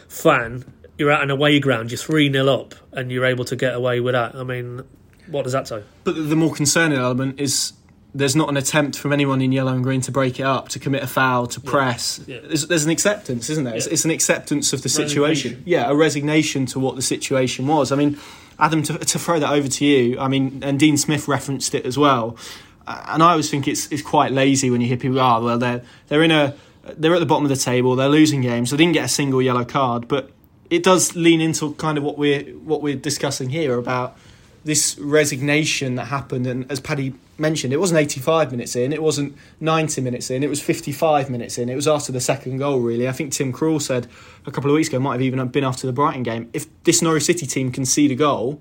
fan, 0.07 0.63
you're 0.97 1.11
at 1.11 1.21
an 1.23 1.29
away 1.31 1.59
ground, 1.59 1.91
you're 1.91 1.97
3 1.97 2.31
0 2.31 2.47
up, 2.47 2.75
and 2.91 3.11
you're 3.11 3.25
able 3.25 3.45
to 3.45 3.55
get 3.55 3.73
away 3.73 3.99
with 3.99 4.13
that. 4.13 4.35
I 4.35 4.43
mean, 4.43 4.81
what 5.27 5.43
does 5.43 5.53
that 5.53 5.67
say? 5.67 5.83
But 6.03 6.15
the 6.15 6.35
more 6.35 6.53
concerning 6.53 6.97
element 6.97 7.39
is 7.39 7.73
there's 8.15 8.35
not 8.35 8.47
an 8.49 8.57
attempt 8.57 8.97
from 8.99 9.11
anyone 9.11 9.41
in 9.41 9.51
yellow 9.51 9.73
and 9.73 9.83
green 9.83 10.01
to 10.01 10.11
break 10.11 10.39
it 10.39 10.43
up, 10.43 10.69
to 10.69 10.79
commit 10.79 11.01
a 11.01 11.07
foul, 11.07 11.47
to 11.47 11.59
press. 11.59 12.21
Yeah. 12.27 12.41
There's, 12.43 12.67
there's 12.67 12.85
an 12.85 12.91
acceptance, 12.91 13.49
isn't 13.49 13.63
there? 13.63 13.75
It's, 13.75 13.87
Yeah. 13.87 13.93
it's 13.93 14.05
an 14.05 14.11
acceptance 14.11 14.71
of 14.71 14.83
the 14.83 14.89
situation. 14.89 15.63
Yeah, 15.65 15.89
a 15.89 15.95
resignation 15.95 16.67
to 16.67 16.79
what 16.79 16.95
the 16.95 17.01
situation 17.01 17.65
was. 17.65 17.91
I 17.91 17.95
mean, 17.95 18.19
Adam, 18.59 18.83
to, 18.83 18.99
to 18.99 19.17
throw 19.17 19.39
that 19.39 19.51
over 19.51 19.67
to 19.67 19.85
you, 19.85 20.19
I 20.19 20.27
mean, 20.27 20.59
and 20.63 20.79
Dean 20.79 20.95
Smith 20.95 21.27
referenced 21.27 21.73
it 21.73 21.87
as 21.87 21.97
well. 21.97 22.37
And 22.85 23.23
I 23.23 23.31
always 23.31 23.49
think 23.49 23.67
it's 23.67 23.89
it's 23.91 24.01
quite 24.03 24.31
lazy 24.31 24.69
when 24.69 24.81
you 24.81 24.87
hear 24.87 24.97
people, 24.97 25.17
oh, 25.19 25.41
well, 25.43 25.57
they're 25.57 25.81
they're 26.09 26.21
in 26.21 26.31
a 26.31 26.53
they're 26.97 27.15
at 27.15 27.19
the 27.19 27.25
bottom 27.25 27.45
of 27.45 27.49
the 27.49 27.55
table, 27.55 27.95
they're 27.95 28.09
losing 28.09 28.41
games, 28.41 28.69
they 28.71 28.77
didn't 28.77 28.91
get 28.93 29.05
a 29.05 29.07
single 29.07 29.41
yellow 29.41 29.63
card, 29.63 30.07
but 30.09 30.29
it 30.73 30.81
does 30.81 31.15
lean 31.15 31.39
into 31.39 31.75
kind 31.75 31.99
of 31.99 32.03
what 32.03 32.17
we're 32.17 32.41
what 32.65 32.81
we're 32.81 32.95
discussing 32.95 33.49
here 33.49 33.77
about 33.77 34.17
this 34.65 34.97
resignation 34.97 35.95
that 35.95 36.05
happened. 36.05 36.47
And 36.47 36.69
as 36.71 36.79
Paddy 36.79 37.13
mentioned 37.37 37.73
it 37.73 37.77
wasn't 37.77 37.99
85 37.99 38.51
minutes 38.51 38.75
in 38.75 38.93
it 38.93 39.01
wasn't 39.01 39.35
90 39.59 40.01
minutes 40.01 40.29
in 40.29 40.43
it 40.43 40.49
was 40.49 40.61
55 40.61 41.29
minutes 41.29 41.59
in. 41.59 41.69
It 41.69 41.75
was 41.75 41.87
after 41.87 42.11
the 42.11 42.19
second 42.19 42.57
goal 42.57 42.79
really. 42.79 43.07
I 43.07 43.11
think 43.11 43.33
Tim 43.33 43.53
Krul 43.53 43.79
said 43.79 44.07
a 44.47 44.51
couple 44.51 44.71
of 44.71 44.75
weeks 44.75 44.89
ago 44.89 44.99
might 44.99 45.13
have 45.13 45.21
even 45.21 45.47
been 45.49 45.63
after 45.63 45.85
the 45.85 45.93
Brighton 45.93 46.23
game 46.23 46.49
if 46.53 46.65
this 46.85 47.03
Norwich 47.03 47.23
City 47.23 47.45
team 47.45 47.71
concede 47.71 48.11
a 48.11 48.15
goal 48.15 48.59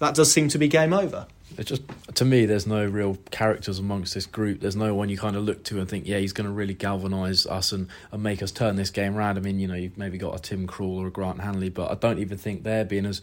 that 0.00 0.16
does 0.16 0.32
seem 0.32 0.48
to 0.48 0.58
be 0.58 0.66
game 0.66 0.92
over 0.92 1.28
It's 1.58 1.68
just 1.68 1.82
to 2.14 2.24
me, 2.24 2.46
there's 2.46 2.66
no 2.66 2.84
real 2.84 3.18
characters 3.30 3.78
amongst 3.78 4.14
this 4.14 4.26
group. 4.26 4.60
There's 4.60 4.76
no 4.76 4.94
one 4.94 5.08
you 5.08 5.18
kind 5.18 5.36
of 5.36 5.44
look 5.44 5.64
to 5.64 5.80
and 5.80 5.88
think, 5.88 6.06
yeah, 6.06 6.18
he's 6.18 6.32
going 6.32 6.46
to 6.46 6.52
really 6.52 6.74
galvanise 6.74 7.46
us 7.46 7.72
and, 7.72 7.88
and 8.10 8.22
make 8.22 8.42
us 8.42 8.50
turn 8.50 8.76
this 8.76 8.90
game 8.90 9.16
around. 9.16 9.38
I 9.38 9.40
mean, 9.40 9.58
you 9.58 9.68
know, 9.68 9.74
you've 9.74 9.98
maybe 9.98 10.18
got 10.18 10.34
a 10.34 10.38
Tim 10.38 10.66
Krul 10.66 10.98
or 10.98 11.08
a 11.08 11.10
Grant 11.10 11.40
Hanley, 11.40 11.68
but 11.68 11.90
I 11.90 11.94
don't 11.94 12.18
even 12.18 12.38
think 12.38 12.62
they're 12.62 12.84
being 12.84 13.06
as 13.06 13.22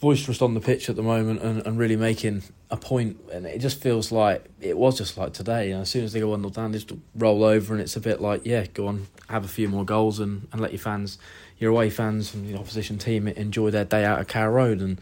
boisterous 0.00 0.40
on 0.40 0.54
the 0.54 0.60
pitch 0.60 0.88
at 0.88 0.96
the 0.96 1.02
moment 1.02 1.42
and, 1.42 1.64
and 1.66 1.78
really 1.78 1.96
making 1.96 2.42
a 2.70 2.76
point. 2.76 3.18
And 3.30 3.46
it 3.46 3.58
just 3.58 3.80
feels 3.80 4.10
like 4.10 4.44
it 4.60 4.76
was 4.76 4.96
just 4.96 5.16
like 5.18 5.32
today. 5.32 5.72
As 5.72 5.90
soon 5.90 6.04
as 6.04 6.12
they 6.12 6.20
go 6.20 6.30
one 6.30 6.40
0 6.40 6.50
down, 6.50 6.72
they 6.72 6.78
just 6.78 6.92
roll 7.14 7.44
over, 7.44 7.74
and 7.74 7.82
it's 7.82 7.96
a 7.96 8.00
bit 8.00 8.20
like, 8.20 8.44
yeah, 8.44 8.66
go 8.66 8.86
on, 8.86 9.06
have 9.28 9.44
a 9.44 9.48
few 9.48 9.68
more 9.68 9.84
goals 9.84 10.18
and, 10.18 10.48
and 10.52 10.60
let 10.60 10.72
your 10.72 10.80
fans, 10.80 11.18
your 11.58 11.70
away 11.70 11.90
fans 11.90 12.30
from 12.30 12.50
the 12.50 12.58
opposition 12.58 12.98
team, 12.98 13.28
enjoy 13.28 13.70
their 13.70 13.84
day 13.84 14.04
out 14.04 14.18
at 14.18 14.28
Carrow 14.28 14.52
Road 14.52 14.80
and 14.80 15.00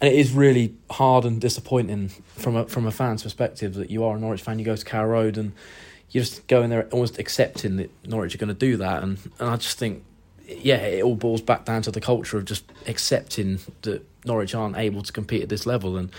and 0.00 0.12
it 0.12 0.18
is 0.18 0.32
really 0.32 0.74
hard 0.90 1.24
and 1.24 1.40
disappointing 1.40 2.08
from 2.08 2.56
a 2.56 2.66
from 2.66 2.86
a 2.86 2.90
fan's 2.90 3.22
perspective 3.22 3.74
that 3.74 3.90
you 3.90 4.04
are 4.04 4.16
a 4.16 4.20
Norwich 4.20 4.42
fan, 4.42 4.58
you 4.58 4.64
go 4.64 4.76
to 4.76 4.84
Carrow 4.84 5.08
Road 5.08 5.36
and 5.36 5.52
you're 6.10 6.24
just 6.24 6.46
go 6.48 6.62
in 6.62 6.70
there 6.70 6.88
almost 6.90 7.18
accepting 7.18 7.76
that 7.76 7.90
Norwich 8.06 8.34
are 8.34 8.38
going 8.38 8.48
to 8.48 8.54
do 8.54 8.76
that, 8.78 9.02
and 9.02 9.18
and 9.38 9.50
I 9.50 9.56
just 9.56 9.78
think, 9.78 10.04
yeah, 10.46 10.78
it 10.78 11.04
all 11.04 11.14
boils 11.14 11.42
back 11.42 11.64
down 11.64 11.82
to 11.82 11.90
the 11.90 12.00
culture 12.00 12.38
of 12.38 12.44
just 12.44 12.64
accepting 12.86 13.60
that 13.82 14.04
Norwich 14.24 14.54
aren't 14.54 14.76
able 14.76 15.02
to 15.02 15.12
compete 15.12 15.42
at 15.42 15.48
this 15.48 15.66
level, 15.66 15.96
and 15.96 16.10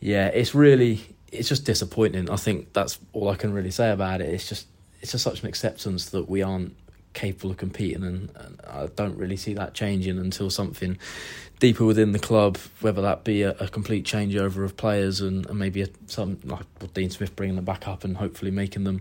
yeah, 0.00 0.26
it's 0.28 0.54
really 0.54 1.00
it's 1.30 1.48
just 1.48 1.64
disappointing. 1.64 2.30
I 2.30 2.36
think 2.36 2.72
that's 2.72 2.98
all 3.12 3.28
I 3.28 3.36
can 3.36 3.52
really 3.52 3.70
say 3.70 3.90
about 3.90 4.20
it. 4.20 4.28
It's 4.28 4.48
just 4.48 4.66
it's 5.00 5.12
just 5.12 5.24
such 5.24 5.42
an 5.42 5.48
acceptance 5.48 6.10
that 6.10 6.28
we 6.28 6.42
aren't 6.42 6.74
capable 7.14 7.50
of 7.50 7.56
competing, 7.56 8.02
and, 8.04 8.30
and 8.36 8.60
I 8.66 8.86
don't 8.86 9.16
really 9.16 9.36
see 9.36 9.54
that 9.54 9.74
changing 9.74 10.18
until 10.18 10.50
something 10.50 10.98
deeper 11.58 11.84
within 11.84 12.12
the 12.12 12.18
club, 12.18 12.58
whether 12.80 13.02
that 13.02 13.22
be 13.22 13.42
a, 13.42 13.50
a 13.52 13.68
complete 13.68 14.04
changeover 14.04 14.64
of 14.64 14.76
players 14.76 15.20
and, 15.20 15.46
and 15.46 15.58
maybe 15.58 15.82
a, 15.82 15.88
some 16.06 16.38
like 16.44 16.66
Dean 16.94 17.10
Smith 17.10 17.36
bringing 17.36 17.56
them 17.56 17.64
back 17.64 17.86
up 17.86 18.02
and 18.02 18.16
hopefully 18.16 18.50
making 18.50 18.84
them 18.84 19.00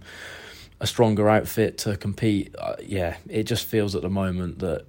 a 0.79 0.87
stronger 0.87 1.29
outfit 1.29 1.77
to 1.79 1.97
compete. 1.97 2.55
Uh, 2.57 2.75
yeah, 2.83 3.17
it 3.27 3.43
just 3.43 3.65
feels 3.65 3.95
at 3.95 4.01
the 4.01 4.09
moment 4.09 4.59
that 4.59 4.85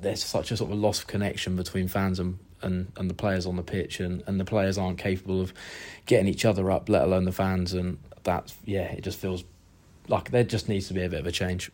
there's 0.00 0.22
such 0.22 0.50
a 0.50 0.56
sort 0.56 0.70
of 0.70 0.78
loss 0.78 1.00
of 1.00 1.06
connection 1.06 1.56
between 1.56 1.88
fans 1.88 2.18
and, 2.18 2.38
and, 2.62 2.90
and 2.96 3.10
the 3.10 3.14
players 3.14 3.46
on 3.46 3.56
the 3.56 3.62
pitch, 3.62 4.00
and, 4.00 4.22
and 4.26 4.38
the 4.38 4.44
players 4.44 4.78
aren't 4.78 4.98
capable 4.98 5.40
of 5.40 5.52
getting 6.06 6.28
each 6.28 6.44
other 6.44 6.70
up, 6.70 6.88
let 6.88 7.02
alone 7.02 7.24
the 7.24 7.32
fans. 7.32 7.74
And 7.74 7.98
that's 8.22 8.54
yeah, 8.64 8.84
it 8.92 9.02
just 9.02 9.18
feels 9.18 9.44
like 10.08 10.30
there 10.30 10.44
just 10.44 10.68
needs 10.68 10.88
to 10.88 10.94
be 10.94 11.02
a 11.02 11.08
bit 11.08 11.20
of 11.20 11.26
a 11.26 11.32
change. 11.32 11.70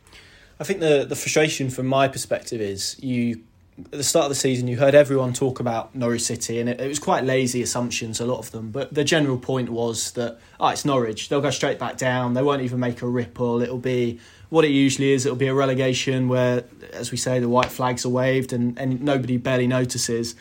I 0.60 0.64
think 0.64 0.80
the 0.80 1.04
the 1.08 1.16
frustration 1.16 1.70
from 1.70 1.86
my 1.86 2.08
perspective 2.08 2.60
is 2.60 2.96
you 3.02 3.42
at 3.76 3.90
the 3.90 4.04
start 4.04 4.26
of 4.26 4.28
the 4.28 4.36
season 4.36 4.68
you 4.68 4.76
heard 4.76 4.94
everyone 4.94 5.32
talk 5.32 5.58
about 5.58 5.96
Norwich 5.96 6.22
City 6.22 6.60
and 6.60 6.68
it, 6.68 6.80
it 6.80 6.86
was 6.86 7.00
quite 7.00 7.24
lazy 7.24 7.60
assumptions 7.60 8.20
a 8.20 8.26
lot 8.26 8.38
of 8.38 8.52
them. 8.52 8.70
But 8.70 8.94
the 8.94 9.02
general 9.02 9.36
point 9.36 9.70
was 9.70 10.12
that 10.12 10.38
oh 10.60 10.68
it's 10.68 10.84
Norwich. 10.84 11.28
They'll 11.28 11.40
go 11.40 11.50
straight 11.50 11.78
back 11.78 11.96
down. 11.96 12.34
They 12.34 12.42
won't 12.42 12.62
even 12.62 12.78
make 12.78 13.02
a 13.02 13.08
ripple. 13.08 13.62
It'll 13.62 13.78
be 13.78 14.20
what 14.48 14.64
it 14.64 14.70
usually 14.70 15.12
is. 15.12 15.26
It'll 15.26 15.36
be 15.36 15.48
a 15.48 15.54
relegation 15.54 16.28
where 16.28 16.64
as 16.92 17.10
we 17.10 17.16
say 17.16 17.40
the 17.40 17.48
white 17.48 17.72
flags 17.72 18.06
are 18.06 18.10
waved 18.10 18.52
and, 18.52 18.78
and 18.78 19.02
nobody 19.02 19.36
barely 19.36 19.66
notices. 19.66 20.36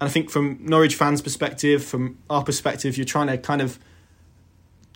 And 0.00 0.08
I 0.08 0.12
think 0.12 0.30
from 0.30 0.58
Norwich 0.60 0.94
fans 0.94 1.20
perspective 1.20 1.84
from 1.84 2.18
our 2.30 2.44
perspective 2.44 2.96
you're 2.96 3.06
trying 3.06 3.26
to 3.26 3.38
kind 3.38 3.60
of 3.60 3.80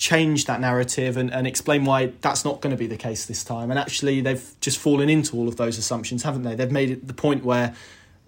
change 0.03 0.47
that 0.47 0.61
narrative 0.61 1.17
and, 1.17 1.33
and 1.33 1.47
explain 1.47 1.85
why 1.85 2.07
that's 2.23 2.45
not 2.45 2.61
going 2.61 2.73
to 2.73 2.77
be 2.77 2.89
the 2.89 2.97
case 2.97 3.27
this 3.27 3.45
time. 3.45 3.71
And 3.71 3.79
actually, 3.79 4.21
they've 4.21 4.45
just 4.61 4.79
fallen 4.79 5.09
into 5.09 5.37
all 5.37 5.47
of 5.47 5.57
those 5.57 5.79
assumptions, 5.79 6.25
haven't 6.25 6.43
they? 6.43 6.57
They've 6.57 6.73
made 6.73 6.91
it 6.91 7.07
the 7.07 7.15
point 7.15 7.45
where 7.45 7.73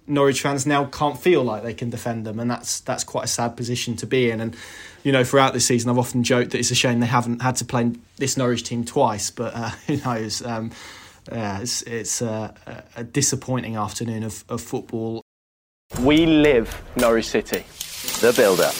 Norwich 0.06 0.40
fans 0.40 0.66
now 0.66 0.84
can't 0.84 1.18
feel 1.18 1.42
like 1.42 1.64
they 1.64 1.74
can 1.74 1.90
defend 1.90 2.26
them, 2.26 2.38
and 2.38 2.48
that's 2.48 2.78
that's 2.78 3.02
quite 3.02 3.24
a 3.24 3.28
sad 3.28 3.56
position 3.56 3.96
to 3.96 4.06
be 4.06 4.30
in. 4.30 4.40
And 4.40 4.56
you 5.02 5.10
know, 5.10 5.24
throughout 5.24 5.52
this 5.52 5.66
season, 5.66 5.90
I've 5.90 5.98
often 5.98 6.22
joked 6.22 6.52
that 6.52 6.58
it's 6.58 6.70
a 6.70 6.76
shame 6.76 7.00
they 7.00 7.06
haven't 7.06 7.42
had 7.42 7.56
to 7.56 7.64
play 7.64 7.90
this 8.18 8.36
Norwich 8.36 8.62
team 8.62 8.84
twice, 8.84 9.32
but 9.32 9.52
uh, 9.56 9.70
who 9.88 9.96
knows? 9.96 10.46
Um, 10.46 10.70
yeah, 11.32 11.58
it's 11.58 11.82
it's 11.82 12.22
uh, 12.22 12.54
a, 12.68 13.00
a 13.00 13.04
disappointing 13.04 13.74
afternoon 13.74 14.22
of, 14.22 14.44
of 14.48 14.60
football. 14.60 15.22
We 15.98 16.24
live 16.26 16.82
Norwich 16.94 17.26
City. 17.26 17.64
The 18.20 18.32
build-up. 18.32 18.74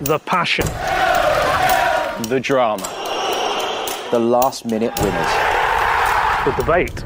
The 0.00 0.18
passion. 0.20 0.64
The 2.24 2.40
drama. 2.40 2.82
The 4.10 4.18
last-minute 4.18 4.92
winners. 4.98 5.32
The 6.44 6.52
debate. 6.58 6.96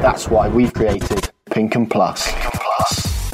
That's 0.00 0.28
why 0.28 0.48
we've 0.48 0.72
created 0.72 1.30
Pink 1.50 1.74
Un 1.74 1.86
Plus. 1.86 2.26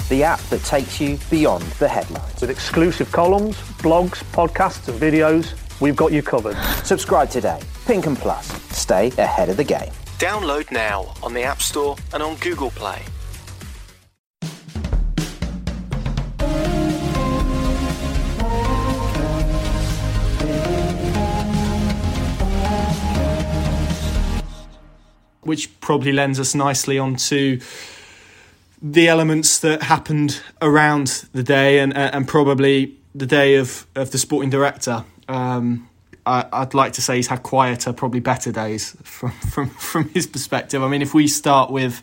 The 0.09 0.25
app 0.25 0.41
that 0.49 0.63
takes 0.65 1.01
you 1.01 1.19
beyond 1.31 1.65
the 1.79 1.87
headlines. 1.87 2.41
With 2.41 2.49
exclusive 2.49 3.13
columns, 3.13 3.57
blogs, 3.83 4.25
podcasts, 4.33 4.89
and 4.89 4.99
videos, 4.99 5.55
we've 5.81 5.97
got 5.97 6.13
you 6.13 6.23
covered. 6.23 6.57
Subscribe 6.83 7.29
today. 7.29 7.61
Pink 7.85 8.07
Un 8.07 8.17
Plus. 8.17 8.47
Stay 8.75 9.09
ahead 9.19 9.51
of 9.51 9.59
the 9.59 9.65
game. 9.65 9.93
Download 10.19 10.71
now 10.73 11.13
on 11.23 11.35
the 11.35 11.43
App 11.43 11.61
Store 11.61 11.95
and 12.15 12.23
on 12.23 12.37
Google 12.37 12.71
Play. 12.71 13.03
Which 25.47 25.81
probably 25.81 26.13
lends 26.13 26.39
us 26.39 26.55
nicely 26.55 26.99
onto 26.99 27.61
the 28.83 29.09
elements 29.09 29.59
that 29.61 29.83
happened 29.83 30.43
around 30.61 31.27
the 31.33 31.43
day 31.43 31.79
and 31.79 31.97
and 31.97 32.29
probably 32.29 32.95
the 33.15 33.27
day 33.27 33.55
of, 33.57 33.87
of 33.95 34.11
the 34.11 34.19
sporting 34.19 34.51
director. 34.51 35.05
Um, 35.29 35.89
I, 36.27 36.45
I'd 36.53 36.75
like 36.75 36.93
to 36.95 37.03
say 37.03 37.17
he's 37.17 37.29
had 37.29 37.43
quieter, 37.43 37.93
probably 37.93 38.21
better 38.21 38.53
days 38.53 38.97
from, 39.03 39.31
from 39.51 39.71
from 39.71 40.09
his 40.11 40.27
perspective. 40.27 40.83
I 40.83 40.89
mean, 40.89 41.03
if 41.03 41.15
we 41.15 41.27
start 41.29 41.71
with 41.71 42.03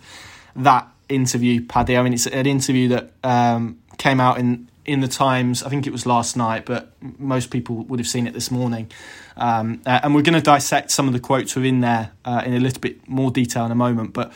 that 0.55 0.87
interview, 1.09 1.65
Paddy, 1.65 1.97
I 1.97 2.03
mean, 2.03 2.13
it's 2.13 2.27
an 2.27 2.45
interview 2.45 2.87
that 2.89 3.11
um, 3.23 3.79
came 3.97 4.19
out 4.19 4.39
in 4.39 4.67
in 4.85 4.99
the 4.99 5.07
Times. 5.07 5.63
I 5.63 5.69
think 5.69 5.87
it 5.87 5.91
was 5.91 6.05
last 6.05 6.35
night, 6.35 6.65
but 6.65 6.91
most 7.01 7.51
people 7.51 7.77
would 7.85 7.99
have 7.99 8.07
seen 8.07 8.27
it 8.27 8.33
this 8.33 8.51
morning. 8.51 8.91
Um, 9.37 9.81
uh, 9.85 10.01
and 10.03 10.13
we're 10.13 10.21
going 10.21 10.35
to 10.35 10.41
dissect 10.41 10.91
some 10.91 11.07
of 11.07 11.13
the 11.13 11.19
quotes 11.19 11.55
within 11.55 11.81
there 11.81 12.11
uh, 12.25 12.43
in 12.45 12.53
a 12.53 12.59
little 12.59 12.81
bit 12.81 13.07
more 13.07 13.31
detail 13.31 13.65
in 13.65 13.71
a 13.71 13.75
moment. 13.75 14.13
But 14.13 14.31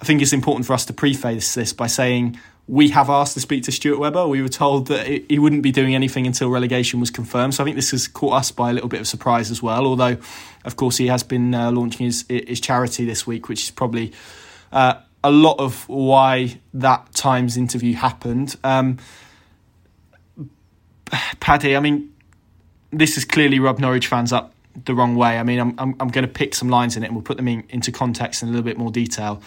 I 0.00 0.04
think 0.04 0.20
it's 0.20 0.32
important 0.32 0.66
for 0.66 0.72
us 0.72 0.84
to 0.86 0.92
preface 0.92 1.54
this 1.54 1.72
by 1.72 1.86
saying 1.86 2.38
we 2.68 2.88
have 2.90 3.10
asked 3.10 3.34
to 3.34 3.40
speak 3.40 3.64
to 3.64 3.72
Stuart 3.72 3.98
Webber. 3.98 4.26
We 4.26 4.42
were 4.42 4.48
told 4.48 4.86
that 4.88 5.06
he 5.06 5.38
wouldn't 5.38 5.62
be 5.62 5.72
doing 5.72 5.94
anything 5.94 6.26
until 6.26 6.48
relegation 6.48 7.00
was 7.00 7.10
confirmed. 7.10 7.54
So 7.54 7.62
I 7.62 7.64
think 7.64 7.76
this 7.76 7.90
has 7.90 8.06
caught 8.06 8.34
us 8.34 8.50
by 8.50 8.70
a 8.70 8.72
little 8.72 8.88
bit 8.88 9.00
of 9.00 9.08
surprise 9.08 9.50
as 9.50 9.62
well. 9.62 9.86
Although, 9.86 10.16
of 10.64 10.76
course, 10.76 10.96
he 10.96 11.08
has 11.08 11.22
been 11.22 11.54
uh, 11.54 11.70
launching 11.72 12.06
his 12.06 12.24
his 12.28 12.60
charity 12.60 13.04
this 13.04 13.26
week, 13.26 13.48
which 13.48 13.64
is 13.64 13.70
probably 13.70 14.12
uh, 14.72 14.94
a 15.24 15.30
lot 15.30 15.58
of 15.58 15.88
why 15.88 16.60
that 16.74 17.12
Times 17.14 17.56
interview 17.56 17.94
happened. 17.94 18.56
Um, 18.64 18.98
Paddy, 21.40 21.76
I 21.76 21.80
mean, 21.80 22.12
this 22.90 23.14
has 23.14 23.24
clearly 23.24 23.58
rubbed 23.58 23.80
Norwich 23.80 24.06
fans 24.06 24.32
up 24.32 24.52
the 24.84 24.94
wrong 24.94 25.16
way. 25.16 25.38
I 25.38 25.42
mean, 25.42 25.58
I'm 25.58 25.74
I'm, 25.78 25.96
I'm 26.00 26.08
going 26.08 26.26
to 26.26 26.32
pick 26.32 26.54
some 26.54 26.68
lines 26.68 26.96
in 26.96 27.02
it 27.02 27.06
and 27.06 27.14
we'll 27.14 27.24
put 27.24 27.36
them 27.36 27.48
in, 27.48 27.64
into 27.68 27.92
context 27.92 28.42
in 28.42 28.48
a 28.48 28.52
little 28.52 28.64
bit 28.64 28.78
more 28.78 28.90
detail. 28.90 29.42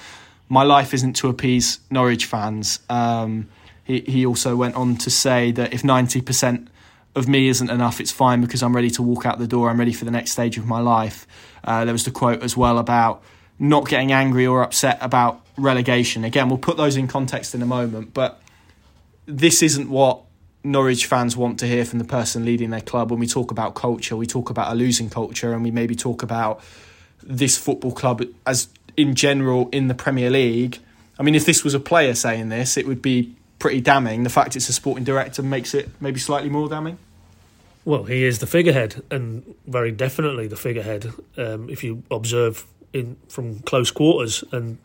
my 0.49 0.63
life 0.63 0.93
isn't 0.93 1.13
to 1.13 1.30
appease 1.30 1.80
Norwich 1.89 2.25
fans. 2.25 2.80
Um, 2.89 3.49
he, 3.84 4.01
he 4.01 4.25
also 4.25 4.56
went 4.56 4.75
on 4.75 4.97
to 4.97 5.10
say 5.10 5.51
that 5.51 5.73
if 5.73 5.84
90% 5.84 6.67
of 7.15 7.28
me 7.28 7.47
isn't 7.47 7.69
enough, 7.69 7.99
it's 7.99 8.12
fine 8.12 8.41
because 8.41 8.62
I'm 8.62 8.75
ready 8.75 8.89
to 8.91 9.01
walk 9.04 9.25
out 9.25 9.39
the 9.39 9.47
door. 9.47 9.69
I'm 9.69 9.80
ready 9.80 9.93
for 9.93 10.06
the 10.06 10.12
next 10.12 10.32
stage 10.32 10.58
of 10.58 10.65
my 10.65 10.80
life. 10.80 11.25
Uh, 11.63 11.86
there 11.86 11.93
was 11.93 12.04
the 12.04 12.12
quote 12.12 12.43
as 12.43 12.58
well 12.58 12.78
about 12.78 13.23
not 13.58 13.88
getting 13.88 14.12
angry 14.12 14.45
or 14.45 14.63
upset 14.63 14.97
about 15.01 15.45
relegation. 15.58 16.23
Again, 16.23 16.49
we'll 16.49 16.58
put 16.58 16.78
those 16.78 16.97
in 16.97 17.08
context 17.08 17.56
in 17.56 17.62
a 17.62 17.65
moment, 17.65 18.13
but 18.13 18.41
this 19.25 19.63
isn't 19.63 19.89
what 19.89 20.21
Norwich 20.65 21.06
fans 21.06 21.38
want 21.38 21.60
to 21.60 21.67
hear 21.67 21.86
from 21.86 21.99
the 21.99 22.06
person 22.06 22.43
leading 22.43 22.71
their 22.71 22.82
club. 22.82 23.12
When 23.12 23.19
we 23.19 23.28
talk 23.28 23.51
about 23.51 23.75
culture, 23.75 24.15
we 24.15 24.25
talk 24.25 24.49
about 24.49 24.71
a 24.71 24.75
losing 24.75 25.10
culture, 25.10 25.54
and 25.54 25.63
we 25.63 25.71
maybe 25.71 25.95
talk 25.95 26.23
about 26.23 26.62
this 27.21 27.58
football 27.58 27.91
club 27.91 28.23
as 28.45 28.67
in 28.97 29.15
general 29.15 29.69
in 29.71 29.88
the 29.88 29.95
Premier 29.95 30.30
League. 30.30 30.80
I 31.19 31.23
mean, 31.23 31.36
if 31.36 31.45
this 31.45 31.63
was 31.63 31.73
a 31.73 31.80
player 31.80 32.15
saying 32.15 32.49
this, 32.49 32.78
it 32.78 32.88
would 32.88 33.01
be 33.01 33.36
pretty 33.60 33.82
damning. 33.82 34.23
The 34.23 34.30
fact 34.30 34.56
it's 34.56 34.67
a 34.69 34.73
sporting 34.73 35.04
director 35.04 35.43
makes 35.43 35.73
it 35.73 35.89
maybe 36.01 36.19
slightly 36.19 36.49
more 36.49 36.67
damning. 36.67 36.97
Well, 37.86 38.04
he 38.06 38.23
is 38.23 38.39
the 38.39 38.47
figurehead, 38.47 39.04
and 39.12 39.56
very 39.67 39.91
definitely 39.91 40.47
the 40.47 40.58
figurehead. 40.58 41.13
Um, 41.38 41.69
if 41.69 41.84
you 41.84 42.04
observe 42.10 42.65
in 42.91 43.17
from 43.30 43.60
close 43.60 43.91
quarters, 43.91 44.43
and 44.51 44.80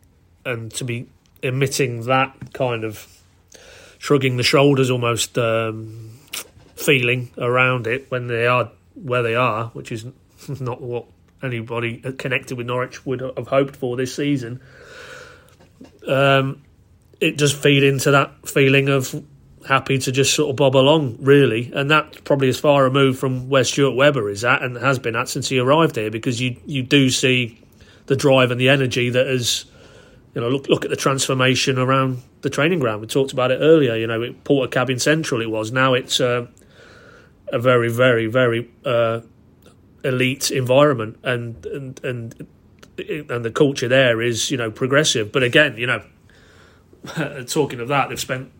and 0.44 0.70
to 0.74 0.84
be 0.84 1.06
emitting 1.42 2.04
that 2.04 2.52
kind 2.52 2.84
of 2.84 3.19
shrugging 4.00 4.38
the 4.38 4.42
shoulders, 4.42 4.90
almost 4.90 5.36
um, 5.36 6.10
feeling 6.74 7.30
around 7.36 7.86
it 7.86 8.10
when 8.10 8.26
they 8.28 8.46
are 8.46 8.72
where 8.94 9.22
they 9.22 9.34
are, 9.34 9.66
which 9.68 9.92
is 9.92 10.06
not 10.60 10.80
what 10.80 11.04
anybody 11.42 11.98
connected 12.16 12.56
with 12.56 12.66
Norwich 12.66 13.04
would 13.04 13.20
have 13.20 13.46
hoped 13.46 13.76
for 13.76 13.96
this 13.96 14.14
season. 14.14 14.60
Um, 16.08 16.62
it 17.20 17.36
does 17.36 17.52
feed 17.52 17.82
into 17.82 18.10
that 18.12 18.48
feeling 18.48 18.88
of 18.88 19.22
happy 19.68 19.98
to 19.98 20.10
just 20.10 20.34
sort 20.34 20.48
of 20.48 20.56
bob 20.56 20.76
along, 20.76 21.18
really, 21.20 21.70
and 21.74 21.90
that's 21.90 22.20
probably 22.22 22.48
as 22.48 22.58
far 22.58 22.82
removed 22.82 23.18
from 23.18 23.50
where 23.50 23.64
Stuart 23.64 23.94
Webber 23.94 24.30
is 24.30 24.44
at 24.46 24.62
and 24.62 24.76
has 24.78 24.98
been 24.98 25.14
at 25.14 25.28
since 25.28 25.50
he 25.50 25.58
arrived 25.58 25.96
here, 25.96 26.10
because 26.10 26.40
you 26.40 26.56
you 26.64 26.82
do 26.82 27.10
see 27.10 27.62
the 28.06 28.16
drive 28.16 28.50
and 28.50 28.58
the 28.58 28.70
energy 28.70 29.10
that 29.10 29.26
has, 29.26 29.66
you 30.34 30.40
know, 30.40 30.48
look 30.48 30.68
look 30.68 30.86
at 30.86 30.90
the 30.90 30.96
transformation 30.96 31.78
around 31.78 32.22
the 32.42 32.50
training 32.50 32.78
ground. 32.78 33.00
We 33.00 33.06
talked 33.06 33.32
about 33.32 33.50
it 33.50 33.58
earlier. 33.60 33.96
You 33.96 34.06
know, 34.06 34.34
porter 34.44 34.70
Portakabin 34.70 35.00
Central 35.00 35.40
it 35.40 35.50
was. 35.50 35.72
Now 35.72 35.94
it's 35.94 36.20
uh, 36.20 36.46
a 37.48 37.58
very, 37.58 37.90
very, 37.90 38.26
very 38.26 38.70
uh, 38.84 39.20
elite 40.04 40.50
environment, 40.50 41.18
and 41.22 41.64
and 41.66 42.04
and 42.04 42.50
and 42.98 43.44
the 43.44 43.50
culture 43.50 43.88
there 43.88 44.20
is 44.20 44.50
you 44.50 44.56
know 44.56 44.70
progressive. 44.70 45.32
But 45.32 45.42
again, 45.42 45.76
you 45.76 45.86
know, 45.86 46.02
talking 47.46 47.80
of 47.80 47.88
that, 47.88 48.08
they've 48.08 48.20
spent 48.20 48.52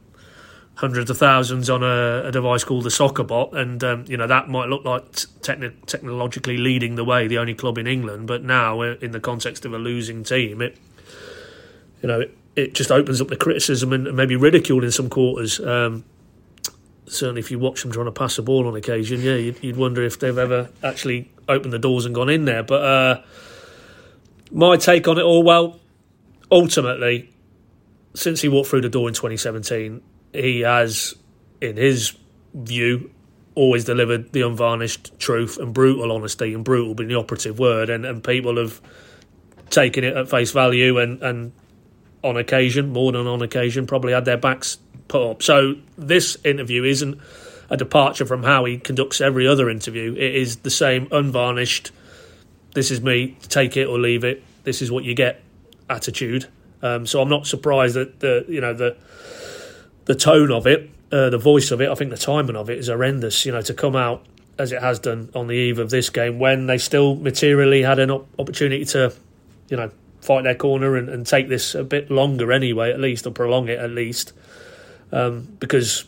hundreds 0.80 1.10
of 1.10 1.18
thousands 1.18 1.68
on 1.68 1.82
a, 1.82 2.24
a 2.24 2.32
device 2.32 2.64
called 2.64 2.84
the 2.84 2.90
Soccer 2.90 3.22
Bot, 3.22 3.54
and 3.54 3.82
um, 3.84 4.04
you 4.08 4.16
know 4.16 4.26
that 4.26 4.48
might 4.48 4.68
look 4.68 4.84
like 4.84 5.10
techni- 5.42 5.74
technologically 5.86 6.56
leading 6.56 6.96
the 6.96 7.04
way, 7.04 7.26
the 7.26 7.38
only 7.38 7.54
club 7.54 7.78
in 7.78 7.86
England. 7.86 8.26
But 8.26 8.42
now, 8.42 8.80
uh, 8.80 8.96
in 9.00 9.12
the 9.12 9.20
context 9.20 9.64
of 9.64 9.72
a 9.72 9.78
losing 9.78 10.24
team, 10.24 10.62
it 10.62 10.76
you 12.02 12.08
know 12.08 12.20
it, 12.20 12.36
it 12.60 12.74
just 12.74 12.90
opens 12.90 13.20
up 13.20 13.28
the 13.28 13.36
criticism 13.36 13.92
and 13.92 14.14
maybe 14.14 14.36
ridicule 14.36 14.84
in 14.84 14.90
some 14.90 15.08
quarters. 15.08 15.60
Um, 15.60 16.04
certainly, 17.06 17.40
if 17.40 17.50
you 17.50 17.58
watch 17.58 17.82
them 17.82 17.92
trying 17.92 18.06
to 18.06 18.12
pass 18.12 18.36
the 18.36 18.42
ball 18.42 18.66
on 18.66 18.76
occasion, 18.76 19.20
yeah, 19.20 19.34
you'd, 19.34 19.62
you'd 19.62 19.76
wonder 19.76 20.04
if 20.04 20.18
they've 20.18 20.36
ever 20.36 20.70
actually 20.82 21.30
opened 21.48 21.72
the 21.72 21.78
doors 21.78 22.06
and 22.06 22.14
gone 22.14 22.28
in 22.28 22.44
there. 22.44 22.62
But 22.62 22.82
uh, 22.82 23.22
my 24.50 24.76
take 24.76 25.08
on 25.08 25.18
it 25.18 25.22
all, 25.22 25.42
well, 25.42 25.80
ultimately, 26.50 27.30
since 28.14 28.40
he 28.40 28.48
walked 28.48 28.68
through 28.68 28.82
the 28.82 28.88
door 28.88 29.08
in 29.08 29.14
2017, 29.14 30.02
he 30.32 30.60
has, 30.60 31.14
in 31.60 31.76
his 31.76 32.16
view, 32.54 33.10
always 33.54 33.84
delivered 33.84 34.32
the 34.32 34.42
unvarnished 34.42 35.18
truth 35.18 35.58
and 35.58 35.74
brutal 35.74 36.12
honesty, 36.12 36.54
and 36.54 36.64
brutal 36.64 36.94
being 36.94 37.08
the 37.08 37.16
operative 37.16 37.58
word, 37.58 37.90
and, 37.90 38.04
and 38.04 38.22
people 38.22 38.56
have 38.56 38.80
taken 39.70 40.04
it 40.04 40.16
at 40.16 40.28
face 40.28 40.50
value 40.50 40.98
and, 40.98 41.22
and 41.22 41.52
on 42.22 42.36
occasion, 42.36 42.92
more 42.92 43.12
than 43.12 43.26
on 43.26 43.42
occasion, 43.42 43.86
probably 43.86 44.12
had 44.12 44.24
their 44.24 44.36
backs 44.36 44.78
put 45.08 45.30
up. 45.30 45.42
So 45.42 45.74
this 45.96 46.36
interview 46.44 46.84
isn't 46.84 47.18
a 47.70 47.76
departure 47.76 48.26
from 48.26 48.42
how 48.42 48.64
he 48.64 48.78
conducts 48.78 49.20
every 49.20 49.46
other 49.46 49.70
interview. 49.70 50.12
It 50.12 50.34
is 50.34 50.58
the 50.58 50.70
same 50.70 51.08
unvarnished, 51.10 51.92
this 52.74 52.90
is 52.90 53.00
me, 53.00 53.36
take 53.48 53.76
it 53.76 53.86
or 53.86 53.98
leave 53.98 54.24
it, 54.24 54.42
this 54.64 54.82
is 54.82 54.90
what 54.90 55.04
you 55.04 55.14
get 55.14 55.42
attitude. 55.88 56.46
Um, 56.82 57.06
so 57.06 57.20
I'm 57.20 57.28
not 57.28 57.46
surprised 57.46 57.94
that 57.96 58.20
the 58.20 58.44
you 58.48 58.60
know 58.60 58.72
the 58.72 58.96
the 60.06 60.14
tone 60.14 60.50
of 60.50 60.66
it, 60.66 60.90
uh, 61.12 61.30
the 61.30 61.38
voice 61.38 61.70
of 61.70 61.80
it, 61.80 61.90
I 61.90 61.94
think 61.94 62.10
the 62.10 62.16
timing 62.16 62.56
of 62.56 62.70
it 62.70 62.78
is 62.78 62.88
horrendous. 62.88 63.44
You 63.44 63.52
know, 63.52 63.62
to 63.62 63.74
come 63.74 63.96
out 63.96 64.24
as 64.58 64.72
it 64.72 64.80
has 64.80 64.98
done 64.98 65.30
on 65.34 65.46
the 65.46 65.54
eve 65.54 65.78
of 65.78 65.90
this 65.90 66.10
game 66.10 66.38
when 66.38 66.66
they 66.66 66.78
still 66.78 67.16
materially 67.16 67.82
had 67.82 67.98
an 67.98 68.10
op- 68.10 68.28
opportunity 68.38 68.84
to, 68.84 69.12
you 69.68 69.76
know, 69.76 69.90
fight 70.20 70.44
their 70.44 70.54
corner 70.54 70.96
and, 70.96 71.08
and, 71.08 71.26
take 71.26 71.48
this 71.48 71.74
a 71.74 71.82
bit 71.82 72.10
longer 72.10 72.52
anyway, 72.52 72.90
at 72.90 73.00
least, 73.00 73.26
or 73.26 73.30
prolong 73.30 73.68
it 73.68 73.78
at 73.78 73.90
least. 73.90 74.32
Um, 75.12 75.48
because 75.58 76.04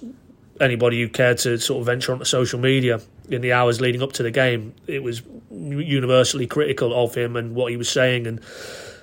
anybody 0.60 1.00
who 1.00 1.08
cared 1.08 1.38
to 1.38 1.58
sort 1.58 1.80
of 1.80 1.86
venture 1.86 2.12
onto 2.12 2.24
social 2.24 2.60
media 2.60 3.00
in 3.28 3.40
the 3.40 3.52
hours 3.52 3.80
leading 3.80 4.02
up 4.02 4.12
to 4.12 4.22
the 4.22 4.30
game, 4.30 4.74
it 4.86 5.02
was 5.02 5.22
universally 5.50 6.46
critical 6.46 6.94
of 6.94 7.14
him 7.14 7.36
and 7.36 7.54
what 7.54 7.70
he 7.70 7.76
was 7.76 7.88
saying, 7.88 8.26
and 8.26 8.40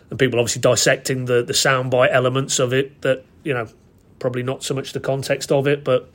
and 0.10 0.18
people 0.18 0.40
obviously 0.40 0.62
dissecting 0.62 1.26
the 1.26 1.44
the 1.44 1.54
soundbite 1.54 2.12
elements 2.12 2.60
of 2.60 2.74
it. 2.74 3.02
That 3.02 3.26
you 3.44 3.54
know, 3.54 3.68
probably 4.20 4.44
not 4.44 4.64
so 4.64 4.74
much 4.74 4.94
the 4.94 5.00
context 5.00 5.52
of 5.52 5.68
it, 5.68 5.84
but 5.84 6.10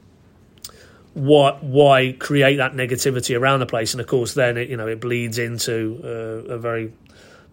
what 1.14 1.62
why 1.62 2.12
create 2.18 2.56
that 2.56 2.74
negativity 2.74 3.38
around 3.38 3.60
the 3.60 3.66
place, 3.66 3.94
and 3.94 4.00
of 4.00 4.06
course, 4.06 4.34
then 4.34 4.56
it 4.56 4.68
you 4.68 4.76
know 4.76 4.86
it 4.86 5.00
bleeds 5.00 5.38
into 5.38 6.00
uh, 6.04 6.54
a 6.54 6.58
very 6.58 6.92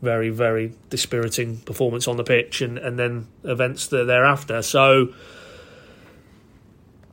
very 0.01 0.29
very 0.29 0.73
dispiriting 0.89 1.57
performance 1.57 2.07
on 2.07 2.17
the 2.17 2.23
pitch, 2.23 2.61
and 2.61 2.77
and 2.77 2.97
then 2.97 3.27
events 3.43 3.87
thereafter. 3.87 4.61
So 4.61 5.13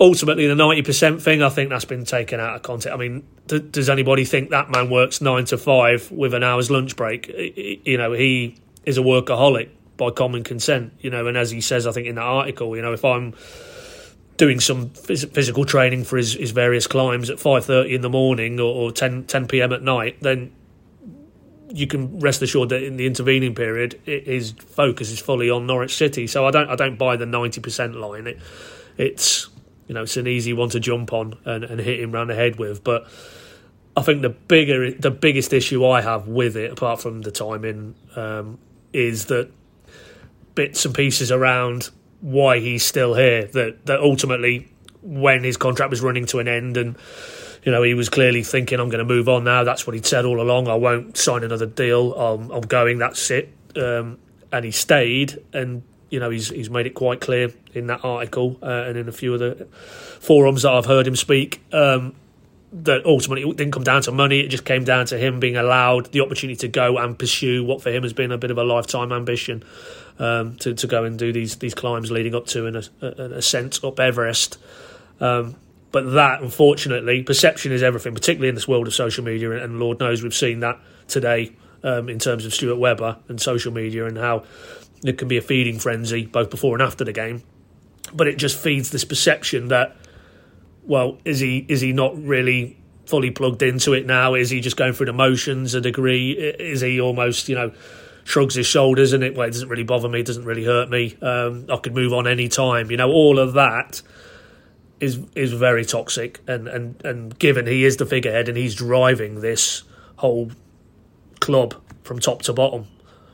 ultimately 0.00 0.46
the 0.46 0.54
90% 0.54 1.20
thing 1.20 1.42
i 1.42 1.48
think 1.48 1.70
that's 1.70 1.84
been 1.84 2.04
taken 2.04 2.40
out 2.40 2.54
of 2.54 2.62
context 2.62 2.94
i 2.94 2.96
mean 2.96 3.26
does 3.46 3.88
anybody 3.88 4.24
think 4.24 4.50
that 4.50 4.70
man 4.70 4.90
works 4.90 5.20
9 5.20 5.44
to 5.46 5.58
5 5.58 6.12
with 6.12 6.34
an 6.34 6.42
hour's 6.42 6.70
lunch 6.70 6.96
break 6.96 7.28
you 7.84 7.98
know 7.98 8.12
he 8.12 8.56
is 8.84 8.98
a 8.98 9.00
workaholic 9.00 9.70
by 9.96 10.10
common 10.10 10.44
consent 10.44 10.92
you 11.00 11.10
know 11.10 11.26
and 11.26 11.36
as 11.36 11.50
he 11.50 11.60
says 11.60 11.86
i 11.86 11.92
think 11.92 12.06
in 12.06 12.14
that 12.14 12.22
article 12.22 12.76
you 12.76 12.82
know 12.82 12.92
if 12.92 13.04
i'm 13.04 13.34
doing 14.36 14.60
some 14.60 14.90
phys- 14.90 15.28
physical 15.32 15.64
training 15.64 16.04
for 16.04 16.16
his, 16.16 16.34
his 16.34 16.52
various 16.52 16.86
climbs 16.86 17.28
at 17.28 17.38
5.30 17.38 17.92
in 17.92 18.02
the 18.02 18.08
morning 18.08 18.60
or, 18.60 18.72
or 18.72 18.92
10, 18.92 19.24
10 19.24 19.48
p.m 19.48 19.72
at 19.72 19.82
night 19.82 20.16
then 20.20 20.52
you 21.70 21.86
can 21.86 22.18
rest 22.20 22.40
assured 22.40 22.68
that 22.70 22.82
in 22.82 22.96
the 22.96 23.06
intervening 23.06 23.54
period 23.54 24.00
his 24.04 24.52
focus 24.52 25.10
is 25.10 25.18
fully 25.18 25.50
on 25.50 25.66
norwich 25.66 25.94
city 25.94 26.26
so 26.26 26.46
i 26.46 26.50
don't 26.50 26.68
i 26.70 26.76
don't 26.76 26.96
buy 26.96 27.16
the 27.16 27.24
90% 27.24 27.94
line 27.94 28.26
it, 28.26 28.38
it's 28.96 29.48
you 29.88 29.94
know, 29.94 30.02
it's 30.02 30.16
an 30.16 30.26
easy 30.26 30.52
one 30.52 30.68
to 30.70 30.80
jump 30.80 31.12
on 31.12 31.34
and, 31.44 31.64
and 31.64 31.80
hit 31.80 31.98
him 31.98 32.12
round 32.12 32.30
the 32.30 32.34
head 32.34 32.56
with. 32.56 32.84
But 32.84 33.08
I 33.96 34.02
think 34.02 34.22
the 34.22 34.28
bigger, 34.28 34.92
the 34.92 35.10
biggest 35.10 35.52
issue 35.52 35.84
I 35.86 36.02
have 36.02 36.28
with 36.28 36.56
it, 36.56 36.70
apart 36.70 37.00
from 37.00 37.22
the 37.22 37.30
timing, 37.30 37.94
um, 38.14 38.58
is 38.92 39.26
that 39.26 39.50
bits 40.54 40.84
and 40.84 40.94
pieces 40.94 41.32
around 41.32 41.88
why 42.20 42.58
he's 42.60 42.84
still 42.84 43.14
here. 43.14 43.46
That 43.46 43.86
that 43.86 44.00
ultimately, 44.00 44.68
when 45.02 45.42
his 45.42 45.56
contract 45.56 45.90
was 45.90 46.02
running 46.02 46.26
to 46.26 46.38
an 46.38 46.48
end, 46.48 46.76
and 46.76 46.96
you 47.64 47.72
know 47.72 47.82
he 47.82 47.94
was 47.94 48.08
clearly 48.08 48.42
thinking, 48.42 48.80
"I'm 48.80 48.88
going 48.88 49.06
to 49.06 49.14
move 49.14 49.28
on 49.28 49.44
now." 49.44 49.64
That's 49.64 49.86
what 49.86 49.94
he'd 49.94 50.06
said 50.06 50.24
all 50.24 50.40
along. 50.40 50.68
I 50.68 50.74
won't 50.74 51.16
sign 51.16 51.44
another 51.44 51.66
deal. 51.66 52.14
I'm, 52.14 52.50
I'm 52.50 52.62
going. 52.62 52.98
That's 52.98 53.30
it. 53.30 53.52
Um, 53.76 54.18
and 54.50 54.64
he 54.64 54.70
stayed, 54.70 55.38
and 55.52 55.82
you 56.10 56.20
know, 56.20 56.30
he's 56.30 56.48
he's 56.48 56.70
made 56.70 56.86
it 56.86 56.94
quite 56.94 57.20
clear 57.20 57.52
in 57.74 57.88
that 57.88 58.04
article 58.04 58.58
uh, 58.62 58.66
and 58.66 58.96
in 58.96 59.08
a 59.08 59.12
few 59.12 59.34
of 59.34 59.40
the 59.40 59.66
forums 60.20 60.62
that 60.62 60.72
I've 60.72 60.86
heard 60.86 61.06
him 61.06 61.16
speak 61.16 61.62
um, 61.72 62.14
that 62.72 63.04
ultimately 63.04 63.48
it 63.48 63.56
didn't 63.56 63.72
come 63.72 63.84
down 63.84 64.02
to 64.02 64.12
money. 64.12 64.40
It 64.40 64.48
just 64.48 64.64
came 64.64 64.84
down 64.84 65.06
to 65.06 65.18
him 65.18 65.40
being 65.40 65.56
allowed 65.56 66.12
the 66.12 66.20
opportunity 66.20 66.56
to 66.56 66.68
go 66.68 66.98
and 66.98 67.18
pursue 67.18 67.64
what 67.64 67.82
for 67.82 67.90
him 67.90 68.02
has 68.02 68.12
been 68.12 68.32
a 68.32 68.38
bit 68.38 68.50
of 68.50 68.58
a 68.58 68.64
lifetime 68.64 69.12
ambition 69.12 69.64
um, 70.18 70.56
to 70.56 70.74
to 70.74 70.86
go 70.86 71.04
and 71.04 71.18
do 71.18 71.32
these 71.32 71.56
these 71.56 71.74
climbs 71.74 72.10
leading 72.10 72.34
up 72.34 72.46
to 72.46 72.66
an, 72.66 72.76
ascent 73.32 73.84
up 73.84 74.00
Everest. 74.00 74.58
Um, 75.20 75.56
but 75.90 76.12
that, 76.12 76.42
unfortunately, 76.42 77.22
perception 77.22 77.72
is 77.72 77.82
everything, 77.82 78.14
particularly 78.14 78.48
in 78.48 78.54
this 78.54 78.68
world 78.68 78.86
of 78.86 78.94
social 78.94 79.24
media. 79.24 79.52
And 79.62 79.78
Lord 79.78 80.00
knows 80.00 80.22
we've 80.22 80.34
seen 80.34 80.60
that 80.60 80.78
today 81.06 81.52
um, 81.82 82.08
in 82.08 82.18
terms 82.18 82.44
of 82.44 82.52
Stuart 82.52 82.76
Webber 82.76 83.18
and 83.28 83.40
social 83.40 83.72
media 83.72 84.06
and 84.06 84.18
how 84.18 84.44
it 85.04 85.16
can 85.16 85.28
be 85.28 85.36
a 85.36 85.42
feeding 85.42 85.78
frenzy 85.78 86.26
both 86.26 86.50
before 86.50 86.74
and 86.74 86.82
after 86.82 87.04
the 87.04 87.12
game. 87.12 87.42
But 88.12 88.26
it 88.26 88.36
just 88.36 88.58
feeds 88.58 88.90
this 88.90 89.04
perception 89.04 89.68
that, 89.68 89.96
well, 90.82 91.18
is 91.24 91.40
he 91.40 91.64
is 91.68 91.80
he 91.80 91.92
not 91.92 92.16
really 92.22 92.78
fully 93.06 93.30
plugged 93.30 93.62
into 93.62 93.92
it 93.92 94.06
now? 94.06 94.34
Is 94.34 94.50
he 94.50 94.60
just 94.60 94.76
going 94.76 94.92
through 94.92 95.06
the 95.06 95.12
motions 95.12 95.74
a 95.74 95.80
degree? 95.80 96.32
Is 96.32 96.80
he 96.80 97.00
almost 97.00 97.48
you 97.48 97.54
know 97.54 97.72
shrugs 98.24 98.54
his 98.54 98.66
shoulders 98.66 99.14
and 99.14 99.24
it, 99.24 99.34
well, 99.34 99.48
it 99.48 99.52
doesn't 99.52 99.70
really 99.70 99.84
bother 99.84 100.08
me, 100.08 100.20
it 100.20 100.26
doesn't 100.26 100.44
really 100.44 100.64
hurt 100.64 100.90
me. 100.90 101.16
Um, 101.22 101.66
I 101.70 101.76
could 101.76 101.94
move 101.94 102.12
on 102.12 102.26
any 102.26 102.48
time. 102.48 102.90
You 102.90 102.98
know, 102.98 103.10
all 103.10 103.38
of 103.38 103.54
that 103.54 104.02
is 105.00 105.20
is 105.34 105.52
very 105.52 105.84
toxic. 105.84 106.40
And, 106.46 106.68
and, 106.68 107.04
and 107.04 107.38
given 107.38 107.66
he 107.66 107.84
is 107.84 107.96
the 107.96 108.06
figurehead 108.06 108.48
and 108.48 108.56
he's 108.56 108.74
driving 108.74 109.40
this 109.40 109.82
whole 110.16 110.50
club 111.40 111.74
from 112.02 112.18
top 112.18 112.42
to 112.42 112.52
bottom, 112.52 112.86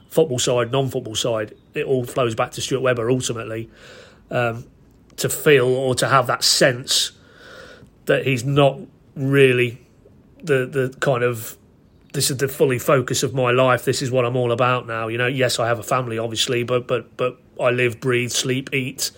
football 0.08 0.38
side, 0.38 0.72
non 0.72 0.88
football 0.88 1.14
side, 1.14 1.54
it 1.74 1.86
all 1.86 2.04
flows 2.04 2.34
back 2.34 2.52
to 2.52 2.60
Stuart 2.60 2.80
Webber 2.80 3.10
ultimately. 3.10 3.70
Um, 4.30 4.64
to 5.16 5.28
feel 5.28 5.66
or 5.66 5.94
to 5.94 6.08
have 6.08 6.26
that 6.26 6.42
sense 6.42 7.12
that 8.06 8.26
he's 8.26 8.44
not 8.44 8.80
really 9.14 9.80
the 10.42 10.66
the 10.66 10.96
kind 11.00 11.22
of 11.22 11.56
this 12.12 12.30
is 12.30 12.36
the 12.36 12.48
fully 12.48 12.78
focus 12.78 13.22
of 13.22 13.34
my 13.34 13.50
life. 13.50 13.84
This 13.84 14.00
is 14.00 14.10
what 14.10 14.24
I'm 14.24 14.36
all 14.36 14.52
about 14.52 14.86
now. 14.86 15.08
You 15.08 15.18
know, 15.18 15.26
yes, 15.26 15.58
I 15.58 15.66
have 15.66 15.80
a 15.80 15.82
family, 15.82 16.18
obviously, 16.18 16.62
but 16.62 16.86
but 16.86 17.16
but 17.16 17.40
I 17.60 17.70
live, 17.70 18.00
breathe, 18.00 18.30
sleep, 18.30 18.72
eat, 18.72 19.10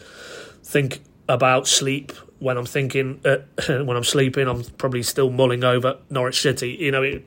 think 0.62 1.01
about 1.28 1.66
sleep. 1.66 2.12
When 2.39 2.57
I'm 2.57 2.66
thinking, 2.66 3.20
uh, 3.24 3.39
when 3.84 3.97
I'm 3.97 4.05
sleeping, 4.05 4.47
I'm 4.47 4.62
probably 4.62 5.03
still 5.03 5.30
mulling 5.30 5.64
over 5.64 5.99
Norwich 6.11 6.41
City. 6.41 6.76
You 6.78 6.91
know, 6.91 7.03
it 7.03 7.26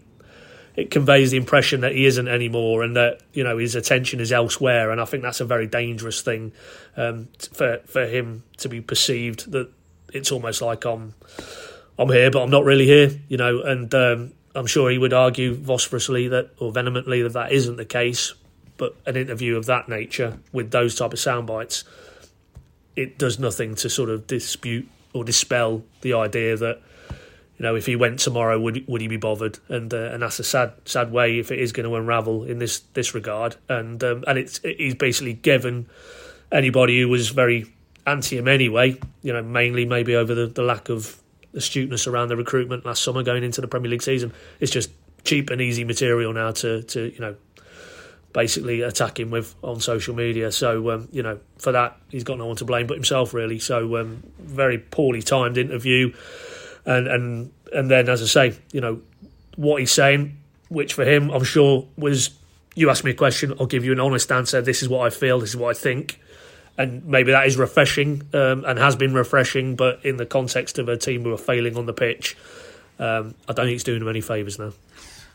it 0.75 0.91
conveys 0.91 1.31
the 1.31 1.37
impression 1.37 1.81
that 1.81 1.93
he 1.93 2.05
isn't 2.05 2.27
anymore, 2.27 2.83
and 2.83 2.95
that 2.95 3.21
you 3.33 3.43
know 3.43 3.57
his 3.57 3.75
attention 3.75 4.19
is 4.19 4.31
elsewhere. 4.31 4.91
And 4.91 5.01
I 5.01 5.05
think 5.05 5.23
that's 5.23 5.41
a 5.41 5.45
very 5.45 5.67
dangerous 5.67 6.21
thing 6.21 6.53
um, 6.95 7.27
for 7.53 7.79
for 7.85 8.05
him 8.05 8.43
to 8.57 8.69
be 8.69 8.81
perceived 8.81 9.51
that 9.51 9.69
it's 10.13 10.31
almost 10.31 10.61
like 10.61 10.85
I'm 10.85 11.13
I'm 11.97 12.09
here, 12.09 12.31
but 12.31 12.43
I'm 12.43 12.49
not 12.49 12.63
really 12.63 12.85
here. 12.85 13.11
You 13.27 13.37
know, 13.37 13.61
and 13.61 13.93
um, 13.93 14.33
I'm 14.55 14.67
sure 14.67 14.89
he 14.89 14.97
would 14.97 15.13
argue 15.13 15.53
vociferously 15.53 16.29
that, 16.29 16.51
or 16.59 16.71
vehemently, 16.71 17.23
that 17.23 17.33
that 17.33 17.51
isn't 17.51 17.75
the 17.75 17.85
case. 17.85 18.33
But 18.77 18.95
an 19.05 19.17
interview 19.17 19.57
of 19.57 19.65
that 19.65 19.89
nature 19.89 20.39
with 20.53 20.71
those 20.71 20.95
type 20.95 21.11
of 21.11 21.19
sound 21.19 21.47
bites, 21.47 21.83
it 22.95 23.17
does 23.17 23.37
nothing 23.37 23.75
to 23.75 23.89
sort 23.89 24.09
of 24.09 24.25
dispute 24.27 24.89
or 25.13 25.23
dispel 25.23 25.83
the 26.01 26.13
idea 26.13 26.55
that 26.55 26.81
you 27.57 27.63
know 27.63 27.75
if 27.75 27.85
he 27.85 27.95
went 27.95 28.19
tomorrow 28.19 28.59
would 28.59 28.85
would 28.87 29.01
he 29.01 29.07
be 29.07 29.17
bothered 29.17 29.59
and 29.67 29.93
uh, 29.93 30.11
and 30.11 30.21
that's 30.21 30.39
a 30.39 30.43
sad 30.43 30.73
sad 30.85 31.11
way 31.11 31.39
if 31.39 31.51
it 31.51 31.59
is 31.59 31.71
going 31.71 31.87
to 31.87 31.95
unravel 31.95 32.43
in 32.43 32.59
this 32.59 32.79
this 32.93 33.13
regard 33.13 33.55
and 33.67 34.03
um, 34.03 34.23
and 34.27 34.37
it's 34.37 34.59
he's 34.59 34.95
basically 34.95 35.33
given 35.33 35.87
anybody 36.51 36.99
who 37.01 37.07
was 37.07 37.29
very 37.29 37.65
anti 38.07 38.37
him 38.37 38.47
anyway 38.47 38.97
you 39.21 39.33
know 39.33 39.41
mainly 39.41 39.85
maybe 39.85 40.15
over 40.15 40.33
the, 40.33 40.47
the 40.47 40.63
lack 40.63 40.89
of 40.89 41.19
astuteness 41.53 42.07
around 42.07 42.27
the 42.27 42.35
recruitment 42.35 42.85
last 42.85 43.03
summer 43.03 43.23
going 43.23 43.43
into 43.43 43.61
the 43.61 43.67
Premier 43.67 43.89
League 43.89 44.03
season. 44.03 44.33
It's 44.59 44.71
just 44.71 44.91
cheap 45.23 45.49
and 45.49 45.61
easy 45.61 45.83
material 45.83 46.33
now 46.33 46.51
to 46.51 46.83
to 46.83 47.11
you 47.13 47.19
know 47.19 47.35
basically 48.33 48.81
attack 48.81 49.19
him 49.19 49.31
with 49.31 49.55
on 49.63 49.79
social 49.79 50.15
media. 50.15 50.51
So 50.51 50.91
um, 50.91 51.07
you 51.11 51.23
know 51.23 51.39
for 51.57 51.71
that 51.71 51.97
he's 52.09 52.23
got 52.23 52.37
no 52.37 52.47
one 52.47 52.55
to 52.57 52.65
blame 52.65 52.87
but 52.87 52.95
himself 52.95 53.33
really. 53.33 53.59
So 53.59 53.97
um, 53.97 54.23
very 54.39 54.77
poorly 54.77 55.21
timed 55.21 55.57
interview, 55.57 56.13
and 56.85 57.07
and 57.07 57.51
and 57.73 57.89
then 57.89 58.09
as 58.09 58.21
I 58.21 58.25
say, 58.25 58.59
you 58.71 58.81
know 58.81 59.01
what 59.55 59.79
he's 59.79 59.91
saying, 59.91 60.37
which 60.69 60.93
for 60.93 61.05
him 61.05 61.29
I'm 61.29 61.43
sure 61.43 61.87
was 61.97 62.31
you 62.75 62.89
ask 62.89 63.03
me 63.03 63.11
a 63.11 63.15
question, 63.15 63.53
I'll 63.59 63.65
give 63.65 63.83
you 63.83 63.91
an 63.91 63.99
honest 63.99 64.31
answer. 64.31 64.61
This 64.61 64.81
is 64.81 64.89
what 64.89 65.05
I 65.05 65.09
feel. 65.09 65.39
This 65.39 65.49
is 65.49 65.57
what 65.57 65.75
I 65.75 65.79
think 65.79 66.19
and 66.79 67.05
maybe 67.05 67.31
that 67.31 67.45
is 67.45 67.57
refreshing 67.57 68.21
um, 68.33 68.63
and 68.65 68.79
has 68.79 68.95
been 68.95 69.13
refreshing. 69.13 69.75
But 69.75 70.03
in 70.05 70.15
the 70.15 70.25
context 70.25 70.79
of 70.79 70.87
a 70.87 70.95
team 70.95 71.23
who 71.23 71.33
are 71.33 71.37
failing 71.37 71.75
on 71.75 71.85
the 71.85 71.93
pitch, 71.93 72.37
um, 72.97 73.35
I 73.49 73.53
don't 73.53 73.65
think 73.65 73.75
it's 73.75 73.83
doing 73.83 73.99
them 73.99 74.07
any 74.07 74.21
favours 74.21 74.57
now. 74.57 74.71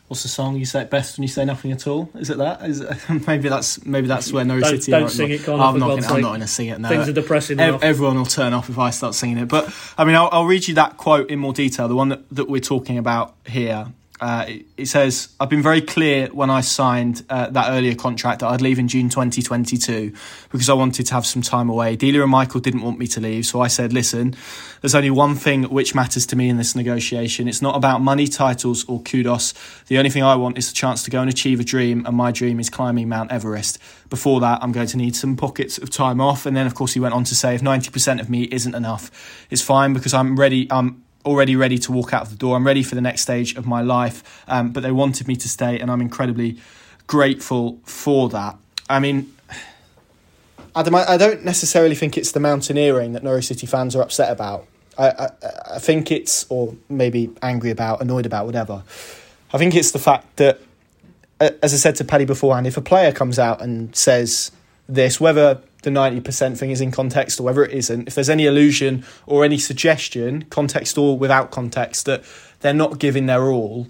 What's 0.07 0.21
the 0.21 0.29
song 0.29 0.55
you 0.57 0.65
say 0.65 0.83
it 0.83 0.91
best 0.91 1.17
when 1.17 1.23
you 1.23 1.27
say 1.27 1.45
nothing 1.45 1.71
at 1.71 1.87
all? 1.87 2.11
Is 2.13 2.29
it 2.29 2.37
that? 2.37 2.61
Is 2.63 2.81
it, 2.81 2.95
maybe 3.27 3.49
that's 3.49 3.83
maybe 3.85 4.07
that's 4.07 4.31
where 4.31 4.45
No 4.45 4.59
don't, 4.59 4.69
City. 4.69 4.91
Don't 4.91 5.09
sing 5.09 5.31
it, 5.31 5.43
Connor, 5.43 5.63
I'm 5.63 5.79
not. 5.79 5.87
Gonna, 5.87 6.07
I'm 6.07 6.21
not 6.21 6.29
going 6.29 6.41
to 6.41 6.47
sing 6.47 6.67
it 6.67 6.79
now. 6.79 6.89
Things 6.89 7.09
are 7.09 7.13
depressing 7.13 7.59
enough. 7.59 7.81
everyone 7.81 8.15
will 8.15 8.25
turn 8.25 8.53
off 8.53 8.69
if 8.69 8.77
I 8.77 8.91
start 8.91 9.15
singing 9.15 9.39
it. 9.39 9.47
But 9.47 9.73
I 9.97 10.05
mean, 10.05 10.15
I'll, 10.15 10.29
I'll 10.31 10.45
read 10.45 10.67
you 10.67 10.75
that 10.75 10.97
quote 10.97 11.31
in 11.31 11.39
more 11.39 11.53
detail. 11.53 11.87
The 11.87 11.95
one 11.95 12.09
that, 12.09 12.29
that 12.29 12.47
we're 12.47 12.61
talking 12.61 12.99
about 12.99 13.35
here. 13.47 13.87
Uh, 14.21 14.45
it, 14.77 14.87
says, 14.87 15.27
"I've 15.41 15.49
been 15.49 15.61
very 15.61 15.81
clear 15.81 16.27
when 16.27 16.49
I 16.49 16.61
signed 16.61 17.23
uh, 17.29 17.49
that 17.49 17.71
earlier 17.71 17.95
contract 17.95 18.39
that 18.39 18.47
I'd 18.47 18.61
leave 18.61 18.79
in 18.79 18.87
June 18.87 19.09
2022 19.09 20.13
because 20.51 20.69
I 20.69 20.73
wanted 20.73 21.05
to 21.07 21.13
have 21.13 21.25
some 21.25 21.41
time 21.41 21.69
away. 21.69 21.97
Delia 21.97 22.21
and 22.21 22.31
Michael 22.31 22.61
didn't 22.61 22.81
want 22.81 22.97
me 22.97 23.07
to 23.07 23.19
leave, 23.19 23.45
so 23.45 23.59
I 23.59 23.67
said, 23.67 23.91
listen, 23.91 24.33
there's 24.79 24.95
only 24.95 25.09
one 25.09 25.35
thing 25.35 25.63
which 25.63 25.93
matters 25.93 26.25
to 26.27 26.37
me 26.37 26.47
in 26.47 26.55
this 26.55 26.75
negotiation. 26.75 27.49
It's 27.49 27.61
not 27.61 27.75
about 27.75 27.99
money, 27.99 28.27
titles, 28.27 28.85
or 28.87 29.01
kudos. 29.01 29.53
The 29.87 29.97
only 29.97 30.09
thing 30.09 30.23
I 30.23 30.35
want 30.35 30.57
is 30.57 30.69
the 30.69 30.75
chance 30.75 31.03
to 31.03 31.11
go 31.11 31.19
and 31.19 31.29
achieve 31.29 31.59
a 31.59 31.65
dream, 31.65 32.05
and 32.05 32.15
my 32.15 32.31
dream 32.31 32.61
is 32.61 32.69
climbing 32.69 33.09
Mount 33.09 33.33
Everest. 33.33 33.79
Before 34.09 34.39
that, 34.39 34.63
I'm 34.63 34.71
going 34.71 34.87
to 34.87 34.97
need 34.97 35.17
some 35.17 35.35
pockets 35.35 35.77
of 35.77 35.89
time 35.89 36.21
off." 36.21 36.45
And 36.45 36.55
then, 36.55 36.67
of 36.67 36.73
course, 36.73 36.93
he 36.93 37.01
went 37.01 37.13
on 37.13 37.25
to 37.25 37.35
say, 37.35 37.53
"If 37.53 37.61
90% 37.61 38.21
of 38.21 38.29
me 38.29 38.43
isn't 38.43 38.75
enough, 38.75 39.11
it's 39.49 39.61
fine 39.61 39.93
because 39.93 40.13
I'm 40.13 40.39
ready. 40.39 40.67
I'm 40.71 41.04
already 41.25 41.55
ready 41.55 41.77
to 41.79 41.91
walk 41.91 42.13
out 42.13 42.21
of 42.21 42.29
the 42.29 42.35
door. 42.35 42.55
I'm 42.55 42.65
ready 42.65 42.83
for 42.83 42.95
the 42.95 43.01
next 43.01 43.21
stage 43.21 43.55
of 43.55 43.65
my 43.65 43.81
life. 43.81 44.43
Um, 44.47 44.71
but 44.71 44.83
they 44.83 44.91
wanted 44.91 45.27
me 45.27 45.35
to 45.37 45.49
stay, 45.49 45.79
and 45.79 45.89
I'm 45.91 46.01
incredibly 46.01 46.57
grateful 47.07 47.79
for 47.83 48.29
that. 48.29 48.57
I 48.89 48.99
mean, 48.99 49.33
Adam, 50.75 50.95
I, 50.95 51.13
I 51.13 51.17
don't 51.17 51.43
necessarily 51.43 51.95
think 51.95 52.17
it's 52.17 52.31
the 52.31 52.39
mountaineering 52.39 53.13
that 53.13 53.23
Norwich 53.23 53.45
City 53.45 53.65
fans 53.65 53.95
are 53.95 54.01
upset 54.01 54.31
about. 54.31 54.67
I, 54.97 55.09
I, 55.09 55.29
I 55.75 55.79
think 55.79 56.11
it's, 56.11 56.45
or 56.49 56.75
maybe 56.89 57.29
angry 57.41 57.71
about, 57.71 58.01
annoyed 58.01 58.25
about, 58.25 58.45
whatever. 58.45 58.83
I 59.53 59.57
think 59.57 59.75
it's 59.75 59.91
the 59.91 59.99
fact 59.99 60.35
that, 60.37 60.61
as 61.39 61.73
I 61.73 61.77
said 61.77 61.95
to 61.97 62.03
Paddy 62.03 62.25
beforehand, 62.25 62.67
if 62.67 62.77
a 62.77 62.81
player 62.81 63.11
comes 63.11 63.39
out 63.39 63.61
and 63.61 63.95
says 63.95 64.51
this, 64.87 65.19
whether 65.19 65.61
the 65.85 65.89
90% 65.89 66.57
thing 66.57 66.71
is 66.71 66.81
in 66.81 66.91
context 66.91 67.39
or 67.39 67.43
whether 67.43 67.63
it 67.63 67.71
isn't, 67.71 68.07
if 68.07 68.15
there's 68.15 68.29
any 68.29 68.45
illusion 68.45 69.05
or 69.25 69.45
any 69.45 69.57
suggestion, 69.57 70.41
context 70.49 70.97
or 70.97 71.17
without 71.17 71.51
context, 71.51 72.05
that 72.05 72.25
they're 72.59 72.73
not 72.73 72.99
giving 72.99 73.27
their 73.27 73.43
all, 73.43 73.87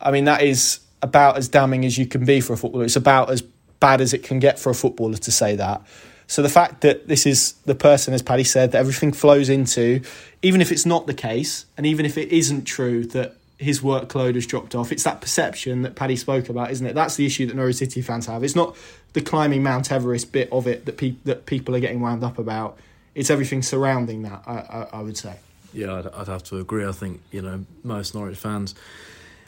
I 0.00 0.10
mean, 0.10 0.24
that 0.26 0.42
is 0.42 0.80
about 1.00 1.38
as 1.38 1.48
damning 1.48 1.84
as 1.84 1.96
you 1.96 2.06
can 2.06 2.26
be 2.26 2.40
for 2.40 2.52
a 2.52 2.56
footballer. 2.56 2.84
It's 2.84 2.96
about 2.96 3.30
as 3.30 3.42
bad 3.80 4.00
as 4.00 4.12
it 4.12 4.22
can 4.22 4.38
get 4.38 4.58
for 4.58 4.70
a 4.70 4.74
footballer 4.74 5.16
to 5.16 5.32
say 5.32 5.56
that. 5.56 5.80
So 6.26 6.42
the 6.42 6.48
fact 6.48 6.80
that 6.82 7.06
this 7.06 7.26
is 7.26 7.52
the 7.64 7.74
person, 7.74 8.12
as 8.14 8.22
Paddy 8.22 8.44
said, 8.44 8.72
that 8.72 8.78
everything 8.78 9.12
flows 9.12 9.48
into, 9.48 10.00
even 10.42 10.60
if 10.60 10.72
it's 10.72 10.86
not 10.86 11.06
the 11.06 11.14
case, 11.14 11.66
and 11.76 11.86
even 11.86 12.06
if 12.06 12.18
it 12.18 12.32
isn't 12.32 12.64
true 12.64 13.04
that 13.08 13.36
his 13.64 13.80
workload 13.80 14.34
has 14.34 14.46
dropped 14.46 14.74
off, 14.74 14.92
it's 14.92 15.02
that 15.04 15.20
perception 15.20 15.82
that 15.82 15.96
Paddy 15.96 16.16
spoke 16.16 16.48
about, 16.48 16.70
isn't 16.70 16.86
it? 16.86 16.94
That's 16.94 17.16
the 17.16 17.26
issue 17.26 17.46
that 17.46 17.56
Norwich 17.56 17.76
City 17.76 18.02
fans 18.02 18.26
have. 18.26 18.44
It's 18.44 18.54
not 18.54 18.76
the 19.14 19.20
climbing 19.20 19.62
Mount 19.62 19.90
Everest 19.90 20.32
bit 20.32 20.50
of 20.52 20.66
it 20.66 20.84
that, 20.86 20.96
pe- 20.96 21.16
that 21.24 21.46
people 21.46 21.74
are 21.74 21.80
getting 21.80 22.00
wound 22.00 22.22
up 22.22 22.38
about. 22.38 22.78
It's 23.14 23.30
everything 23.30 23.62
surrounding 23.62 24.22
that, 24.22 24.42
I, 24.46 24.52
I, 24.52 24.88
I 24.98 25.00
would 25.02 25.16
say. 25.16 25.36
Yeah, 25.72 25.94
I'd, 25.94 26.06
I'd 26.08 26.28
have 26.28 26.44
to 26.44 26.58
agree. 26.58 26.86
I 26.86 26.92
think 26.92 27.20
you 27.32 27.42
know 27.42 27.64
most 27.82 28.14
Norwich 28.14 28.38
fans. 28.38 28.74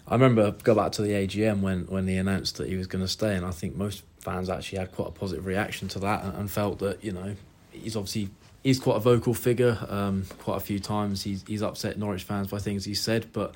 I 0.08 0.14
remember 0.14 0.50
go 0.50 0.74
back 0.74 0.92
to 0.92 1.02
the 1.02 1.10
AGM 1.10 1.60
when 1.60 1.86
when 1.86 2.08
he 2.08 2.16
announced 2.16 2.56
that 2.56 2.68
he 2.68 2.76
was 2.76 2.86
going 2.86 3.04
to 3.04 3.08
stay, 3.08 3.34
and 3.34 3.46
I 3.46 3.52
think 3.52 3.76
most 3.76 4.02
fans 4.18 4.50
actually 4.50 4.78
had 4.78 4.92
quite 4.92 5.08
a 5.08 5.12
positive 5.12 5.46
reaction 5.46 5.86
to 5.88 6.00
that 6.00 6.24
and, 6.24 6.36
and 6.36 6.50
felt 6.50 6.80
that 6.80 7.02
you 7.04 7.12
know 7.12 7.36
he's 7.70 7.96
obviously 7.96 8.30
he's 8.64 8.80
quite 8.80 8.96
a 8.96 9.00
vocal 9.00 9.34
figure. 9.34 9.78
Um, 9.88 10.26
quite 10.40 10.56
a 10.56 10.60
few 10.60 10.80
times 10.80 11.22
he's 11.22 11.44
he's 11.46 11.62
upset 11.62 11.96
Norwich 11.98 12.24
fans 12.24 12.48
by 12.48 12.58
things 12.58 12.84
he 12.84 12.94
said, 12.94 13.32
but 13.32 13.54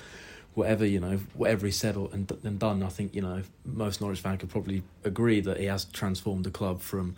whatever 0.55 0.85
you 0.85 1.01
know, 1.01 1.19
whatever 1.35 1.67
he 1.67 1.73
said 1.73 1.97
or, 1.97 2.09
and, 2.13 2.31
and 2.45 2.59
done, 2.59 2.83
I 2.83 2.89
think 2.89 3.15
you 3.15 3.23
know 3.23 3.43
most 3.65 4.01
Norwich 4.01 4.21
fans 4.21 4.41
could 4.41 4.51
probably 4.51 4.83
agree 5.05 5.41
that 5.41 5.59
he 5.59 5.67
has 5.67 5.85
transformed 5.87 6.45
the 6.45 6.51
club 6.51 6.81
from 6.81 7.17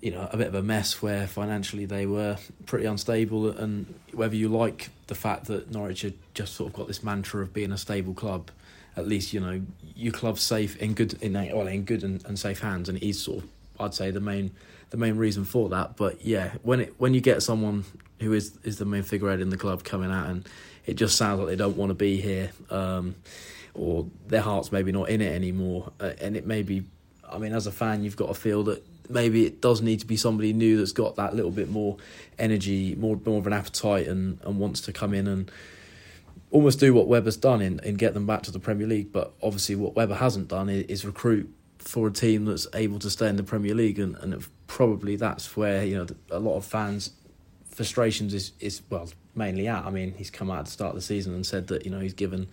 you 0.00 0.10
know 0.10 0.28
a 0.32 0.36
bit 0.36 0.48
of 0.48 0.54
a 0.54 0.62
mess 0.62 1.02
where 1.02 1.26
financially 1.26 1.84
they 1.84 2.06
were 2.06 2.36
pretty 2.66 2.86
unstable, 2.86 3.48
and 3.50 3.94
whether 4.12 4.36
you 4.36 4.48
like 4.48 4.90
the 5.06 5.14
fact 5.14 5.46
that 5.46 5.70
Norwich 5.70 6.02
had 6.02 6.14
just 6.34 6.54
sort 6.54 6.70
of 6.70 6.76
got 6.76 6.86
this 6.86 7.02
mantra 7.02 7.42
of 7.42 7.52
being 7.52 7.72
a 7.72 7.78
stable 7.78 8.14
club, 8.14 8.50
at 8.96 9.06
least 9.06 9.32
you 9.32 9.40
know 9.40 9.60
your 9.94 10.12
club's 10.12 10.42
safe 10.42 10.76
in 10.76 10.94
good 10.94 11.14
in 11.22 11.34
well 11.34 11.66
in 11.66 11.84
good 11.84 12.02
and, 12.02 12.24
and 12.26 12.38
safe 12.38 12.60
hands, 12.60 12.88
and 12.88 12.98
he's 12.98 13.20
sort 13.20 13.44
of 13.44 13.50
I'd 13.80 13.94
say 13.94 14.10
the 14.10 14.20
main 14.20 14.50
the 14.90 14.96
main 14.96 15.16
reason 15.16 15.44
for 15.44 15.68
that. 15.70 15.96
But 15.96 16.24
yeah, 16.24 16.52
when 16.62 16.80
it 16.80 16.94
when 16.98 17.14
you 17.14 17.20
get 17.20 17.42
someone 17.42 17.84
who 18.20 18.32
is 18.32 18.56
is 18.64 18.78
the 18.78 18.84
main 18.84 19.02
figurehead 19.02 19.40
in 19.40 19.50
the 19.50 19.56
club 19.56 19.84
coming 19.84 20.10
out 20.10 20.28
and 20.28 20.48
it 20.88 20.94
just 20.94 21.18
sounds 21.18 21.38
like 21.38 21.48
they 21.48 21.56
don't 21.56 21.76
want 21.76 21.90
to 21.90 21.94
be 21.94 22.18
here, 22.18 22.50
um, 22.70 23.14
or 23.74 24.06
their 24.26 24.40
heart's 24.40 24.72
maybe 24.72 24.90
not 24.90 25.10
in 25.10 25.20
it 25.20 25.30
anymore, 25.30 25.92
uh, 26.00 26.12
and 26.18 26.34
it 26.34 26.46
may 26.46 26.62
be. 26.62 26.82
I 27.30 27.36
mean, 27.36 27.52
as 27.52 27.66
a 27.66 27.70
fan, 27.70 28.02
you've 28.02 28.16
got 28.16 28.28
to 28.28 28.34
feel 28.34 28.62
that 28.64 28.82
maybe 29.10 29.44
it 29.44 29.60
does 29.60 29.82
need 29.82 30.00
to 30.00 30.06
be 30.06 30.16
somebody 30.16 30.54
new 30.54 30.78
that's 30.78 30.92
got 30.92 31.16
that 31.16 31.36
little 31.36 31.50
bit 31.50 31.68
more 31.68 31.98
energy, 32.38 32.94
more 32.94 33.20
more 33.26 33.38
of 33.38 33.46
an 33.46 33.52
appetite, 33.52 34.08
and, 34.08 34.40
and 34.44 34.58
wants 34.58 34.80
to 34.80 34.92
come 34.94 35.12
in 35.12 35.26
and 35.26 35.50
almost 36.50 36.80
do 36.80 36.94
what 36.94 37.06
Webber's 37.06 37.36
done 37.36 37.60
in, 37.60 37.80
in 37.80 37.96
get 37.96 38.14
them 38.14 38.24
back 38.24 38.42
to 38.44 38.50
the 38.50 38.58
Premier 38.58 38.86
League. 38.86 39.12
But 39.12 39.34
obviously, 39.42 39.76
what 39.76 39.94
Webber 39.94 40.14
hasn't 40.14 40.48
done 40.48 40.70
is, 40.70 40.84
is 40.84 41.04
recruit 41.04 41.54
for 41.76 42.08
a 42.08 42.10
team 42.10 42.46
that's 42.46 42.66
able 42.72 42.98
to 43.00 43.10
stay 43.10 43.28
in 43.28 43.36
the 43.36 43.42
Premier 43.42 43.74
League, 43.74 43.98
and, 43.98 44.16
and 44.16 44.42
probably 44.66 45.16
that's 45.16 45.54
where 45.54 45.84
you 45.84 45.98
know 45.98 46.06
a 46.30 46.38
lot 46.38 46.56
of 46.56 46.64
fans' 46.64 47.10
frustrations 47.66 48.32
is 48.32 48.52
is 48.58 48.80
well 48.88 49.10
mainly 49.38 49.68
at. 49.68 49.86
I 49.86 49.90
mean, 49.90 50.12
he's 50.12 50.30
come 50.30 50.50
out 50.50 50.58
at 50.58 50.64
the 50.66 50.70
start 50.70 50.90
of 50.90 50.96
the 50.96 51.02
season 51.02 51.34
and 51.34 51.46
said 51.46 51.68
that 51.68 51.84
you 51.84 51.90
know 51.90 52.00
he's 52.00 52.12
given 52.12 52.48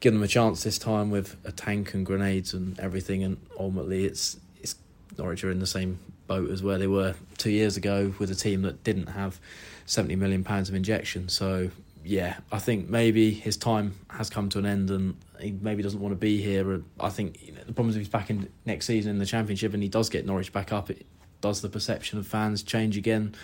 give 0.00 0.12
them 0.12 0.22
a 0.22 0.28
chance 0.28 0.62
this 0.62 0.78
time 0.78 1.10
with 1.10 1.36
a 1.44 1.50
tank 1.50 1.94
and 1.94 2.06
grenades 2.06 2.54
and 2.54 2.78
everything. 2.78 3.24
And 3.24 3.38
ultimately, 3.58 4.04
it's 4.04 4.38
it's 4.60 4.76
Norwich 5.16 5.42
are 5.42 5.50
in 5.50 5.58
the 5.58 5.66
same 5.66 5.98
boat 6.26 6.50
as 6.50 6.62
where 6.62 6.78
they 6.78 6.86
were 6.86 7.14
two 7.38 7.50
years 7.50 7.76
ago 7.76 8.14
with 8.18 8.30
a 8.30 8.34
team 8.34 8.62
that 8.62 8.84
didn't 8.84 9.08
have 9.08 9.40
seventy 9.86 10.14
million 10.14 10.44
pounds 10.44 10.68
of 10.68 10.74
injection. 10.74 11.28
So 11.28 11.70
yeah, 12.04 12.38
I 12.52 12.58
think 12.58 12.88
maybe 12.88 13.32
his 13.32 13.56
time 13.56 13.94
has 14.10 14.30
come 14.30 14.48
to 14.50 14.58
an 14.58 14.66
end 14.66 14.90
and 14.90 15.16
he 15.40 15.52
maybe 15.52 15.82
doesn't 15.82 16.00
want 16.00 16.12
to 16.12 16.16
be 16.16 16.40
here. 16.40 16.82
I 17.00 17.08
think 17.10 17.44
you 17.44 17.52
know, 17.52 17.60
the 17.60 17.72
problem 17.72 17.90
is 17.90 17.96
if 17.96 18.00
he's 18.00 18.08
back 18.08 18.30
in 18.30 18.48
next 18.64 18.86
season 18.86 19.10
in 19.10 19.18
the 19.18 19.26
championship 19.26 19.74
and 19.74 19.82
he 19.82 19.88
does 19.88 20.08
get 20.08 20.24
Norwich 20.24 20.52
back 20.52 20.72
up, 20.72 20.90
it 20.90 21.06
does 21.40 21.60
the 21.60 21.68
perception 21.68 22.18
of 22.18 22.26
fans 22.26 22.62
change 22.62 22.96
again 22.96 23.34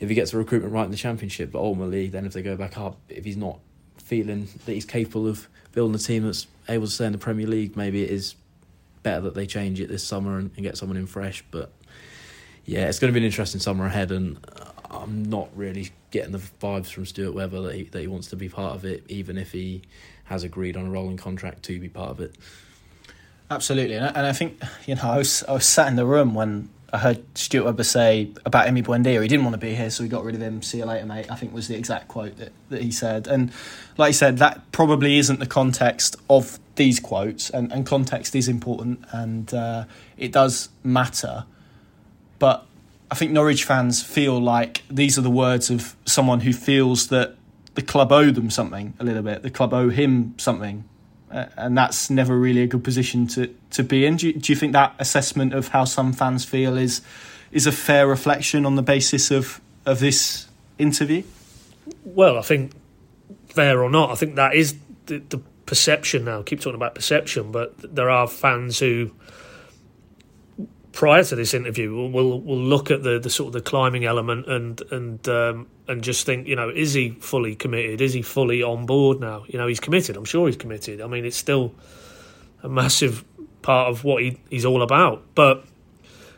if 0.00 0.08
he 0.08 0.14
gets 0.14 0.32
the 0.32 0.38
recruitment 0.38 0.72
right 0.72 0.84
in 0.84 0.90
the 0.90 0.96
championship. 0.96 1.52
But 1.52 1.60
ultimately, 1.60 2.08
then 2.08 2.26
if 2.26 2.32
they 2.32 2.42
go 2.42 2.56
back 2.56 2.76
up, 2.78 2.98
if 3.08 3.24
he's 3.24 3.36
not 3.36 3.58
feeling 3.98 4.48
that 4.64 4.72
he's 4.72 4.84
capable 4.84 5.28
of 5.28 5.48
building 5.72 5.94
a 5.94 5.98
team 5.98 6.24
that's 6.24 6.46
able 6.68 6.86
to 6.86 6.92
stay 6.92 7.06
in 7.06 7.12
the 7.12 7.18
Premier 7.18 7.46
League, 7.46 7.76
maybe 7.76 8.02
it 8.02 8.10
is 8.10 8.34
better 9.02 9.20
that 9.22 9.34
they 9.34 9.46
change 9.46 9.80
it 9.80 9.88
this 9.88 10.02
summer 10.02 10.38
and, 10.38 10.50
and 10.56 10.64
get 10.64 10.76
someone 10.76 10.96
in 10.96 11.06
fresh. 11.06 11.44
But 11.50 11.70
yeah, 12.64 12.88
it's 12.88 12.98
going 12.98 13.12
to 13.12 13.18
be 13.18 13.24
an 13.24 13.26
interesting 13.26 13.60
summer 13.60 13.86
ahead, 13.86 14.10
and 14.10 14.38
uh, 14.56 14.70
I'm 14.90 15.24
not 15.24 15.48
really 15.54 15.90
getting 16.10 16.32
the 16.32 16.38
vibes 16.38 16.86
from 16.86 17.06
Stuart 17.06 17.34
Webber 17.34 17.60
that 17.62 17.74
he, 17.74 17.84
that 17.84 18.00
he 18.00 18.06
wants 18.06 18.28
to 18.28 18.36
be 18.36 18.48
part 18.48 18.74
of 18.74 18.84
it, 18.84 19.04
even 19.08 19.38
if 19.38 19.52
he 19.52 19.82
has 20.24 20.44
agreed 20.44 20.76
on 20.76 20.86
a 20.86 20.90
rolling 20.90 21.16
contract 21.16 21.62
to 21.64 21.78
be 21.78 21.88
part 21.88 22.10
of 22.10 22.20
it. 22.20 22.34
Absolutely, 23.50 23.96
and 23.96 24.06
I, 24.06 24.08
and 24.08 24.26
I 24.26 24.32
think 24.32 24.62
you 24.86 24.94
know 24.94 25.02
I 25.02 25.18
was 25.18 25.42
I 25.44 25.52
was 25.52 25.66
sat 25.66 25.88
in 25.88 25.96
the 25.96 26.06
room 26.06 26.34
when 26.34 26.68
I 26.92 26.98
heard 26.98 27.38
Stuart 27.38 27.64
Webber 27.64 27.84
say 27.84 28.30
about 28.44 28.66
Emi 28.66 28.84
Buendia, 28.84 29.22
he 29.22 29.28
didn't 29.28 29.44
want 29.44 29.54
to 29.54 29.64
be 29.64 29.74
here, 29.74 29.90
so 29.90 30.02
we 30.02 30.08
got 30.08 30.24
rid 30.24 30.34
of 30.34 30.40
him. 30.40 30.62
See 30.62 30.78
you 30.78 30.84
later, 30.84 31.06
mate. 31.06 31.30
I 31.30 31.36
think 31.36 31.52
was 31.52 31.68
the 31.68 31.76
exact 31.76 32.08
quote 32.08 32.36
that, 32.38 32.52
that 32.68 32.82
he 32.82 32.90
said. 32.90 33.26
And 33.26 33.52
like 33.96 34.08
I 34.08 34.12
said, 34.12 34.38
that 34.38 34.72
probably 34.72 35.18
isn't 35.18 35.38
the 35.38 35.46
context 35.46 36.16
of 36.28 36.58
these 36.76 36.98
quotes, 36.98 37.50
and, 37.50 37.70
and 37.72 37.86
context 37.86 38.34
is 38.34 38.48
important 38.48 39.04
and 39.12 39.52
uh, 39.54 39.84
it 40.16 40.32
does 40.32 40.70
matter. 40.82 41.44
But 42.38 42.66
I 43.10 43.14
think 43.14 43.32
Norwich 43.32 43.64
fans 43.64 44.02
feel 44.02 44.40
like 44.40 44.82
these 44.90 45.18
are 45.18 45.22
the 45.22 45.30
words 45.30 45.70
of 45.70 45.94
someone 46.06 46.40
who 46.40 46.52
feels 46.52 47.08
that 47.08 47.36
the 47.74 47.82
club 47.82 48.10
owe 48.12 48.30
them 48.30 48.50
something 48.50 48.94
a 48.98 49.04
little 49.04 49.22
bit, 49.22 49.42
the 49.42 49.50
club 49.50 49.72
owe 49.72 49.90
him 49.90 50.34
something 50.38 50.84
and 51.30 51.76
that's 51.76 52.10
never 52.10 52.36
really 52.36 52.62
a 52.62 52.66
good 52.66 52.84
position 52.84 53.26
to, 53.28 53.54
to 53.70 53.82
be 53.82 54.04
in. 54.04 54.16
Do 54.16 54.28
you, 54.28 54.32
do 54.34 54.52
you 54.52 54.56
think 54.56 54.72
that 54.72 54.94
assessment 54.98 55.54
of 55.54 55.68
how 55.68 55.84
some 55.84 56.12
fans 56.12 56.44
feel 56.44 56.76
is 56.76 57.00
is 57.52 57.66
a 57.66 57.72
fair 57.72 58.06
reflection 58.06 58.64
on 58.66 58.76
the 58.76 58.82
basis 58.82 59.30
of 59.30 59.60
of 59.86 60.00
this 60.00 60.48
interview? 60.78 61.22
Well, 62.04 62.38
I 62.38 62.42
think 62.42 62.72
fair 63.48 63.82
or 63.82 63.90
not, 63.90 64.10
I 64.10 64.14
think 64.14 64.36
that 64.36 64.54
is 64.54 64.76
the, 65.06 65.18
the 65.18 65.38
perception 65.66 66.24
now. 66.24 66.40
I 66.40 66.42
keep 66.42 66.60
talking 66.60 66.74
about 66.74 66.94
perception, 66.94 67.52
but 67.52 67.94
there 67.94 68.10
are 68.10 68.26
fans 68.26 68.78
who 68.78 69.12
prior 70.92 71.22
to 71.22 71.36
this 71.36 71.54
interview 71.54 71.94
we'll, 71.94 72.10
will, 72.10 72.40
will 72.40 72.58
look 72.58 72.90
at 72.90 73.02
the, 73.02 73.18
the 73.18 73.30
sort 73.30 73.48
of 73.48 73.52
the 73.52 73.60
climbing 73.60 74.04
element 74.04 74.46
and 74.46 74.82
and 74.90 75.28
um, 75.28 75.66
and 75.88 76.02
just 76.02 76.24
think, 76.24 76.46
you 76.46 76.56
know, 76.56 76.68
is 76.68 76.92
he 76.92 77.10
fully 77.10 77.56
committed? 77.56 78.00
Is 78.00 78.12
he 78.12 78.22
fully 78.22 78.62
on 78.62 78.86
board 78.86 79.20
now? 79.20 79.44
You 79.48 79.58
know, 79.58 79.66
he's 79.66 79.80
committed. 79.80 80.16
I'm 80.16 80.24
sure 80.24 80.46
he's 80.46 80.56
committed. 80.56 81.00
I 81.00 81.06
mean, 81.06 81.24
it's 81.24 81.36
still 81.36 81.74
a 82.62 82.68
massive 82.68 83.24
part 83.62 83.88
of 83.88 84.04
what 84.04 84.22
he, 84.22 84.40
he's 84.50 84.64
all 84.64 84.82
about, 84.82 85.22
but 85.34 85.64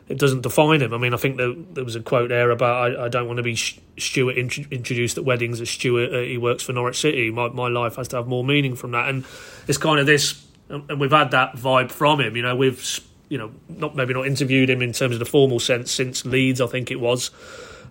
it 0.09 0.17
doesn't 0.17 0.41
define 0.41 0.81
him. 0.81 0.93
I 0.93 0.97
mean, 0.97 1.13
I 1.13 1.17
think 1.17 1.37
there, 1.37 1.53
there 1.53 1.83
was 1.83 1.95
a 1.95 2.01
quote 2.01 2.29
there 2.29 2.51
about 2.51 2.91
I, 2.91 3.05
I 3.05 3.09
don't 3.09 3.27
want 3.27 3.37
to 3.37 3.43
be 3.43 3.55
Stuart 3.55 4.37
int- 4.37 4.71
introduced 4.71 5.17
at 5.17 5.25
weddings 5.25 5.61
as 5.61 5.69
Stuart. 5.69 6.13
Uh, 6.13 6.21
he 6.21 6.37
works 6.37 6.63
for 6.63 6.73
Norwich 6.73 6.99
City. 6.99 7.31
My 7.31 7.49
my 7.49 7.67
life 7.67 7.95
has 7.95 8.07
to 8.09 8.17
have 8.17 8.27
more 8.27 8.43
meaning 8.43 8.75
from 8.75 8.91
that, 8.91 9.09
and 9.09 9.25
it's 9.67 9.77
kind 9.77 9.99
of 9.99 10.05
this. 10.05 10.45
And 10.69 10.99
we've 10.99 11.11
had 11.11 11.31
that 11.31 11.55
vibe 11.55 11.91
from 11.91 12.21
him. 12.21 12.35
You 12.35 12.41
know, 12.41 12.55
we've 12.55 12.99
you 13.33 13.39
know, 13.39 13.51
not 13.67 13.95
maybe 13.95 14.13
not 14.13 14.27
interviewed 14.27 14.69
him 14.69 14.83
in 14.83 14.93
terms 14.93 15.15
of 15.15 15.19
the 15.19 15.25
formal 15.25 15.59
sense 15.59 15.91
since 15.91 16.23
Leeds, 16.23 16.61
I 16.61 16.67
think 16.67 16.91
it 16.91 16.99
was. 16.99 17.31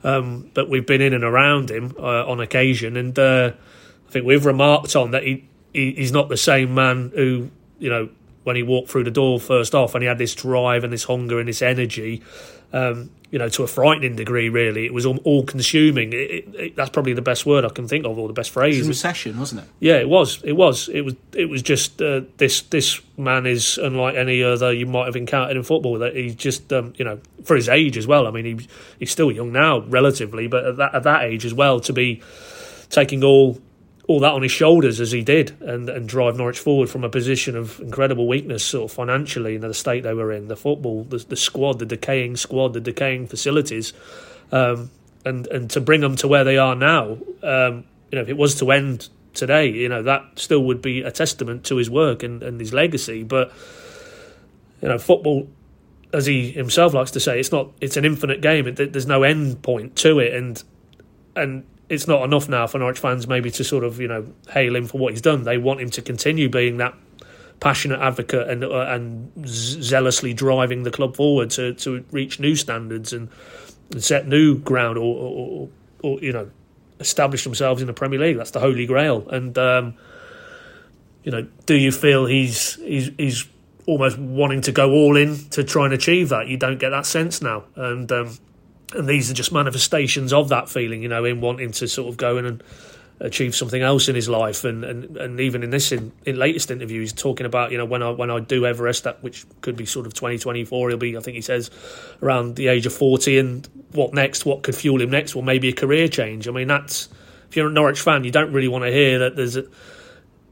Um, 0.04 0.48
but 0.54 0.68
we've 0.68 0.86
been 0.86 1.00
in 1.00 1.14
and 1.14 1.24
around 1.24 1.68
him 1.68 1.96
uh, 1.98 2.24
on 2.30 2.38
occasion, 2.38 2.96
and 2.96 3.18
uh, 3.18 3.50
I 4.06 4.10
think 4.12 4.24
we've 4.24 4.46
remarked 4.46 4.94
on 4.94 5.10
that 5.10 5.24
he, 5.24 5.48
he, 5.72 5.94
he's 5.94 6.12
not 6.12 6.28
the 6.28 6.36
same 6.36 6.76
man 6.76 7.10
who 7.12 7.50
you 7.80 7.90
know 7.90 8.10
when 8.44 8.54
he 8.54 8.62
walked 8.62 8.88
through 8.88 9.02
the 9.02 9.10
door 9.10 9.40
first 9.40 9.74
off, 9.74 9.96
and 9.96 10.02
he 10.04 10.06
had 10.06 10.18
this 10.18 10.32
drive 10.36 10.84
and 10.84 10.92
this 10.92 11.02
hunger 11.02 11.40
and 11.40 11.48
this 11.48 11.60
energy. 11.60 12.22
Um, 12.72 13.10
you 13.32 13.38
know, 13.38 13.48
to 13.48 13.62
a 13.62 13.66
frightening 13.66 14.14
degree, 14.14 14.50
really. 14.50 14.84
It 14.84 14.92
was 14.92 15.06
all, 15.06 15.42
consuming. 15.44 16.12
It, 16.12 16.16
it, 16.16 16.54
it, 16.54 16.76
that's 16.76 16.90
probably 16.90 17.14
the 17.14 17.22
best 17.22 17.46
word 17.46 17.64
I 17.64 17.70
can 17.70 17.88
think 17.88 18.04
of, 18.04 18.18
or 18.18 18.28
the 18.28 18.34
best 18.34 18.50
phrase. 18.50 18.76
It 18.76 18.80
was 18.80 18.88
recession, 18.88 19.40
wasn't 19.40 19.62
it? 19.62 19.68
Yeah, 19.80 19.96
it 19.96 20.08
was. 20.08 20.42
It 20.44 20.52
was. 20.52 20.90
It 20.90 21.00
was. 21.00 21.14
It 21.34 21.46
was 21.46 21.62
just 21.62 22.02
uh, 22.02 22.20
this. 22.36 22.60
This 22.60 23.00
man 23.16 23.46
is 23.46 23.78
unlike 23.78 24.16
any 24.16 24.42
other 24.42 24.70
you 24.70 24.84
might 24.84 25.06
have 25.06 25.16
encountered 25.16 25.56
in 25.56 25.62
football. 25.62 25.98
That 25.98 26.14
he's 26.14 26.34
just, 26.34 26.70
um, 26.74 26.92
you 26.98 27.06
know, 27.06 27.20
for 27.44 27.56
his 27.56 27.70
age 27.70 27.96
as 27.96 28.06
well. 28.06 28.26
I 28.26 28.30
mean, 28.30 28.44
he, 28.44 28.68
he's 28.98 29.10
still 29.10 29.32
young 29.32 29.50
now, 29.50 29.80
relatively, 29.80 30.46
but 30.46 30.66
at 30.66 30.76
that 30.76 30.94
at 30.94 31.02
that 31.04 31.22
age 31.24 31.46
as 31.46 31.54
well, 31.54 31.80
to 31.80 31.92
be 31.94 32.22
taking 32.90 33.24
all 33.24 33.58
all 34.12 34.20
that 34.20 34.32
on 34.32 34.42
his 34.42 34.52
shoulders 34.52 35.00
as 35.00 35.10
he 35.10 35.22
did 35.22 35.56
and, 35.62 35.88
and 35.88 36.06
drive 36.06 36.36
Norwich 36.36 36.58
forward 36.58 36.90
from 36.90 37.02
a 37.02 37.08
position 37.08 37.56
of 37.56 37.80
incredible 37.80 38.28
weakness, 38.28 38.62
sort 38.62 38.90
of 38.90 38.94
financially, 38.94 39.54
in 39.54 39.62
the 39.62 39.72
state 39.72 40.02
they 40.02 40.12
were 40.12 40.30
in, 40.30 40.48
the 40.48 40.56
football, 40.56 41.04
the, 41.04 41.16
the 41.16 41.36
squad, 41.36 41.78
the 41.78 41.86
decaying 41.86 42.36
squad, 42.36 42.74
the 42.74 42.80
decaying 42.80 43.26
facilities, 43.26 43.94
um, 44.52 44.90
and 45.24 45.46
and 45.46 45.70
to 45.70 45.80
bring 45.80 46.02
them 46.02 46.14
to 46.16 46.28
where 46.28 46.44
they 46.44 46.58
are 46.58 46.74
now. 46.74 47.16
Um, 47.42 47.84
you 48.10 48.16
know, 48.16 48.20
if 48.20 48.28
it 48.28 48.36
was 48.36 48.54
to 48.56 48.70
end 48.70 49.08
today, 49.32 49.68
you 49.70 49.88
know 49.88 50.02
that 50.02 50.38
still 50.38 50.62
would 50.64 50.82
be 50.82 51.00
a 51.00 51.10
testament 51.10 51.64
to 51.64 51.76
his 51.76 51.88
work 51.88 52.22
and, 52.22 52.42
and 52.42 52.60
his 52.60 52.74
legacy. 52.74 53.22
But 53.22 53.50
you 54.82 54.88
know, 54.88 54.98
football, 54.98 55.48
as 56.12 56.26
he 56.26 56.50
himself 56.50 56.92
likes 56.92 57.12
to 57.12 57.20
say, 57.20 57.40
it's 57.40 57.50
not 57.50 57.70
it's 57.80 57.96
an 57.96 58.04
infinite 58.04 58.42
game. 58.42 58.66
It, 58.66 58.92
there's 58.92 59.06
no 59.06 59.22
end 59.22 59.62
point 59.62 59.96
to 59.96 60.18
it, 60.18 60.34
and 60.34 60.62
and 61.34 61.64
it's 61.92 62.08
not 62.08 62.24
enough 62.24 62.48
now 62.48 62.66
for 62.66 62.78
Norwich 62.78 62.98
fans 62.98 63.28
maybe 63.28 63.50
to 63.50 63.62
sort 63.62 63.84
of 63.84 64.00
you 64.00 64.08
know 64.08 64.26
hail 64.48 64.74
him 64.74 64.86
for 64.86 64.98
what 64.98 65.12
he's 65.12 65.20
done. 65.20 65.44
They 65.44 65.58
want 65.58 65.80
him 65.80 65.90
to 65.90 66.02
continue 66.02 66.48
being 66.48 66.78
that 66.78 66.94
passionate 67.60 68.00
advocate 68.00 68.48
and 68.48 68.64
uh, 68.64 68.86
and 68.88 69.30
zealously 69.46 70.32
driving 70.32 70.84
the 70.84 70.90
club 70.90 71.14
forward 71.14 71.50
to, 71.50 71.74
to 71.74 72.04
reach 72.10 72.40
new 72.40 72.56
standards 72.56 73.12
and, 73.12 73.28
and 73.90 74.02
set 74.02 74.26
new 74.26 74.58
ground 74.58 74.96
or, 74.96 75.02
or, 75.02 75.68
or, 76.02 76.20
you 76.20 76.32
know 76.32 76.50
establish 76.98 77.44
themselves 77.44 77.80
in 77.80 77.86
the 77.86 77.92
Premier 77.92 78.18
League. 78.18 78.36
That's 78.36 78.52
the 78.52 78.60
holy 78.60 78.86
grail. 78.86 79.28
And 79.28 79.56
um, 79.58 79.94
you 81.24 81.30
know, 81.30 81.46
do 81.66 81.74
you 81.74 81.92
feel 81.92 82.24
he's 82.24 82.76
he's 82.76 83.10
he's 83.18 83.46
almost 83.86 84.16
wanting 84.18 84.62
to 84.62 84.72
go 84.72 84.92
all 84.92 85.16
in 85.16 85.36
to 85.50 85.62
try 85.62 85.84
and 85.84 85.92
achieve 85.92 86.30
that? 86.30 86.48
You 86.48 86.56
don't 86.56 86.78
get 86.78 86.90
that 86.90 87.04
sense 87.04 87.42
now, 87.42 87.64
and 87.76 88.10
um, 88.10 88.38
and 88.94 89.08
these 89.08 89.30
are 89.30 89.34
just 89.34 89.52
manifestations 89.52 90.32
of 90.32 90.48
that 90.50 90.68
feeling, 90.68 91.02
you 91.02 91.08
know, 91.08 91.24
him 91.24 91.40
wanting 91.40 91.72
to 91.72 91.88
sort 91.88 92.08
of 92.08 92.16
go 92.16 92.38
in 92.38 92.46
and 92.46 92.62
achieve 93.20 93.54
something 93.54 93.82
else 93.82 94.08
in 94.08 94.14
his 94.14 94.28
life, 94.28 94.64
and, 94.64 94.84
and, 94.84 95.16
and 95.16 95.40
even 95.40 95.62
in 95.62 95.70
this 95.70 95.92
in, 95.92 96.12
in 96.26 96.36
latest 96.36 96.70
interview, 96.70 97.00
he's 97.00 97.12
talking 97.12 97.46
about 97.46 97.70
you 97.70 97.78
know 97.78 97.84
when 97.84 98.02
I 98.02 98.10
when 98.10 98.30
I 98.30 98.40
do 98.40 98.66
Everest, 98.66 99.04
that 99.04 99.22
which 99.22 99.46
could 99.60 99.76
be 99.76 99.86
sort 99.86 100.06
of 100.06 100.14
twenty 100.14 100.38
twenty 100.38 100.64
four, 100.64 100.88
he'll 100.88 100.98
be 100.98 101.16
I 101.16 101.20
think 101.20 101.36
he 101.36 101.40
says 101.40 101.70
around 102.22 102.56
the 102.56 102.68
age 102.68 102.86
of 102.86 102.92
forty, 102.92 103.38
and 103.38 103.66
what 103.92 104.12
next? 104.12 104.44
What 104.44 104.62
could 104.62 104.74
fuel 104.74 105.00
him 105.00 105.10
next? 105.10 105.34
Well, 105.34 105.44
maybe 105.44 105.68
a 105.68 105.72
career 105.72 106.08
change. 106.08 106.48
I 106.48 106.50
mean, 106.50 106.68
that's 106.68 107.08
if 107.48 107.56
you're 107.56 107.68
a 107.68 107.72
Norwich 107.72 108.00
fan, 108.00 108.24
you 108.24 108.32
don't 108.32 108.52
really 108.52 108.68
want 108.68 108.84
to 108.84 108.90
hear 108.90 109.20
that 109.20 109.36
there's 109.36 109.56
a 109.56 109.64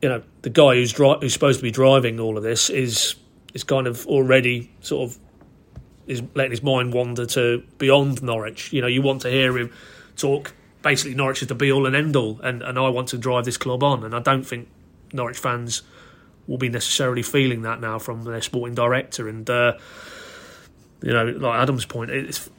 you 0.00 0.08
know 0.08 0.22
the 0.42 0.50
guy 0.50 0.74
who's 0.74 0.92
dri- 0.92 1.18
who's 1.20 1.32
supposed 1.32 1.58
to 1.58 1.62
be 1.62 1.70
driving 1.70 2.20
all 2.20 2.36
of 2.36 2.42
this 2.42 2.70
is 2.70 3.16
is 3.52 3.64
kind 3.64 3.86
of 3.86 4.06
already 4.06 4.70
sort 4.80 5.10
of 5.10 5.18
is 6.10 6.22
letting 6.34 6.50
his 6.50 6.62
mind 6.62 6.92
wander 6.92 7.24
to 7.24 7.62
beyond 7.78 8.20
Norwich. 8.20 8.72
You 8.72 8.80
know, 8.80 8.88
you 8.88 9.00
want 9.00 9.22
to 9.22 9.30
hear 9.30 9.56
him 9.56 9.72
talk. 10.16 10.52
Basically, 10.82 11.14
Norwich 11.14 11.42
is 11.42 11.48
the 11.48 11.54
be 11.54 11.70
all 11.70 11.86
and 11.86 11.94
end 11.94 12.16
all, 12.16 12.40
and, 12.42 12.62
and 12.62 12.78
I 12.78 12.88
want 12.88 13.08
to 13.08 13.18
drive 13.18 13.44
this 13.44 13.56
club 13.56 13.82
on. 13.82 14.02
And 14.02 14.14
I 14.14 14.18
don't 14.18 14.42
think 14.42 14.68
Norwich 15.12 15.38
fans 15.38 15.82
will 16.48 16.58
be 16.58 16.68
necessarily 16.68 17.22
feeling 17.22 17.62
that 17.62 17.80
now 17.80 17.98
from 18.00 18.24
their 18.24 18.42
sporting 18.42 18.74
director. 18.74 19.28
And 19.28 19.48
uh, 19.48 19.78
you 21.00 21.12
know, 21.12 21.26
like 21.26 21.60
Adam's 21.60 21.84
point, 21.84 22.10
it's 22.10 22.50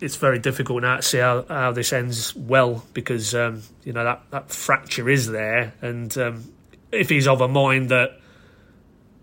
it's 0.00 0.16
very 0.16 0.38
difficult 0.38 0.82
now 0.82 0.96
to 0.96 1.02
see 1.02 1.18
how, 1.18 1.44
how 1.48 1.72
this 1.72 1.92
ends 1.92 2.34
well 2.34 2.84
because 2.94 3.34
um, 3.34 3.62
you 3.84 3.92
know 3.92 4.04
that 4.04 4.22
that 4.30 4.50
fracture 4.50 5.10
is 5.10 5.26
there, 5.28 5.74
and 5.82 6.16
um, 6.16 6.44
if 6.90 7.10
he's 7.10 7.28
of 7.28 7.42
a 7.42 7.48
mind 7.48 7.90
that 7.90 8.18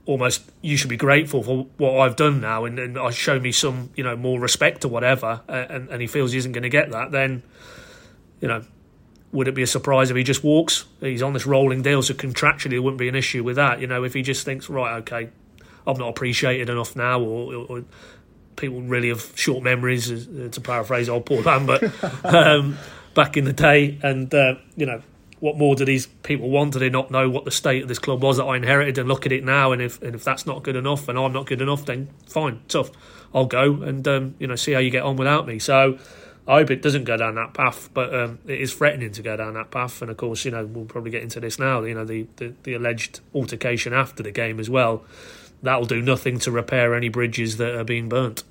almost 0.09 0.41
you 0.63 0.75
should 0.75 0.89
be 0.89 0.97
grateful 0.97 1.43
for 1.43 1.67
what 1.77 1.99
I've 1.99 2.15
done 2.15 2.41
now 2.41 2.65
and, 2.65 2.79
and 2.79 2.97
I 2.97 3.11
show 3.11 3.39
me 3.39 3.51
some 3.51 3.91
you 3.95 4.03
know 4.03 4.15
more 4.15 4.39
respect 4.39 4.83
or 4.83 4.87
whatever 4.87 5.41
uh, 5.47 5.51
and, 5.69 5.87
and 5.89 6.01
he 6.01 6.07
feels 6.07 6.31
he 6.31 6.39
isn't 6.39 6.51
going 6.51 6.63
to 6.63 6.69
get 6.69 6.89
that 6.89 7.11
then 7.11 7.43
you 8.41 8.47
know 8.47 8.63
would 9.31 9.47
it 9.47 9.53
be 9.53 9.61
a 9.61 9.67
surprise 9.67 10.09
if 10.09 10.17
he 10.17 10.23
just 10.23 10.43
walks? 10.43 10.85
He's 10.99 11.21
on 11.21 11.33
this 11.33 11.45
rolling 11.45 11.83
deal 11.83 12.01
so 12.01 12.15
contractually 12.15 12.73
it 12.73 12.79
wouldn't 12.79 12.97
be 12.97 13.07
an 13.07 13.13
issue 13.13 13.43
with 13.43 13.57
that 13.57 13.81
you 13.81 13.85
know 13.85 14.03
if 14.03 14.15
he 14.15 14.23
just 14.23 14.45
thinks 14.45 14.67
right 14.67 14.97
okay 15.01 15.29
I'm 15.85 15.97
not 15.99 16.09
appreciated 16.09 16.71
enough 16.71 16.95
now 16.95 17.21
or, 17.21 17.53
or 17.53 17.83
people 18.55 18.81
really 18.81 19.09
have 19.09 19.31
short 19.35 19.63
memories 19.63 20.11
uh, 20.11 20.49
to 20.51 20.59
paraphrase 20.59 21.07
old 21.07 21.27
Paul 21.27 21.41
Lambert 21.41 21.83
um, 22.25 22.79
back 23.13 23.37
in 23.37 23.45
the 23.45 23.53
day 23.53 23.99
and 24.01 24.33
uh, 24.33 24.55
you 24.75 24.87
know 24.87 25.03
what 25.39 25.57
more 25.57 25.75
do 25.75 25.85
these 25.85 26.07
people 26.07 26.49
want? 26.49 26.73
Do 26.73 26.79
they 26.79 26.89
not 26.89 27.11
know 27.11 27.29
what 27.29 27.45
the 27.45 27.51
state 27.51 27.81
of 27.81 27.87
this 27.87 27.99
club 27.99 28.21
was 28.21 28.37
that 28.37 28.43
I 28.43 28.57
inherited 28.57 28.97
and 28.97 29.07
look 29.07 29.25
at 29.25 29.31
it 29.31 29.43
now? 29.43 29.71
And 29.71 29.81
if 29.81 30.01
and 30.01 30.15
if 30.15 30.23
that's 30.23 30.45
not 30.45 30.63
good 30.63 30.75
enough 30.75 31.07
and 31.07 31.17
I'm 31.17 31.33
not 31.33 31.45
good 31.45 31.61
enough, 31.61 31.85
then 31.85 32.09
fine, 32.27 32.61
tough. 32.67 32.91
I'll 33.33 33.45
go 33.45 33.81
and 33.81 34.07
um, 34.07 34.35
you 34.39 34.47
know 34.47 34.55
see 34.55 34.73
how 34.73 34.79
you 34.79 34.89
get 34.89 35.03
on 35.03 35.15
without 35.15 35.47
me. 35.47 35.59
So 35.59 35.97
I 36.47 36.59
hope 36.59 36.71
it 36.71 36.81
doesn't 36.81 37.03
go 37.03 37.15
down 37.15 37.35
that 37.35 37.53
path, 37.53 37.89
but 37.93 38.13
um, 38.13 38.39
it 38.47 38.59
is 38.59 38.73
threatening 38.73 39.11
to 39.11 39.21
go 39.21 39.37
down 39.37 39.53
that 39.53 39.71
path. 39.71 40.01
And 40.01 40.11
of 40.11 40.17
course, 40.17 40.45
you 40.45 40.51
know 40.51 40.65
we'll 40.65 40.85
probably 40.85 41.11
get 41.11 41.23
into 41.23 41.39
this 41.39 41.57
now. 41.59 41.83
You 41.83 41.93
know 41.93 42.05
the, 42.05 42.27
the, 42.37 42.53
the 42.63 42.73
alleged 42.73 43.21
altercation 43.33 43.93
after 43.93 44.23
the 44.23 44.31
game 44.31 44.59
as 44.59 44.69
well. 44.69 45.05
That'll 45.61 45.85
do 45.85 46.01
nothing 46.01 46.39
to 46.39 46.51
repair 46.51 46.95
any 46.95 47.09
bridges 47.09 47.57
that 47.57 47.75
are 47.75 47.83
being 47.83 48.09
burnt. 48.09 48.43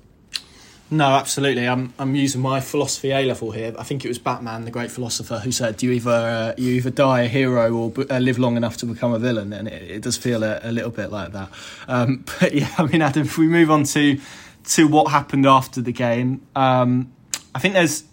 No, 0.91 1.05
absolutely. 1.05 1.67
I'm 1.67 1.93
I'm 1.99 2.15
using 2.15 2.41
my 2.41 2.61
philosophy 2.61 3.11
A 3.11 3.23
level 3.23 3.51
here. 3.51 3.75
I 3.77 3.83
think 3.83 4.03
it 4.03 4.07
was 4.07 4.17
Batman, 4.17 4.65
the 4.65 4.71
great 4.71 4.89
philosopher, 4.89 5.37
who 5.37 5.51
said, 5.51 5.83
"You 5.83 5.91
either 5.91 6.09
uh, 6.09 6.53
you 6.57 6.73
either 6.73 6.89
die 6.89 7.21
a 7.21 7.27
hero 7.27 7.71
or 7.71 7.91
b- 7.91 8.05
uh, 8.09 8.17
live 8.17 8.39
long 8.39 8.57
enough 8.57 8.77
to 8.77 8.87
become 8.87 9.13
a 9.13 9.19
villain," 9.19 9.53
and 9.53 9.67
it, 9.67 9.91
it 9.91 10.01
does 10.01 10.17
feel 10.17 10.43
a, 10.43 10.59
a, 10.63 10.71
little 10.71 10.89
bit 10.89 11.11
like 11.11 11.31
that. 11.33 11.49
Um, 11.87 12.25
but 12.39 12.55
yeah, 12.55 12.73
I 12.79 12.87
mean, 12.87 13.03
Adam, 13.03 13.23
if 13.23 13.37
we 13.37 13.47
move 13.47 13.69
on 13.69 13.83
to 13.83 14.19
to 14.69 14.87
what 14.87 15.11
happened 15.11 15.45
after 15.45 15.79
the 15.79 15.91
game, 15.91 16.41
um, 16.55 17.11
I 17.53 17.59
think 17.59 17.75
there's 17.75 18.03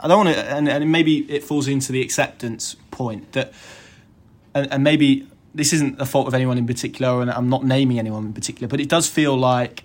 I 0.00 0.08
don't 0.08 0.24
want 0.24 0.36
to, 0.36 0.44
and, 0.44 0.68
and 0.70 0.90
maybe 0.90 1.18
it 1.30 1.44
falls 1.44 1.68
into 1.68 1.92
the 1.92 2.00
acceptance 2.00 2.76
point 2.90 3.32
that, 3.32 3.52
and, 4.54 4.72
and 4.72 4.82
maybe 4.82 5.28
this 5.54 5.74
isn't 5.74 5.98
the 5.98 6.06
fault 6.06 6.28
of 6.28 6.34
anyone 6.34 6.56
in 6.56 6.66
particular, 6.66 7.20
and 7.20 7.30
I'm 7.30 7.50
not 7.50 7.62
naming 7.62 7.98
anyone 7.98 8.24
in 8.24 8.32
particular, 8.32 8.68
but 8.68 8.80
it 8.80 8.88
does 8.88 9.06
feel 9.06 9.36
like 9.36 9.84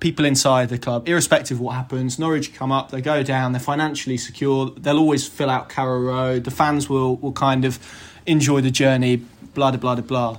people 0.00 0.24
inside 0.24 0.70
the 0.70 0.78
club, 0.78 1.08
irrespective 1.08 1.58
of 1.58 1.60
what 1.60 1.74
happens, 1.74 2.18
Norwich 2.18 2.54
come 2.54 2.72
up, 2.72 2.90
they 2.90 3.02
go 3.02 3.22
down, 3.22 3.52
they're 3.52 3.60
financially 3.60 4.16
secure, 4.16 4.70
they'll 4.70 4.98
always 4.98 5.28
fill 5.28 5.50
out 5.50 5.68
Carrow 5.68 6.00
Road, 6.00 6.44
the 6.44 6.50
fans 6.50 6.88
will, 6.88 7.16
will 7.16 7.32
kind 7.32 7.64
of 7.66 7.78
enjoy 8.26 8.62
the 8.62 8.70
journey, 8.70 9.16
blah, 9.54 9.70
blah, 9.70 9.94
blah, 9.94 10.02
blah. 10.02 10.38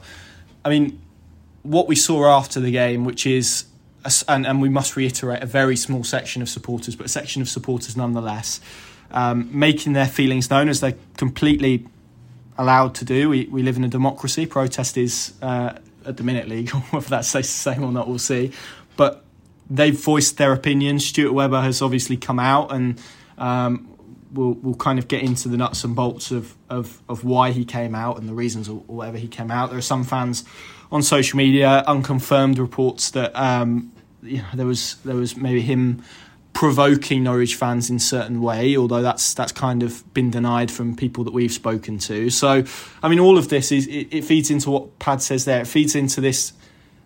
I 0.66 0.70
mean, 0.70 0.99
what 1.64 1.88
we 1.88 1.95
saw 1.95 2.26
after 2.36 2.59
the 2.59 2.72
game, 2.72 3.05
which 3.05 3.26
is, 3.28 3.66
a, 4.03 4.12
and, 4.28 4.47
and 4.47 4.62
we 4.62 4.70
must 4.70 4.95
reiterate, 4.95 5.43
a 5.43 5.45
very 5.45 5.76
small 5.76 6.03
section 6.03 6.41
of 6.41 6.49
supporters, 6.49 6.95
but 6.95 7.05
a 7.05 7.09
section 7.09 7.41
of 7.41 7.47
supporters 7.47 7.95
nonetheless, 7.95 8.59
um, 9.12 9.47
making 9.51 9.93
their 9.93 10.07
feelings 10.07 10.49
known 10.49 10.70
as 10.70 10.80
they're 10.80 10.97
completely 11.18 11.86
allowed 12.57 12.95
to 12.95 13.05
do. 13.05 13.30
We, 13.30 13.45
we 13.45 13.62
live 13.62 13.78
in 13.78 13.84
a 13.84 13.89
democracy. 13.89 14.45
Protest 14.45 14.97
is, 14.97 15.34
uh, 15.41 15.74
at 16.05 16.18
the 16.18 16.24
minute, 16.24 16.47
legal. 16.47 16.80
Whether 16.91 17.09
that's 17.09 17.32
the 17.32 17.43
same 17.43 17.84
or 17.84 17.91
not, 17.91 18.07
we'll 18.07 18.20
see. 18.20 18.53
But 18.95 19.24
they've 19.72 19.97
voiced 19.97 20.38
their 20.38 20.53
opinions. 20.53 21.05
Stuart 21.05 21.32
Webber 21.34 21.61
has 21.61 21.82
obviously 21.82 22.17
come 22.17 22.39
out 22.39 22.72
and 22.74 23.01
um, 23.38 23.97
we'll, 24.34 24.53
we'll 24.53 24.76
kind 24.76 24.99
of 24.99 25.07
get 25.07 25.24
into 25.24 25.47
the 25.47 25.57
nuts 25.57 25.84
and 25.84 25.95
bolts 25.95 26.30
of, 26.32 26.55
of, 26.69 27.01
of 27.07 27.24
why 27.24 27.51
he 27.51 27.63
came 27.63 27.95
out 27.95 28.19
and 28.19 28.28
the 28.28 28.34
reasons 28.34 28.67
or 28.67 28.80
whatever 28.82 29.17
he 29.17 29.28
came 29.28 29.49
out. 29.49 29.69
There 29.69 29.80
are 29.80 29.82
some 29.82 30.03
fans 30.03 30.43
on 30.91 31.01
social 31.01 31.38
media, 31.38 31.84
unconfirmed 31.88 32.59
reports 32.59 33.11
that 33.11 33.34
um, 33.36 33.93
you 34.22 34.38
know, 34.39 34.47
there 34.53 34.65
was 34.65 34.95
there 35.05 35.15
was 35.15 35.38
maybe 35.38 35.61
him 35.61 36.03
provoking 36.53 37.24
Norwich 37.24 37.55
fans 37.55 37.89
in 37.89 37.97
certain 37.97 38.41
way, 38.41 38.76
although 38.76 39.01
that's 39.01 39.34
that's 39.34 39.53
kind 39.53 39.84
of 39.84 40.13
been 40.13 40.30
denied 40.30 40.69
from 40.69 40.95
people 40.95 41.24
that 41.24 41.34
we've 41.34 41.51
spoken 41.51 41.97
to. 41.99 42.30
So, 42.30 42.65
I 43.01 43.07
mean, 43.07 43.19
all 43.19 43.38
of 43.38 43.47
this 43.47 43.72
is 43.72 43.88
it, 43.88 44.07
it 44.11 44.26
feeds 44.26 44.51
into 44.51 44.69
what 44.69 44.99
Pad 44.99 45.22
says 45.22 45.45
there. 45.45 45.61
It 45.61 45.67
feeds 45.67 45.95
into 45.95 46.19
this 46.19 46.51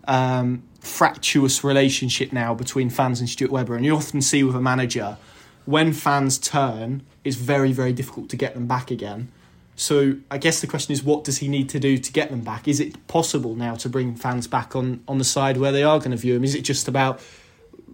um, 0.08 0.64
fractious 0.86 1.64
relationship 1.64 2.32
now 2.32 2.54
between 2.54 2.90
fans 2.90 3.20
and 3.20 3.28
Stuart 3.28 3.52
Webber. 3.52 3.76
And 3.76 3.84
you 3.84 3.96
often 3.96 4.22
see 4.22 4.44
with 4.44 4.56
a 4.56 4.62
manager, 4.62 5.18
when 5.66 5.94
fans 5.94 6.38
turn, 6.38 7.02
it's 7.24 7.36
very, 7.36 7.72
very 7.72 7.92
difficult 7.92 8.30
to 8.30 8.36
get 8.36 8.54
them 8.54 8.68
back 8.68 8.92
again. 8.92 9.32
So 9.76 10.18
I 10.32 10.38
guess 10.38 10.62
the 10.62 10.68
question 10.68 10.94
is, 10.94 11.04
what 11.04 11.24
does 11.24 11.40
he 11.40 11.48
need 11.48 11.70
to 11.70 11.80
do 11.80 11.98
to 11.98 12.14
get 12.14 12.30
them 12.30 12.42
back? 12.42 12.68
Is 12.68 12.80
it 12.80 13.08
possible 13.08 13.56
now 13.56 13.76
to 13.76 13.90
bring 13.90 14.16
fans 14.16 14.48
back 14.48 14.76
on, 14.76 15.04
on 15.08 15.18
the 15.18 15.26
side 15.26 15.58
where 15.58 15.72
they 15.72 15.84
are 15.84 15.98
going 16.00 16.12
to 16.12 16.18
view 16.18 16.36
him? 16.36 16.44
Is 16.44 16.56
it 16.56 16.62
just 16.62 16.88
about 16.88 17.20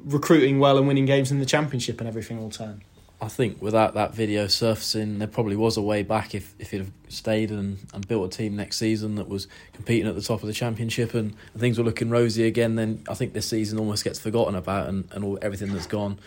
recruiting 0.05 0.59
well 0.59 0.77
and 0.77 0.87
winning 0.87 1.05
games 1.05 1.31
in 1.31 1.39
the 1.39 1.45
championship 1.45 1.99
and 1.99 2.07
everything 2.07 2.39
will 2.39 2.51
turn? 2.51 2.83
I 3.23 3.27
think 3.27 3.61
without 3.61 3.93
that 3.93 4.15
video 4.15 4.47
surfacing, 4.47 5.19
there 5.19 5.27
probably 5.27 5.55
was 5.55 5.77
a 5.77 5.81
way 5.81 6.01
back 6.01 6.33
if, 6.33 6.55
if 6.57 6.71
he'd 6.71 6.79
have 6.79 6.91
stayed 7.07 7.51
and, 7.51 7.77
and 7.93 8.07
built 8.07 8.33
a 8.33 8.35
team 8.35 8.55
next 8.55 8.77
season 8.77 9.13
that 9.15 9.29
was 9.29 9.47
competing 9.73 10.07
at 10.07 10.15
the 10.15 10.23
top 10.23 10.41
of 10.41 10.47
the 10.47 10.53
championship 10.53 11.13
and, 11.13 11.35
and 11.53 11.61
things 11.61 11.77
were 11.77 11.83
looking 11.83 12.09
rosy 12.09 12.47
again. 12.47 12.75
Then 12.75 13.03
I 13.07 13.13
think 13.13 13.33
this 13.33 13.47
season 13.47 13.77
almost 13.77 14.03
gets 14.03 14.17
forgotten 14.17 14.55
about 14.55 14.89
and, 14.89 15.07
and 15.11 15.23
all, 15.23 15.37
everything 15.43 15.71
that's 15.71 15.85
gone 15.85 16.17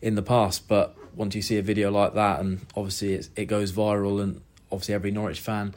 in 0.00 0.14
the 0.14 0.22
past. 0.22 0.68
But 0.68 0.96
once 1.16 1.34
you 1.34 1.42
see 1.42 1.58
a 1.58 1.62
video 1.62 1.90
like 1.90 2.14
that, 2.14 2.38
and 2.38 2.64
obviously 2.76 3.14
it 3.34 3.46
goes 3.46 3.72
viral, 3.72 4.22
and 4.22 4.40
obviously 4.70 4.94
every 4.94 5.10
Norwich 5.10 5.40
fan 5.40 5.74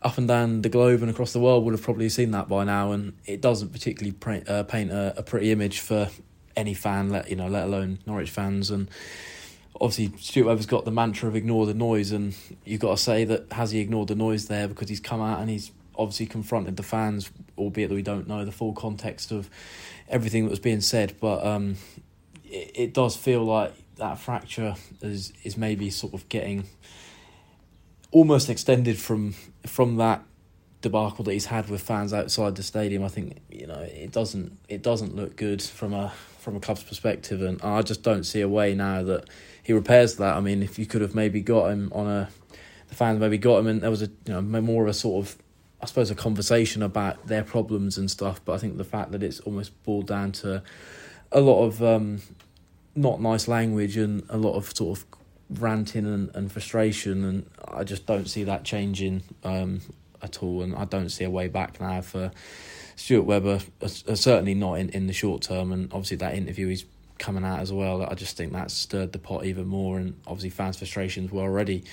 up 0.00 0.16
and 0.16 0.28
down 0.28 0.62
the 0.62 0.68
globe 0.70 1.02
and 1.02 1.10
across 1.10 1.32
the 1.34 1.40
world 1.40 1.64
would 1.64 1.72
have 1.72 1.82
probably 1.82 2.08
seen 2.08 2.30
that 2.30 2.48
by 2.48 2.64
now, 2.64 2.92
and 2.92 3.12
it 3.26 3.42
doesn't 3.42 3.68
particularly 3.68 4.12
paint, 4.12 4.48
uh, 4.48 4.62
paint 4.62 4.90
a, 4.90 5.18
a 5.18 5.22
pretty 5.22 5.50
image 5.50 5.80
for 5.80 6.08
any 6.56 6.72
fan, 6.72 7.10
let 7.10 7.28
you 7.28 7.36
know, 7.36 7.48
let 7.48 7.64
alone 7.64 7.98
Norwich 8.06 8.30
fans 8.30 8.70
and 8.70 8.88
obviously 9.80 10.16
Stuart 10.18 10.46
Webber's 10.46 10.66
got 10.66 10.84
the 10.84 10.90
mantra 10.90 11.28
of 11.28 11.36
ignore 11.36 11.66
the 11.66 11.74
noise, 11.74 12.12
and 12.12 12.34
you've 12.64 12.80
got 12.80 12.96
to 12.96 13.02
say 13.02 13.24
that 13.24 13.52
has 13.52 13.70
he 13.70 13.80
ignored 13.80 14.08
the 14.08 14.14
noise 14.14 14.46
there 14.46 14.68
because 14.68 14.88
he's 14.88 15.00
come 15.00 15.20
out 15.20 15.40
and 15.40 15.50
he's 15.50 15.70
obviously 15.98 16.26
confronted 16.26 16.76
the 16.76 16.82
fans, 16.82 17.30
albeit 17.56 17.88
that 17.88 17.94
we 17.94 18.02
don't 18.02 18.28
know 18.28 18.44
the 18.44 18.52
full 18.52 18.72
context 18.72 19.32
of 19.32 19.48
everything 20.08 20.44
that 20.44 20.50
was 20.50 20.60
being 20.60 20.80
said. 20.80 21.14
But 21.20 21.44
um, 21.44 21.76
it, 22.44 22.70
it 22.74 22.94
does 22.94 23.16
feel 23.16 23.44
like 23.44 23.74
that 23.96 24.18
fracture 24.18 24.74
is 25.02 25.32
is 25.42 25.56
maybe 25.56 25.90
sort 25.90 26.14
of 26.14 26.28
getting 26.28 26.66
almost 28.10 28.48
extended 28.48 28.98
from 28.98 29.34
from 29.64 29.96
that 29.96 30.22
debacle 30.82 31.24
that 31.24 31.32
he's 31.32 31.46
had 31.46 31.68
with 31.68 31.82
fans 31.82 32.12
outside 32.12 32.54
the 32.56 32.62
stadium. 32.62 33.02
I 33.02 33.08
think 33.08 33.38
you 33.50 33.66
know 33.66 33.80
it 33.80 34.12
doesn't 34.12 34.58
it 34.68 34.82
doesn't 34.82 35.16
look 35.16 35.36
good 35.36 35.62
from 35.62 35.92
a 35.92 36.12
from 36.46 36.54
a 36.54 36.60
club's 36.60 36.84
perspective, 36.84 37.42
and 37.42 37.60
I 37.60 37.82
just 37.82 38.04
don't 38.04 38.22
see 38.22 38.40
a 38.40 38.48
way 38.48 38.72
now 38.72 39.02
that 39.02 39.28
he 39.64 39.72
repairs 39.72 40.14
that. 40.18 40.36
I 40.36 40.40
mean, 40.40 40.62
if 40.62 40.78
you 40.78 40.86
could 40.86 41.00
have 41.00 41.12
maybe 41.12 41.40
got 41.40 41.72
him 41.72 41.90
on 41.92 42.06
a, 42.06 42.28
the 42.86 42.94
fans 42.94 43.18
maybe 43.18 43.36
got 43.36 43.58
him, 43.58 43.66
and 43.66 43.80
there 43.80 43.90
was 43.90 44.02
a 44.02 44.06
you 44.26 44.40
know 44.40 44.40
more 44.42 44.84
of 44.84 44.88
a 44.88 44.94
sort 44.94 45.26
of, 45.26 45.36
I 45.82 45.86
suppose, 45.86 46.08
a 46.08 46.14
conversation 46.14 46.84
about 46.84 47.26
their 47.26 47.42
problems 47.42 47.98
and 47.98 48.08
stuff. 48.08 48.40
But 48.44 48.52
I 48.52 48.58
think 48.58 48.76
the 48.76 48.84
fact 48.84 49.10
that 49.10 49.24
it's 49.24 49.40
almost 49.40 49.82
boiled 49.82 50.06
down 50.06 50.30
to 50.42 50.62
a 51.32 51.40
lot 51.40 51.64
of 51.64 51.82
um, 51.82 52.22
not 52.94 53.20
nice 53.20 53.48
language 53.48 53.96
and 53.96 54.22
a 54.28 54.36
lot 54.36 54.54
of 54.54 54.72
sort 54.72 55.00
of 55.00 55.04
ranting 55.50 56.06
and, 56.06 56.30
and 56.32 56.52
frustration, 56.52 57.24
and 57.24 57.50
I 57.66 57.82
just 57.82 58.06
don't 58.06 58.28
see 58.28 58.44
that 58.44 58.62
changing 58.62 59.24
um, 59.42 59.80
at 60.22 60.44
all, 60.44 60.62
and 60.62 60.76
I 60.76 60.84
don't 60.84 61.08
see 61.08 61.24
a 61.24 61.30
way 61.30 61.48
back 61.48 61.80
now 61.80 62.02
for. 62.02 62.30
Stuart 62.96 63.22
Webber, 63.22 63.60
uh, 63.82 63.86
certainly 63.86 64.54
not 64.54 64.74
in, 64.74 64.88
in 64.90 65.06
the 65.06 65.12
short 65.12 65.42
term, 65.42 65.70
and 65.70 65.92
obviously 65.92 66.16
that 66.18 66.34
interview 66.34 66.68
he's 66.68 66.84
coming 67.18 67.44
out 67.44 67.60
as 67.60 67.72
well. 67.72 68.02
I 68.02 68.14
just 68.14 68.36
think 68.36 68.52
that 68.52 68.70
stirred 68.70 69.12
the 69.12 69.18
pot 69.18 69.44
even 69.44 69.66
more, 69.66 69.98
and 69.98 70.18
obviously 70.26 70.50
fans' 70.50 70.78
frustrations 70.78 71.30
were 71.30 71.42
already 71.42 71.84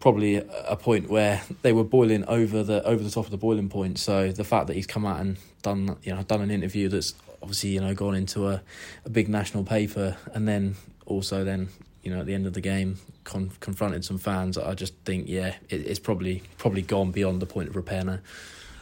probably 0.00 0.36
a 0.36 0.76
point 0.76 1.10
where 1.10 1.42
they 1.62 1.72
were 1.72 1.84
boiling 1.84 2.24
over 2.24 2.62
the 2.62 2.82
over 2.84 3.02
the 3.02 3.10
top 3.10 3.26
of 3.26 3.30
the 3.30 3.36
boiling 3.36 3.68
point. 3.68 3.98
So 3.98 4.32
the 4.32 4.44
fact 4.44 4.66
that 4.66 4.74
he's 4.74 4.86
come 4.86 5.06
out 5.06 5.20
and 5.20 5.36
done 5.62 5.96
you 6.02 6.14
know 6.14 6.22
done 6.22 6.40
an 6.40 6.50
interview 6.50 6.88
that's 6.88 7.14
obviously 7.42 7.70
you 7.70 7.80
know 7.80 7.94
gone 7.94 8.14
into 8.14 8.48
a, 8.48 8.62
a 9.04 9.10
big 9.10 9.28
national 9.28 9.64
paper, 9.64 10.16
and 10.34 10.48
then 10.48 10.76
also 11.06 11.44
then 11.44 11.68
you 12.02 12.10
know 12.12 12.20
at 12.20 12.26
the 12.26 12.34
end 12.34 12.46
of 12.46 12.54
the 12.54 12.60
game 12.60 12.98
con- 13.24 13.52
confronted 13.60 14.04
some 14.04 14.18
fans, 14.18 14.58
I 14.58 14.74
just 14.74 14.94
think 15.04 15.28
yeah 15.28 15.54
it, 15.68 15.86
it's 15.86 16.00
probably 16.00 16.42
probably 16.58 16.82
gone 16.82 17.12
beyond 17.12 17.40
the 17.40 17.46
point 17.46 17.68
of 17.68 17.76
repair 17.76 18.04
now. 18.04 18.18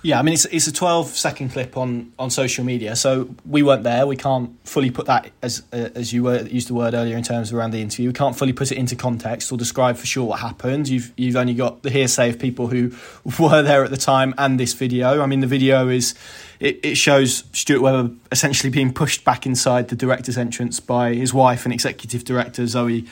Yeah, 0.02 0.20
I 0.20 0.22
mean 0.22 0.34
it's 0.34 0.44
it's 0.46 0.66
a 0.68 0.72
12 0.72 1.08
second 1.08 1.50
clip 1.50 1.76
on, 1.76 2.12
on 2.18 2.30
social 2.30 2.64
media, 2.64 2.94
so 2.94 3.34
we 3.44 3.64
weren't 3.64 3.82
there. 3.82 4.06
We 4.06 4.16
can't 4.16 4.56
fully 4.66 4.90
put 4.90 5.06
that 5.06 5.30
as 5.42 5.64
uh, 5.72 5.88
as 5.94 6.12
you 6.12 6.22
were 6.22 6.42
used 6.42 6.68
the 6.68 6.74
word 6.74 6.94
earlier 6.94 7.16
in 7.16 7.24
terms 7.24 7.52
around 7.52 7.72
the 7.72 7.82
interview. 7.82 8.08
We 8.08 8.12
can't 8.12 8.36
fully 8.36 8.52
put 8.52 8.70
it 8.70 8.78
into 8.78 8.94
context 8.94 9.50
or 9.50 9.58
describe 9.58 9.96
for 9.96 10.06
sure 10.06 10.24
what 10.24 10.38
happened. 10.38 10.88
You've 10.88 11.12
you've 11.16 11.34
only 11.34 11.54
got 11.54 11.82
the 11.82 11.90
hearsay 11.90 12.30
of 12.30 12.38
people 12.38 12.68
who 12.68 12.92
were 13.40 13.62
there 13.62 13.82
at 13.82 13.90
the 13.90 13.96
time 13.96 14.34
and 14.38 14.58
this 14.58 14.72
video. 14.72 15.20
I 15.20 15.26
mean 15.26 15.40
the 15.40 15.48
video 15.48 15.88
is 15.88 16.14
it, 16.60 16.78
it 16.84 16.94
shows 16.94 17.44
Stuart 17.52 17.82
Webber 17.82 18.14
essentially 18.30 18.70
being 18.70 18.92
pushed 18.92 19.24
back 19.24 19.46
inside 19.46 19.88
the 19.88 19.96
director's 19.96 20.38
entrance 20.38 20.78
by 20.78 21.14
his 21.14 21.34
wife 21.34 21.64
and 21.64 21.72
executive 21.72 22.24
director 22.24 22.66
Zoe 22.68 23.06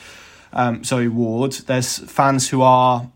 um, 0.53 0.85
Zoe 0.85 1.09
Ward. 1.09 1.51
There's 1.51 1.97
fans 1.97 2.47
who 2.49 2.61
are 2.61 3.09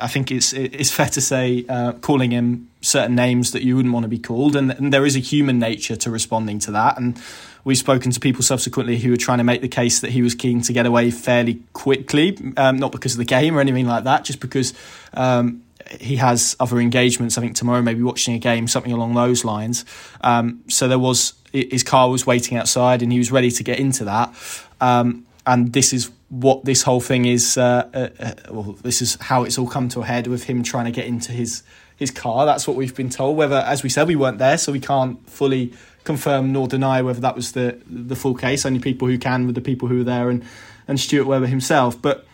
I 0.00 0.08
think 0.08 0.30
it's 0.30 0.52
it's 0.52 0.90
fair 0.90 1.08
to 1.08 1.20
say 1.20 1.64
uh, 1.68 1.92
calling 1.92 2.32
him 2.32 2.68
certain 2.80 3.14
names 3.14 3.52
that 3.52 3.62
you 3.62 3.76
wouldn't 3.76 3.94
want 3.94 4.04
to 4.04 4.08
be 4.08 4.18
called, 4.18 4.56
and, 4.56 4.70
and, 4.72 4.92
there 4.92 5.06
is 5.06 5.16
a 5.16 5.20
human 5.20 5.58
nature 5.58 5.96
to 5.96 6.10
responding 6.10 6.58
to 6.60 6.72
that. 6.72 6.98
And 6.98 7.20
we've 7.64 7.78
spoken 7.78 8.10
to 8.12 8.20
people 8.20 8.42
subsequently 8.42 8.98
who 8.98 9.10
were 9.10 9.16
trying 9.16 9.38
to 9.38 9.44
make 9.44 9.60
the 9.60 9.68
case 9.68 10.00
that 10.00 10.10
he 10.10 10.22
was 10.22 10.34
keen 10.34 10.60
to 10.62 10.72
get 10.72 10.86
away 10.86 11.10
fairly 11.10 11.62
quickly, 11.72 12.38
um, 12.56 12.78
not 12.78 12.92
because 12.92 13.12
of 13.12 13.18
the 13.18 13.24
game 13.24 13.56
or 13.56 13.60
anything 13.60 13.86
like 13.86 14.04
that, 14.04 14.24
just 14.24 14.40
because 14.40 14.74
um, 15.14 15.62
he 16.00 16.16
has 16.16 16.56
other 16.58 16.80
engagements. 16.80 17.38
I 17.38 17.40
think 17.40 17.56
tomorrow, 17.56 17.82
maybe 17.82 18.02
watching 18.02 18.34
a 18.34 18.38
game, 18.38 18.68
something 18.68 18.92
along 18.92 19.14
those 19.14 19.44
lines. 19.44 19.84
Um, 20.20 20.62
so 20.68 20.88
there 20.88 20.98
was 20.98 21.34
his 21.52 21.82
car 21.82 22.10
was 22.10 22.26
waiting 22.26 22.58
outside, 22.58 23.02
and 23.02 23.12
he 23.12 23.18
was 23.18 23.32
ready 23.32 23.50
to 23.50 23.62
get 23.62 23.78
into 23.78 24.04
that. 24.04 24.34
Um, 24.80 25.26
and 25.46 25.72
this 25.72 25.92
is 25.92 26.10
what 26.28 26.64
this 26.64 26.82
whole 26.82 27.00
thing 27.00 27.24
is. 27.24 27.56
Uh, 27.56 27.88
uh, 27.94 28.08
uh, 28.22 28.34
well, 28.50 28.72
this 28.82 29.00
is 29.02 29.16
how 29.20 29.44
it's 29.44 29.58
all 29.58 29.68
come 29.68 29.88
to 29.90 30.00
a 30.00 30.04
head 30.04 30.26
with 30.26 30.44
him 30.44 30.62
trying 30.62 30.86
to 30.86 30.90
get 30.90 31.06
into 31.06 31.32
his 31.32 31.62
his 31.96 32.10
car. 32.10 32.46
That's 32.46 32.66
what 32.66 32.76
we've 32.76 32.94
been 32.94 33.10
told. 33.10 33.36
Whether, 33.36 33.56
as 33.56 33.82
we 33.82 33.88
said, 33.88 34.08
we 34.08 34.16
weren't 34.16 34.38
there, 34.38 34.58
so 34.58 34.72
we 34.72 34.80
can't 34.80 35.28
fully 35.28 35.72
confirm 36.04 36.52
nor 36.52 36.68
deny 36.68 37.02
whether 37.02 37.20
that 37.20 37.34
was 37.34 37.52
the 37.52 37.78
the 37.86 38.16
full 38.16 38.34
case. 38.34 38.66
Only 38.66 38.80
people 38.80 39.08
who 39.08 39.18
can 39.18 39.46
with 39.46 39.54
the 39.54 39.60
people 39.60 39.88
who 39.88 39.98
were 39.98 40.04
there 40.04 40.30
and 40.30 40.44
and 40.88 40.98
Stuart 41.00 41.26
Webber 41.26 41.46
himself. 41.46 42.00
But 42.00 42.26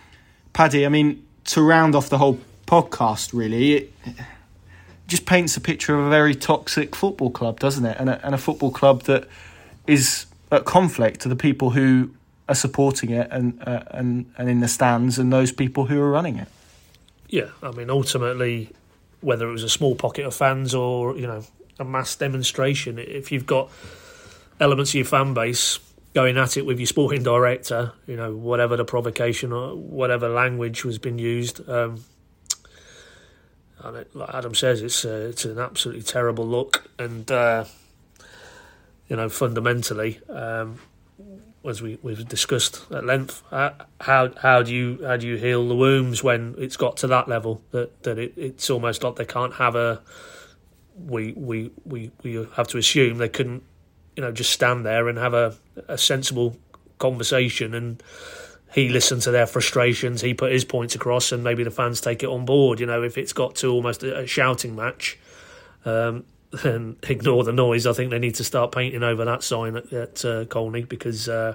Paddy, 0.52 0.84
I 0.84 0.88
mean, 0.88 1.24
to 1.44 1.62
round 1.62 1.94
off 1.94 2.08
the 2.08 2.18
whole 2.18 2.38
podcast, 2.66 3.32
really. 3.32 3.74
It, 3.74 3.92
just 5.08 5.26
paints 5.26 5.58
a 5.58 5.60
picture 5.60 5.98
of 5.98 6.06
a 6.06 6.08
very 6.08 6.34
toxic 6.34 6.96
football 6.96 7.28
club, 7.28 7.60
doesn't 7.60 7.84
it? 7.84 7.96
And 8.00 8.08
a, 8.08 8.24
and 8.24 8.34
a 8.34 8.38
football 8.38 8.70
club 8.70 9.02
that 9.02 9.28
is 9.86 10.24
at 10.50 10.64
conflict 10.64 11.20
to 11.20 11.28
the 11.28 11.36
people 11.36 11.70
who 11.70 12.10
are 12.48 12.54
supporting 12.54 13.10
it 13.10 13.28
and 13.30 13.62
uh, 13.66 13.84
and 13.90 14.32
and 14.36 14.48
in 14.48 14.60
the 14.60 14.68
stands 14.68 15.18
and 15.18 15.32
those 15.32 15.52
people 15.52 15.86
who 15.86 16.00
are 16.00 16.10
running 16.10 16.36
it. 16.36 16.48
Yeah, 17.28 17.48
I 17.62 17.70
mean, 17.70 17.88
ultimately, 17.88 18.70
whether 19.20 19.48
it 19.48 19.52
was 19.52 19.62
a 19.62 19.68
small 19.68 19.94
pocket 19.94 20.26
of 20.26 20.34
fans 20.34 20.74
or 20.74 21.16
you 21.16 21.26
know 21.26 21.44
a 21.78 21.84
mass 21.84 22.14
demonstration, 22.16 22.98
if 22.98 23.32
you've 23.32 23.46
got 23.46 23.70
elements 24.60 24.90
of 24.90 24.96
your 24.96 25.04
fan 25.04 25.34
base 25.34 25.78
going 26.14 26.36
at 26.36 26.56
it 26.56 26.66
with 26.66 26.78
your 26.78 26.86
sporting 26.86 27.22
director, 27.22 27.92
you 28.06 28.16
know, 28.16 28.34
whatever 28.34 28.76
the 28.76 28.84
provocation 28.84 29.52
or 29.52 29.74
whatever 29.74 30.28
language 30.28 30.84
was 30.84 30.98
being 30.98 31.18
used. 31.18 31.66
Um, 31.68 32.04
and 33.82 34.04
like 34.14 34.34
Adam 34.34 34.54
says, 34.54 34.82
it's 34.82 35.04
uh, 35.04 35.28
it's 35.30 35.44
an 35.44 35.58
absolutely 35.58 36.02
terrible 36.02 36.46
look, 36.46 36.88
and 36.98 37.30
uh, 37.30 37.64
you 39.08 39.16
know, 39.16 39.28
fundamentally, 39.28 40.20
um, 40.28 40.78
as 41.68 41.80
we 41.80 41.98
we've 42.02 42.26
discussed 42.28 42.86
at 42.90 43.04
length, 43.04 43.42
uh, 43.52 43.70
how 44.00 44.30
how 44.40 44.62
do 44.62 44.74
you 44.74 44.98
how 45.04 45.16
do 45.16 45.26
you 45.26 45.36
heal 45.36 45.66
the 45.68 45.76
wounds 45.76 46.22
when 46.22 46.54
it's 46.58 46.76
got 46.76 46.96
to 46.98 47.06
that 47.08 47.28
level 47.28 47.62
that 47.70 48.02
that 48.02 48.18
it, 48.18 48.32
it's 48.36 48.70
almost 48.70 49.02
like 49.02 49.16
they 49.16 49.24
can't 49.24 49.54
have 49.54 49.74
a 49.74 50.00
we 50.96 51.32
we 51.32 51.70
we 51.84 52.10
we 52.22 52.46
have 52.54 52.68
to 52.68 52.78
assume 52.78 53.18
they 53.18 53.28
couldn't 53.28 53.62
you 54.16 54.22
know 54.22 54.32
just 54.32 54.50
stand 54.50 54.84
there 54.84 55.08
and 55.08 55.18
have 55.18 55.34
a 55.34 55.54
a 55.88 55.96
sensible 55.96 56.56
conversation 56.98 57.74
and 57.74 58.02
he 58.74 58.88
listened 58.88 59.22
to 59.22 59.30
their 59.30 59.46
frustrations 59.46 60.20
he 60.20 60.34
put 60.34 60.52
his 60.52 60.64
points 60.64 60.94
across 60.94 61.32
and 61.32 61.42
maybe 61.42 61.64
the 61.64 61.70
fans 61.70 62.00
take 62.00 62.22
it 62.22 62.28
on 62.28 62.44
board 62.44 62.78
you 62.78 62.86
know 62.86 63.02
if 63.02 63.16
it's 63.16 63.32
got 63.32 63.54
to 63.54 63.68
almost 63.68 64.02
a, 64.02 64.20
a 64.20 64.26
shouting 64.26 64.76
match. 64.76 65.18
Um, 65.84 66.24
and 66.64 66.96
ignore 67.08 67.44
the 67.44 67.52
noise. 67.52 67.86
I 67.86 67.92
think 67.92 68.10
they 68.10 68.18
need 68.18 68.34
to 68.36 68.44
start 68.44 68.72
painting 68.72 69.02
over 69.02 69.24
that 69.24 69.42
sign 69.42 69.76
at, 69.76 69.92
at 69.92 70.24
uh, 70.24 70.44
Colney 70.46 70.84
because 70.84 71.28
uh, 71.28 71.54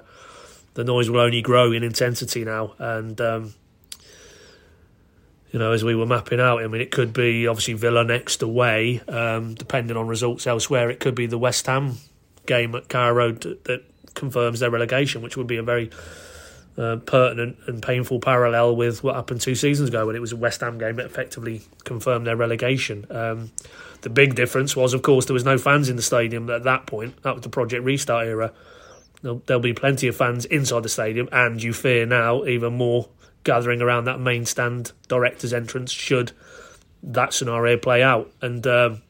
the 0.74 0.84
noise 0.84 1.08
will 1.10 1.20
only 1.20 1.42
grow 1.42 1.72
in 1.72 1.82
intensity 1.82 2.44
now. 2.44 2.74
And 2.78 3.20
um, 3.20 3.54
you 5.52 5.58
know, 5.58 5.72
as 5.72 5.84
we 5.84 5.94
were 5.94 6.06
mapping 6.06 6.40
out, 6.40 6.62
I 6.62 6.66
mean, 6.66 6.80
it 6.80 6.90
could 6.90 7.12
be 7.12 7.46
obviously 7.46 7.74
Villa 7.74 8.04
next 8.04 8.42
away, 8.42 9.00
um, 9.08 9.54
depending 9.54 9.96
on 9.96 10.06
results 10.06 10.46
elsewhere. 10.46 10.90
It 10.90 11.00
could 11.00 11.14
be 11.14 11.26
the 11.26 11.38
West 11.38 11.66
Ham 11.66 11.96
game 12.46 12.74
at 12.74 12.88
Carrow 12.88 13.14
Road 13.14 13.42
that, 13.42 13.64
that 13.64 13.84
confirms 14.14 14.60
their 14.60 14.70
relegation, 14.70 15.22
which 15.22 15.36
would 15.36 15.46
be 15.46 15.56
a 15.56 15.62
very 15.62 15.90
pertinent 16.78 17.56
and 17.66 17.82
painful 17.82 18.20
parallel 18.20 18.76
with 18.76 19.02
what 19.02 19.16
happened 19.16 19.40
two 19.40 19.56
seasons 19.56 19.88
ago 19.88 20.06
when 20.06 20.14
it 20.14 20.20
was 20.20 20.32
a 20.32 20.36
West 20.36 20.60
Ham 20.60 20.78
game 20.78 20.96
that 20.96 21.06
effectively 21.06 21.62
confirmed 21.84 22.26
their 22.26 22.36
relegation. 22.36 23.04
Um, 23.10 23.50
the 24.02 24.10
big 24.10 24.36
difference 24.36 24.76
was, 24.76 24.94
of 24.94 25.02
course, 25.02 25.26
there 25.26 25.34
was 25.34 25.44
no 25.44 25.58
fans 25.58 25.88
in 25.88 25.96
the 25.96 26.02
stadium 26.02 26.48
at 26.50 26.62
that 26.64 26.86
point. 26.86 27.20
That 27.22 27.34
was 27.34 27.42
the 27.42 27.48
Project 27.48 27.84
Restart 27.84 28.26
era. 28.26 28.52
There'll, 29.22 29.42
there'll 29.46 29.60
be 29.60 29.74
plenty 29.74 30.06
of 30.06 30.14
fans 30.14 30.44
inside 30.44 30.84
the 30.84 30.88
stadium, 30.88 31.28
and 31.32 31.60
you 31.60 31.72
fear 31.72 32.06
now 32.06 32.44
even 32.44 32.74
more 32.74 33.08
gathering 33.42 33.82
around 33.82 34.04
that 34.04 34.20
main 34.20 34.44
stand 34.44 34.92
director's 35.08 35.52
entrance 35.52 35.90
should 35.90 36.32
that 37.02 37.32
scenario 37.32 37.76
play 37.76 38.02
out. 38.02 38.30
And 38.40 38.64
um, 38.66 39.02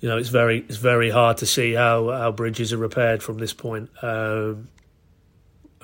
you 0.00 0.08
know, 0.08 0.18
it's 0.18 0.28
very 0.28 0.58
it's 0.58 0.76
very 0.76 1.08
hard 1.08 1.38
to 1.38 1.46
see 1.46 1.72
how 1.72 2.10
how 2.10 2.32
bridges 2.32 2.74
are 2.74 2.78
repaired 2.78 3.22
from 3.22 3.38
this 3.38 3.54
point. 3.54 3.88
Um, 4.02 4.68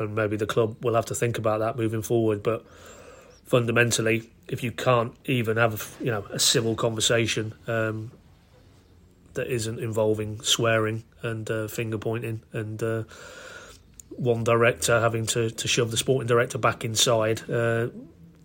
and 0.01 0.15
maybe 0.15 0.37
the 0.37 0.47
club 0.47 0.85
will 0.85 0.95
have 0.95 1.07
to 1.07 1.15
think 1.15 1.39
about 1.39 1.61
that 1.61 1.77
moving 1.77 2.03
forward. 2.03 2.43
But 2.43 2.65
fundamentally, 3.45 4.31
if 4.49 4.63
you 4.63 4.73
can't 4.73 5.15
even 5.27 5.57
have 5.57 5.95
you 6.01 6.11
know 6.11 6.25
a 6.31 6.39
civil 6.39 6.75
conversation 6.75 7.55
um, 7.67 8.11
that 9.35 9.47
isn't 9.47 9.79
involving 9.79 10.41
swearing 10.43 11.05
and 11.23 11.49
uh, 11.51 11.69
finger 11.69 11.99
pointing 11.99 12.43
and 12.53 12.83
uh, 12.83 13.05
one 14.11 14.45
director 14.45 15.01
having 15.01 15.27
to, 15.27 15.51
to 15.51 15.69
shove 15.69 15.91
the 15.91 15.97
sporting 15.97 16.27
director 16.27 16.59
back 16.59 16.85
inside, 16.85 17.49
uh, 17.51 17.89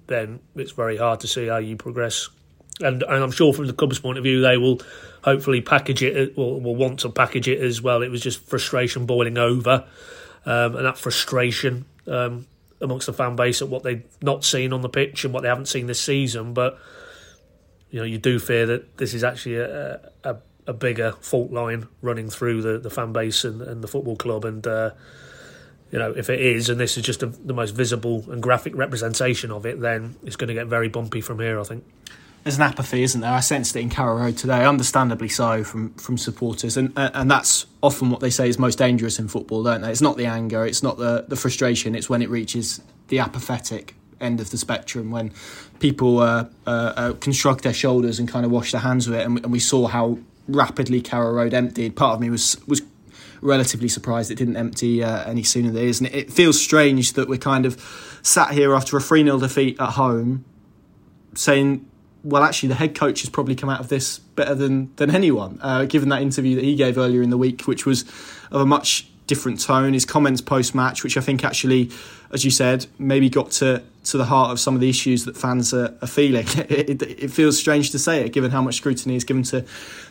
then 0.08 0.40
it's 0.56 0.72
very 0.72 0.98
hard 0.98 1.20
to 1.22 1.28
see 1.28 1.48
how 1.48 1.58
you 1.58 1.76
progress. 1.76 2.30
And, 2.82 3.04
and 3.04 3.24
I'm 3.24 3.32
sure 3.32 3.54
from 3.54 3.68
the 3.68 3.74
club's 3.74 4.00
point 4.00 4.18
of 4.18 4.24
view, 4.24 4.42
they 4.42 4.58
will 4.58 4.82
hopefully 5.24 5.62
package 5.62 6.04
it, 6.04 6.34
or 6.38 6.60
will 6.62 6.76
want 6.76 7.00
to 7.02 7.10
package 7.10 7.48
it 7.48 7.62
as 7.62 7.82
well. 7.82 8.04
It 8.04 8.10
was 8.10 8.22
just 8.22 8.46
frustration 8.46 9.06
boiling 9.06 9.38
over, 9.38 9.88
um, 10.46 10.76
and 10.76 10.86
that 10.86 10.98
frustration 10.98 11.86
um, 12.08 12.48
amongst 12.82 13.08
the 13.08 13.14
fan 13.14 13.36
base 13.36 13.62
at 13.62 13.70
what 13.70 13.84
they've 13.84 14.04
not 14.22 14.44
seen 14.44 14.74
on 14.74 14.82
the 14.82 14.90
pitch 14.90 15.26
and 15.26 15.34
what 15.34 15.42
they 15.42 15.50
haven't 15.50 15.68
seen 15.68 15.88
this 15.88 16.00
season. 16.00 16.54
But 16.54 16.78
you 17.90 18.00
know, 18.00 18.06
you 18.06 18.18
do 18.18 18.40
fear 18.40 18.66
that 18.66 18.98
this 18.98 19.14
is 19.14 19.24
actually 19.24 19.58
a, 19.58 20.12
a, 20.24 20.38
a 20.68 20.74
bigger 20.74 21.14
fault 21.22 21.52
line 21.52 21.88
running 22.02 22.30
through 22.30 22.62
the, 22.62 22.78
the 22.78 22.90
fan 22.90 23.14
base 23.14 23.44
and, 23.44 23.62
and 23.62 23.84
the 23.84 23.88
football 23.88 24.16
club. 24.16 24.46
And 24.46 24.66
uh, 24.66 24.92
you 25.92 26.00
know, 26.00 26.12
if 26.12 26.30
it 26.30 26.42
is, 26.42 26.70
and 26.70 26.80
this 26.80 26.98
is 26.98 27.04
just 27.04 27.24
a, 27.24 27.28
the 27.28 27.54
most 27.54 27.72
visible 27.72 28.26
and 28.30 28.42
graphic 28.42 28.76
representation 28.76 29.52
of 29.52 29.66
it, 29.66 29.80
then 29.80 30.16
it's 30.24 30.36
going 30.36 30.50
to 30.50 30.54
get 30.54 30.68
very 30.68 30.90
bumpy 30.90 31.22
from 31.22 31.40
here. 31.40 31.60
I 31.60 31.64
think 31.64 31.86
there's 32.46 32.58
an 32.58 32.62
apathy, 32.62 33.02
isn't 33.02 33.22
there? 33.22 33.32
I 33.32 33.40
sensed 33.40 33.76
it 33.76 33.80
in 33.80 33.90
Carrow 33.90 34.18
Road 34.18 34.38
today, 34.38 34.66
understandably 34.66 35.30
so 35.30 35.64
from 35.64 35.96
from 35.96 36.16
supporters, 36.16 36.78
and 36.78 36.94
and 36.96 37.30
that's 37.30 37.66
often 37.82 38.12
what 38.12 38.20
they 38.20 38.30
say 38.30 38.48
is 38.48 38.60
most 38.60 38.78
dangerous 38.78 39.18
in 39.18 39.28
football, 39.28 39.64
don't 39.64 39.82
they? 39.82 39.90
It's 39.90 40.00
not 40.00 40.16
the 40.16 40.28
anger, 40.28 40.64
it's 40.64 40.84
not 40.84 41.00
the 41.00 41.26
the 41.28 41.36
frustration, 41.36 41.96
it's 41.96 42.08
when 42.08 42.22
it 42.22 42.30
reaches 42.30 42.84
the 43.08 43.18
apathetic 43.18 43.96
end 44.22 44.40
of 44.40 44.52
the 44.52 44.58
spectrum 44.58 45.10
when 45.10 45.34
people 45.80 46.20
uh, 46.20 46.46
uh, 46.68 46.94
uh, 46.96 47.14
can 47.14 47.34
shrug 47.34 47.62
their 47.64 47.74
shoulders 47.74 48.20
and 48.20 48.30
kind 48.30 48.46
of 48.46 48.52
wash 48.52 48.74
their 48.74 48.82
hands 48.82 49.10
with 49.10 49.20
it, 49.20 49.26
and, 49.26 49.40
and 49.40 49.52
we 49.52 49.60
saw 49.60 49.88
how 49.88 50.20
rapidly 50.48 51.02
Carrow 51.02 51.34
Road 51.34 51.56
emptied. 51.56 51.96
Part 51.96 52.14
of 52.14 52.22
me 52.22 52.30
was 52.30 52.62
was 52.68 52.84
relatively 53.42 53.90
surprised 53.90 54.30
it 54.30 54.36
didn't 54.36 54.56
empty 54.56 55.04
uh, 55.04 55.24
any 55.24 55.42
sooner 55.42 55.72
than 55.72 55.82
it 55.82 55.90
is, 55.90 56.00
and 56.00 56.10
it, 56.10 56.16
it 56.16 56.32
feels 56.32 56.62
strange 56.62 57.14
that 57.14 57.28
we're 57.28 57.40
kind 57.40 57.66
of 57.66 58.20
sat 58.22 58.52
here 58.52 58.76
after 58.76 58.96
a 58.98 59.02
3 59.02 59.24
0 59.24 59.40
defeat 59.40 59.80
at 59.80 59.94
home 59.94 60.46
saying 61.34 61.90
well, 62.26 62.44
actually, 62.44 62.70
the 62.70 62.76
head 62.76 62.96
coach 62.96 63.22
has 63.22 63.30
probably 63.30 63.56
come 63.56 63.70
out 63.70 63.80
of 63.80 63.88
this 63.88 64.18
better 64.18 64.56
than 64.56 64.92
than 64.96 65.14
anyone. 65.16 65.60
Uh, 65.62 65.86
given 65.86 66.10
that 66.10 66.22
interview 66.22 66.56
that 66.56 66.64
he 66.64 66.76
gave 66.76 66.98
earlier 66.98 67.22
in 67.22 67.30
the 67.30 67.38
week, 67.38 67.62
which 67.68 67.86
was 67.86 68.02
of 68.52 68.62
a 68.62 68.66
much 68.66 69.08
different 69.28 69.60
tone. 69.60 69.94
His 69.94 70.06
comments 70.06 70.42
post 70.42 70.76
match, 70.76 71.04
which 71.04 71.18
I 71.18 71.22
think 71.22 71.44
actually, 71.44 71.92
as 72.32 72.46
you 72.46 72.52
said, 72.52 72.86
maybe 73.00 73.30
got 73.30 73.52
to, 73.52 73.84
to 74.06 74.18
the 74.18 74.26
heart 74.26 74.52
of 74.52 74.60
some 74.60 74.76
of 74.76 74.82
the 74.82 74.90
issues 74.90 75.26
that 75.26 75.36
fans 75.36 75.74
are, 75.74 75.96
are 76.02 76.08
feeling. 76.08 76.46
It, 76.76 77.02
it, 77.02 77.32
feels 77.32 77.58
strange 77.58 77.92
to 77.92 78.00
say 78.00 78.22
it, 78.26 78.34
given 78.34 78.52
how 78.52 78.62
much 78.62 78.76
scrutiny 78.76 79.16
is 79.16 79.24
given 79.24 79.44
to 79.44 79.66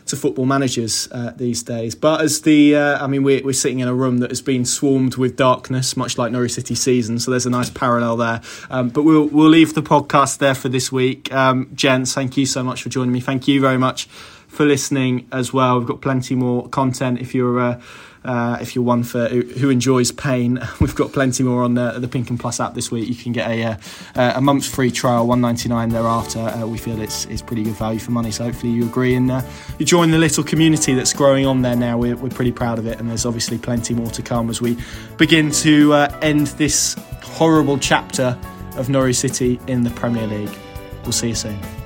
to 0.05 0.15
football 0.15 0.45
managers 0.45 1.07
uh, 1.11 1.31
these 1.35 1.63
days. 1.63 1.95
But 1.95 2.21
as 2.21 2.41
the, 2.41 2.75
uh, 2.75 3.03
I 3.03 3.07
mean, 3.07 3.23
we're, 3.23 3.43
we're 3.43 3.53
sitting 3.53 3.79
in 3.79 3.87
a 3.87 3.93
room 3.93 4.19
that 4.19 4.29
has 4.29 4.41
been 4.41 4.65
swarmed 4.65 5.15
with 5.15 5.35
darkness, 5.35 5.97
much 5.97 6.17
like 6.17 6.31
Norwich 6.31 6.53
City 6.53 6.75
season. 6.75 7.19
So 7.19 7.31
there's 7.31 7.45
a 7.45 7.49
nice 7.49 7.69
parallel 7.69 8.17
there. 8.17 8.41
Um, 8.69 8.89
but 8.89 9.03
we'll 9.03 9.25
we'll 9.25 9.49
leave 9.49 9.73
the 9.73 9.83
podcast 9.83 10.39
there 10.39 10.55
for 10.55 10.69
this 10.69 10.91
week. 10.91 11.31
Um, 11.33 11.69
gents, 11.73 12.13
thank 12.13 12.37
you 12.37 12.45
so 12.45 12.63
much 12.63 12.83
for 12.83 12.89
joining 12.89 13.11
me. 13.11 13.19
Thank 13.19 13.47
you 13.47 13.59
very 13.61 13.77
much 13.77 14.05
for 14.47 14.65
listening 14.65 15.27
as 15.31 15.51
well. 15.53 15.79
We've 15.79 15.87
got 15.87 16.01
plenty 16.01 16.35
more 16.35 16.67
content 16.69 17.19
if 17.19 17.35
you're. 17.35 17.59
Uh, 17.59 17.81
uh, 18.25 18.57
if 18.59 18.75
you're 18.75 18.83
one 18.83 19.03
for 19.03 19.27
who 19.27 19.69
enjoys 19.69 20.11
pain, 20.11 20.59
we've 20.81 20.95
got 20.95 21.13
plenty 21.13 21.43
more 21.43 21.63
on 21.63 21.75
the, 21.75 21.99
the 21.99 22.07
Pink 22.07 22.31
Un 22.31 22.37
Plus 22.37 22.59
app 22.59 22.73
this 22.73 22.91
week. 22.91 23.07
You 23.07 23.15
can 23.15 23.31
get 23.31 23.49
a 23.49 23.63
uh, 23.63 24.33
a 24.35 24.41
month's 24.41 24.67
free 24.67 24.91
trial, 24.91 25.27
one 25.27 25.41
ninety 25.41 25.69
nine 25.69 25.89
thereafter. 25.89 26.39
Uh, 26.39 26.65
we 26.65 26.77
feel 26.77 26.99
it's 26.99 27.25
it's 27.25 27.41
pretty 27.41 27.63
good 27.63 27.75
value 27.75 27.99
for 27.99 28.11
money. 28.11 28.31
So 28.31 28.45
hopefully 28.45 28.73
you 28.73 28.85
agree 28.85 29.15
and 29.15 29.31
uh, 29.31 29.41
you 29.77 29.85
join 29.85 30.11
the 30.11 30.17
little 30.17 30.43
community 30.43 30.93
that's 30.95 31.13
growing 31.13 31.45
on 31.45 31.61
there 31.61 31.75
now. 31.75 31.97
We're, 31.97 32.15
we're 32.15 32.29
pretty 32.29 32.51
proud 32.51 32.79
of 32.79 32.87
it, 32.87 32.99
and 32.99 33.09
there's 33.09 33.25
obviously 33.25 33.57
plenty 33.57 33.93
more 33.93 34.09
to 34.09 34.21
come 34.21 34.49
as 34.49 34.61
we 34.61 34.77
begin 35.17 35.51
to 35.51 35.93
uh, 35.93 36.19
end 36.21 36.47
this 36.47 36.95
horrible 37.23 37.77
chapter 37.77 38.37
of 38.77 38.89
Norwich 38.89 39.17
City 39.17 39.59
in 39.67 39.83
the 39.83 39.91
Premier 39.91 40.25
League. 40.25 40.57
We'll 41.03 41.11
see 41.11 41.29
you 41.29 41.35
soon. 41.35 41.84